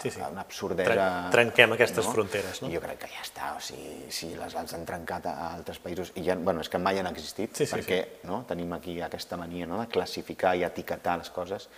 Sí, 0.00 0.08
sí. 0.14 0.20
una 0.22 0.40
absurdesa... 0.46 0.86
Tren- 0.94 1.32
trenquem 1.34 1.72
aquestes 1.74 2.06
fronteres, 2.08 2.62
no? 2.62 2.70
Jo 2.72 2.80
crec 2.80 3.02
que 3.02 3.08
ja 3.12 3.20
està, 3.20 3.50
o 3.52 3.60
sigui, 3.60 4.06
si 4.14 4.30
les 4.38 4.54
han 4.56 4.86
trencat 4.88 5.26
a 5.28 5.34
altres 5.58 5.80
països, 5.82 6.12
i 6.16 6.22
ja, 6.24 6.36
bueno, 6.40 6.62
és 6.64 6.70
que 6.72 6.78
mai 6.80 6.96
han 7.02 7.08
existit, 7.10 7.52
Sí, 7.58 7.66
sí, 7.66 7.74
perquè 7.74 7.98
no? 8.30 8.38
tenim 8.48 8.72
aquí 8.78 8.94
aquesta 9.04 9.36
mania 9.36 9.66
no? 9.68 9.76
de 9.82 9.88
classificar 9.92 10.54
i 10.56 10.64
etiquetar 10.64 11.18
les 11.20 11.28
coses, 11.34 11.68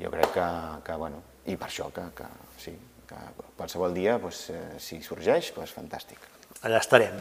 jo 0.00 0.10
crec 0.10 0.32
que, 0.34 0.48
que 0.88 0.96
bueno, 0.98 1.20
i 1.46 1.54
per 1.60 1.68
això 1.68 1.92
que, 1.94 2.08
que 2.18 2.26
sí, 2.58 2.74
qualsevol 3.56 3.94
dia, 3.94 4.18
doncs, 4.18 4.48
eh, 4.50 4.60
si 4.78 5.00
sorgeix, 5.02 5.52
doncs 5.56 5.72
fantàstic. 5.76 6.18
Allà 6.64 6.78
estarem. 6.80 7.16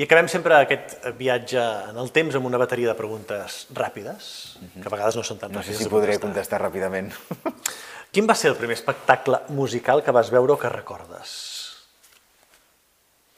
I 0.00 0.02
acabem 0.06 0.26
sempre 0.28 0.56
aquest 0.56 0.96
viatge 1.18 1.60
en 1.90 1.98
el 2.00 2.10
temps 2.10 2.34
amb 2.34 2.46
una 2.48 2.58
bateria 2.58 2.88
de 2.88 2.94
preguntes 2.98 3.66
ràpides, 3.76 4.30
que 4.74 4.86
a 4.88 4.90
vegades 4.90 5.16
no 5.16 5.22
són 5.22 5.38
tan 5.38 5.50
Mhm. 5.50 5.56
No 5.56 5.62
sé 5.62 5.70
ràpides 5.72 5.82
si 5.84 5.88
podré 5.88 6.18
contestar. 6.18 6.60
contestar 6.60 6.60
ràpidament. 6.62 7.12
Quin 8.12 8.26
va 8.26 8.34
ser 8.34 8.50
el 8.50 8.56
primer 8.56 8.74
espectacle 8.74 9.38
musical 9.48 10.02
que 10.02 10.10
vas 10.10 10.30
veure 10.30 10.52
o 10.52 10.58
que 10.58 10.68
recordes? 10.68 11.36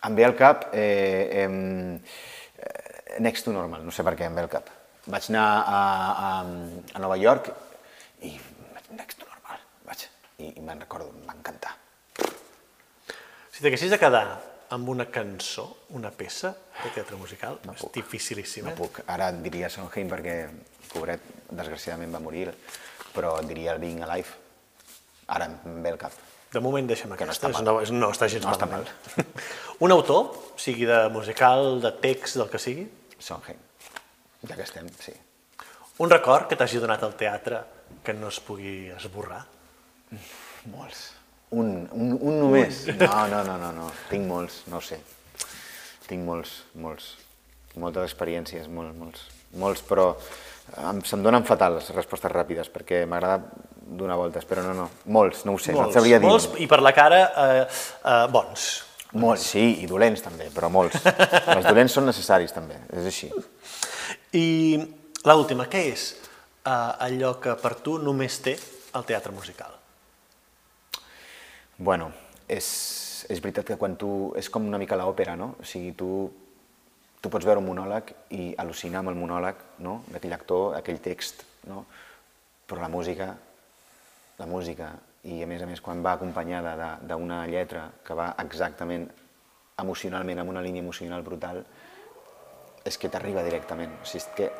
Em 0.02 0.14
ve 0.16 0.24
al 0.24 0.34
cap 0.34 0.70
eh, 0.72 1.44
eh, 1.44 3.18
Next 3.20 3.44
to 3.44 3.52
Normal, 3.52 3.84
no 3.84 3.92
sé 3.92 4.02
per 4.02 4.16
què 4.16 4.24
em 4.24 4.34
ve 4.34 4.40
al 4.46 4.48
cap. 4.48 4.70
Vaig 5.06 5.28
anar 5.28 5.44
a, 5.66 5.82
a, 6.24 6.40
a 6.94 6.98
Nova 7.02 7.16
York 7.20 7.52
i 8.22 8.32
Next 8.96 9.18
to 9.20 9.26
Normal, 9.28 9.60
vaig, 9.84 10.06
i, 10.38 10.54
i 10.56 10.60
me'n 10.64 10.80
recordo, 10.80 11.10
em 11.12 11.26
va 11.28 11.34
encantar. 11.36 11.76
Si 13.52 13.60
t'haguessis 13.60 13.92
de 13.92 13.98
quedar 14.00 14.26
amb 14.72 14.88
una 14.88 15.04
cançó, 15.12 15.66
una 15.92 16.10
peça 16.10 16.54
de 16.82 16.90
teatre 16.94 17.18
musical, 17.20 17.58
no 17.68 17.74
és 17.76 17.82
puc. 17.84 17.92
dificilíssim, 17.98 18.64
No 18.64 18.72
eh? 18.72 18.76
puc, 18.78 19.02
ara 19.12 19.28
et 19.34 19.42
diria 19.44 19.68
Sondheim 19.72 20.08
perquè, 20.08 20.36
pobret, 20.94 21.20
desgraciadament 21.52 22.14
va 22.14 22.20
morir, 22.24 22.46
però 23.12 23.34
et 23.42 23.48
diria 23.50 23.74
el 23.74 23.82
Being 23.82 24.00
Alive. 24.06 24.38
Ara 25.28 25.50
em 25.50 25.82
ve 25.84 25.92
al 25.92 26.00
cap. 26.00 26.16
De 26.52 26.60
moment 26.60 26.88
deixem 26.88 27.08
Que 27.16 27.24
no 27.24 27.32
aquesta, 27.32 27.48
està 27.48 27.50
és 27.50 27.56
mal. 27.60 27.64
no, 27.64 27.74
és, 27.84 27.90
no 27.92 28.08
està 28.12 28.28
gens 28.28 28.44
No 28.44 28.52
està 28.52 28.66
malament. 28.68 29.36
Un 29.84 29.92
autor, 29.92 30.32
sigui 30.60 30.84
de 30.88 31.08
musical, 31.12 31.80
de 31.84 31.92
text, 32.00 32.36
del 32.40 32.48
que 32.52 32.58
sigui, 32.60 32.88
Sondheim, 33.18 33.60
ja 34.48 34.56
que 34.56 34.62
estem, 34.64 34.88
sí. 35.00 35.12
un 36.02 36.10
record 36.10 36.48
que 36.48 36.56
t'hagi 36.56 36.80
donat 36.82 37.02
al 37.06 37.12
teatre 37.16 37.60
que 38.02 38.12
no 38.16 38.28
es 38.32 38.40
pugui 38.40 38.88
esborrar. 38.96 39.44
Molts. 40.72 41.10
Un, 41.52 41.88
un, 41.92 42.14
un 42.16 42.38
només? 42.40 42.86
No, 42.96 43.26
no, 43.28 43.42
no, 43.44 43.58
no, 43.60 43.72
no, 43.76 43.90
tinc 44.08 44.24
molts, 44.28 44.62
no 44.72 44.80
sé. 44.80 44.96
Tinc 46.08 46.24
molts, 46.24 46.62
molts. 46.80 47.10
Moltes 47.76 48.08
experiències, 48.08 48.68
molts, 48.72 48.96
molts. 48.96 49.26
Molts, 49.60 49.82
però 49.84 50.06
em, 50.80 51.02
se'm 51.04 51.24
donen 51.24 51.44
fatal 51.44 51.76
les 51.76 51.90
respostes 51.92 52.32
ràpides, 52.32 52.70
perquè 52.72 53.02
m'agrada 53.08 53.42
donar 53.98 54.16
voltes, 54.16 54.46
però 54.48 54.64
no, 54.64 54.72
no. 54.76 54.88
Molts, 55.12 55.44
no 55.44 55.56
ho 55.56 55.60
sé, 55.60 55.74
no 55.76 55.90
et 55.90 55.98
sabria 55.98 56.20
dir. 56.20 56.28
molts, 56.28 56.48
i 56.62 56.68
per 56.70 56.80
la 56.84 56.94
cara, 56.96 57.20
eh, 57.28 57.66
eh, 57.66 58.24
bons. 58.32 58.70
Molts, 59.20 59.50
sí, 59.52 59.66
i 59.84 59.88
dolents 59.90 60.24
també, 60.24 60.48
però 60.54 60.72
molts. 60.72 61.04
Els 61.56 61.68
dolents 61.68 61.98
són 61.98 62.08
necessaris 62.08 62.56
també, 62.56 62.80
és 62.96 63.12
així. 63.12 63.28
I 64.40 64.46
l'última, 65.28 65.68
què 65.68 65.84
és 65.92 66.08
eh, 66.16 66.72
allò 66.72 67.36
que 67.42 67.56
per 67.60 67.76
tu 67.84 67.98
només 68.00 68.40
té 68.40 68.56
el 68.96 69.08
teatre 69.08 69.36
musical? 69.36 69.81
Bueno, 71.82 72.12
és, 72.46 72.66
és 73.26 73.40
veritat 73.42 73.66
que 73.66 73.76
quan 73.78 73.96
tu... 73.98 74.08
És 74.38 74.46
com 74.54 74.68
una 74.68 74.78
mica 74.78 74.94
l'òpera, 74.94 75.32
no? 75.34 75.56
O 75.58 75.64
sigui, 75.66 75.90
tu, 75.98 76.10
tu 77.18 77.30
pots 77.32 77.46
veure 77.48 77.58
un 77.58 77.66
monòleg 77.66 78.12
i 78.38 78.52
al·lucinar 78.62 79.00
amb 79.00 79.10
el 79.10 79.18
monòleg 79.18 79.64
no? 79.82 79.96
d'aquell 80.12 80.36
actor, 80.36 80.76
aquell 80.78 81.00
text, 81.02 81.42
no? 81.66 81.80
però 82.70 82.84
la 82.84 82.90
música, 82.92 83.26
la 84.38 84.46
música, 84.46 84.92
i 85.26 85.40
a 85.42 85.48
més 85.50 85.64
a 85.64 85.66
més 85.66 85.82
quan 85.82 86.04
va 86.06 86.14
acompanyada 86.14 87.00
d'una 87.02 87.40
lletra 87.50 87.88
que 88.06 88.14
va 88.14 88.30
exactament 88.44 89.08
emocionalment, 89.82 90.38
amb 90.38 90.54
una 90.54 90.62
línia 90.62 90.86
emocional 90.86 91.26
brutal, 91.26 91.64
és 92.86 92.94
que 92.94 93.10
t'arriba 93.10 93.42
directament. 93.42 93.98
O 93.98 94.06
sigui, 94.06 94.22
és 94.22 94.30
que 94.38 94.50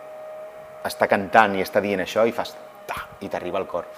està 0.91 1.07
cantant 1.07 1.55
i 1.55 1.63
està 1.63 1.87
dient 1.87 2.03
això 2.03 2.27
i 2.27 2.35
fas 2.35 2.57
ta, 2.89 2.99
i 3.21 3.31
t'arriba 3.33 3.61
al 3.61 3.69
cor, 3.71 3.89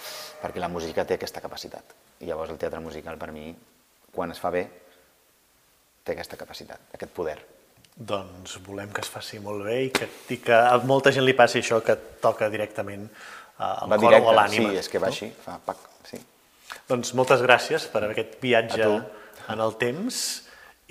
perquè 0.43 0.63
la 0.63 0.71
música 0.73 1.05
té 1.05 1.19
aquesta 1.19 1.43
capacitat. 1.45 1.95
I 2.21 2.29
llavors 2.31 2.53
el 2.55 2.61
teatre 2.61 2.83
musical 2.85 3.19
per 3.21 3.31
mi, 3.35 3.51
quan 4.15 4.33
es 4.35 4.41
fa 4.43 4.53
bé, 4.55 4.65
té 6.05 6.15
aquesta 6.15 6.39
capacitat, 6.41 6.91
aquest 6.95 7.13
poder. 7.17 7.39
Doncs 7.95 8.59
volem 8.67 8.91
que 8.93 9.05
es 9.05 9.11
faci 9.11 9.39
molt 9.43 9.65
bé 9.67 9.79
i 9.87 9.91
que, 9.95 10.09
i 10.35 10.41
que 10.43 10.55
a 10.55 10.79
molta 10.87 11.13
gent 11.15 11.25
li 11.27 11.37
passi 11.39 11.61
això 11.63 11.79
que 11.85 11.95
toca 12.23 12.51
directament 12.51 13.05
eh, 13.07 13.65
al 13.65 13.91
va 13.91 13.99
cor 13.99 14.09
directe, 14.09 14.27
o 14.27 14.33
a 14.33 14.39
l'ànima. 14.41 14.73
sí, 14.73 14.81
és 14.83 14.91
que 14.91 15.03
va 15.03 15.11
no? 15.11 15.15
així, 15.15 15.31
fa 15.45 15.59
pac, 15.65 15.85
sí. 16.11 16.19
Doncs 16.91 17.15
moltes 17.15 17.45
gràcies 17.45 17.87
per 17.93 18.03
aquest 18.09 18.41
viatge 18.43 18.89
en 19.53 19.63
el 19.63 19.77
temps 19.81 20.25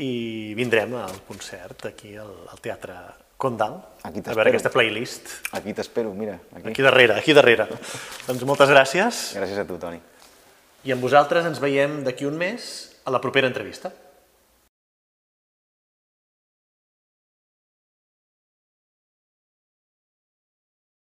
i 0.01 0.53
vindrem 0.57 0.95
al 0.97 1.19
concert 1.27 1.85
aquí 1.91 2.15
al, 2.17 2.31
al 2.49 2.61
Teatre 2.63 2.95
Condal 3.43 3.81
Aquí 4.03 4.19
a 4.19 4.35
veure 4.35 4.51
aquesta 4.51 4.71
playlist. 4.71 5.29
Aquí 5.55 5.71
t'espero, 5.75 6.11
mira, 6.15 6.35
aquí. 6.51 6.67
Aquí 6.73 6.83
darrere, 6.83 7.15
aquí 7.19 7.35
darrere. 7.35 7.69
doncs 8.27 8.43
moltes 8.43 8.71
gràcies 8.71 9.21
Gràcies 9.37 9.61
a 9.61 9.67
tu, 9.67 9.77
Toni. 9.79 10.01
i 10.83 10.91
amb 10.91 11.03
vosaltres 11.03 11.45
ens 11.47 11.61
veiem 11.63 12.01
d'aquí 12.03 12.27
un 12.27 12.35
mes 12.35 12.65
a 13.07 13.11
la 13.15 13.21
propera 13.23 13.47
entrevista. 13.47 13.93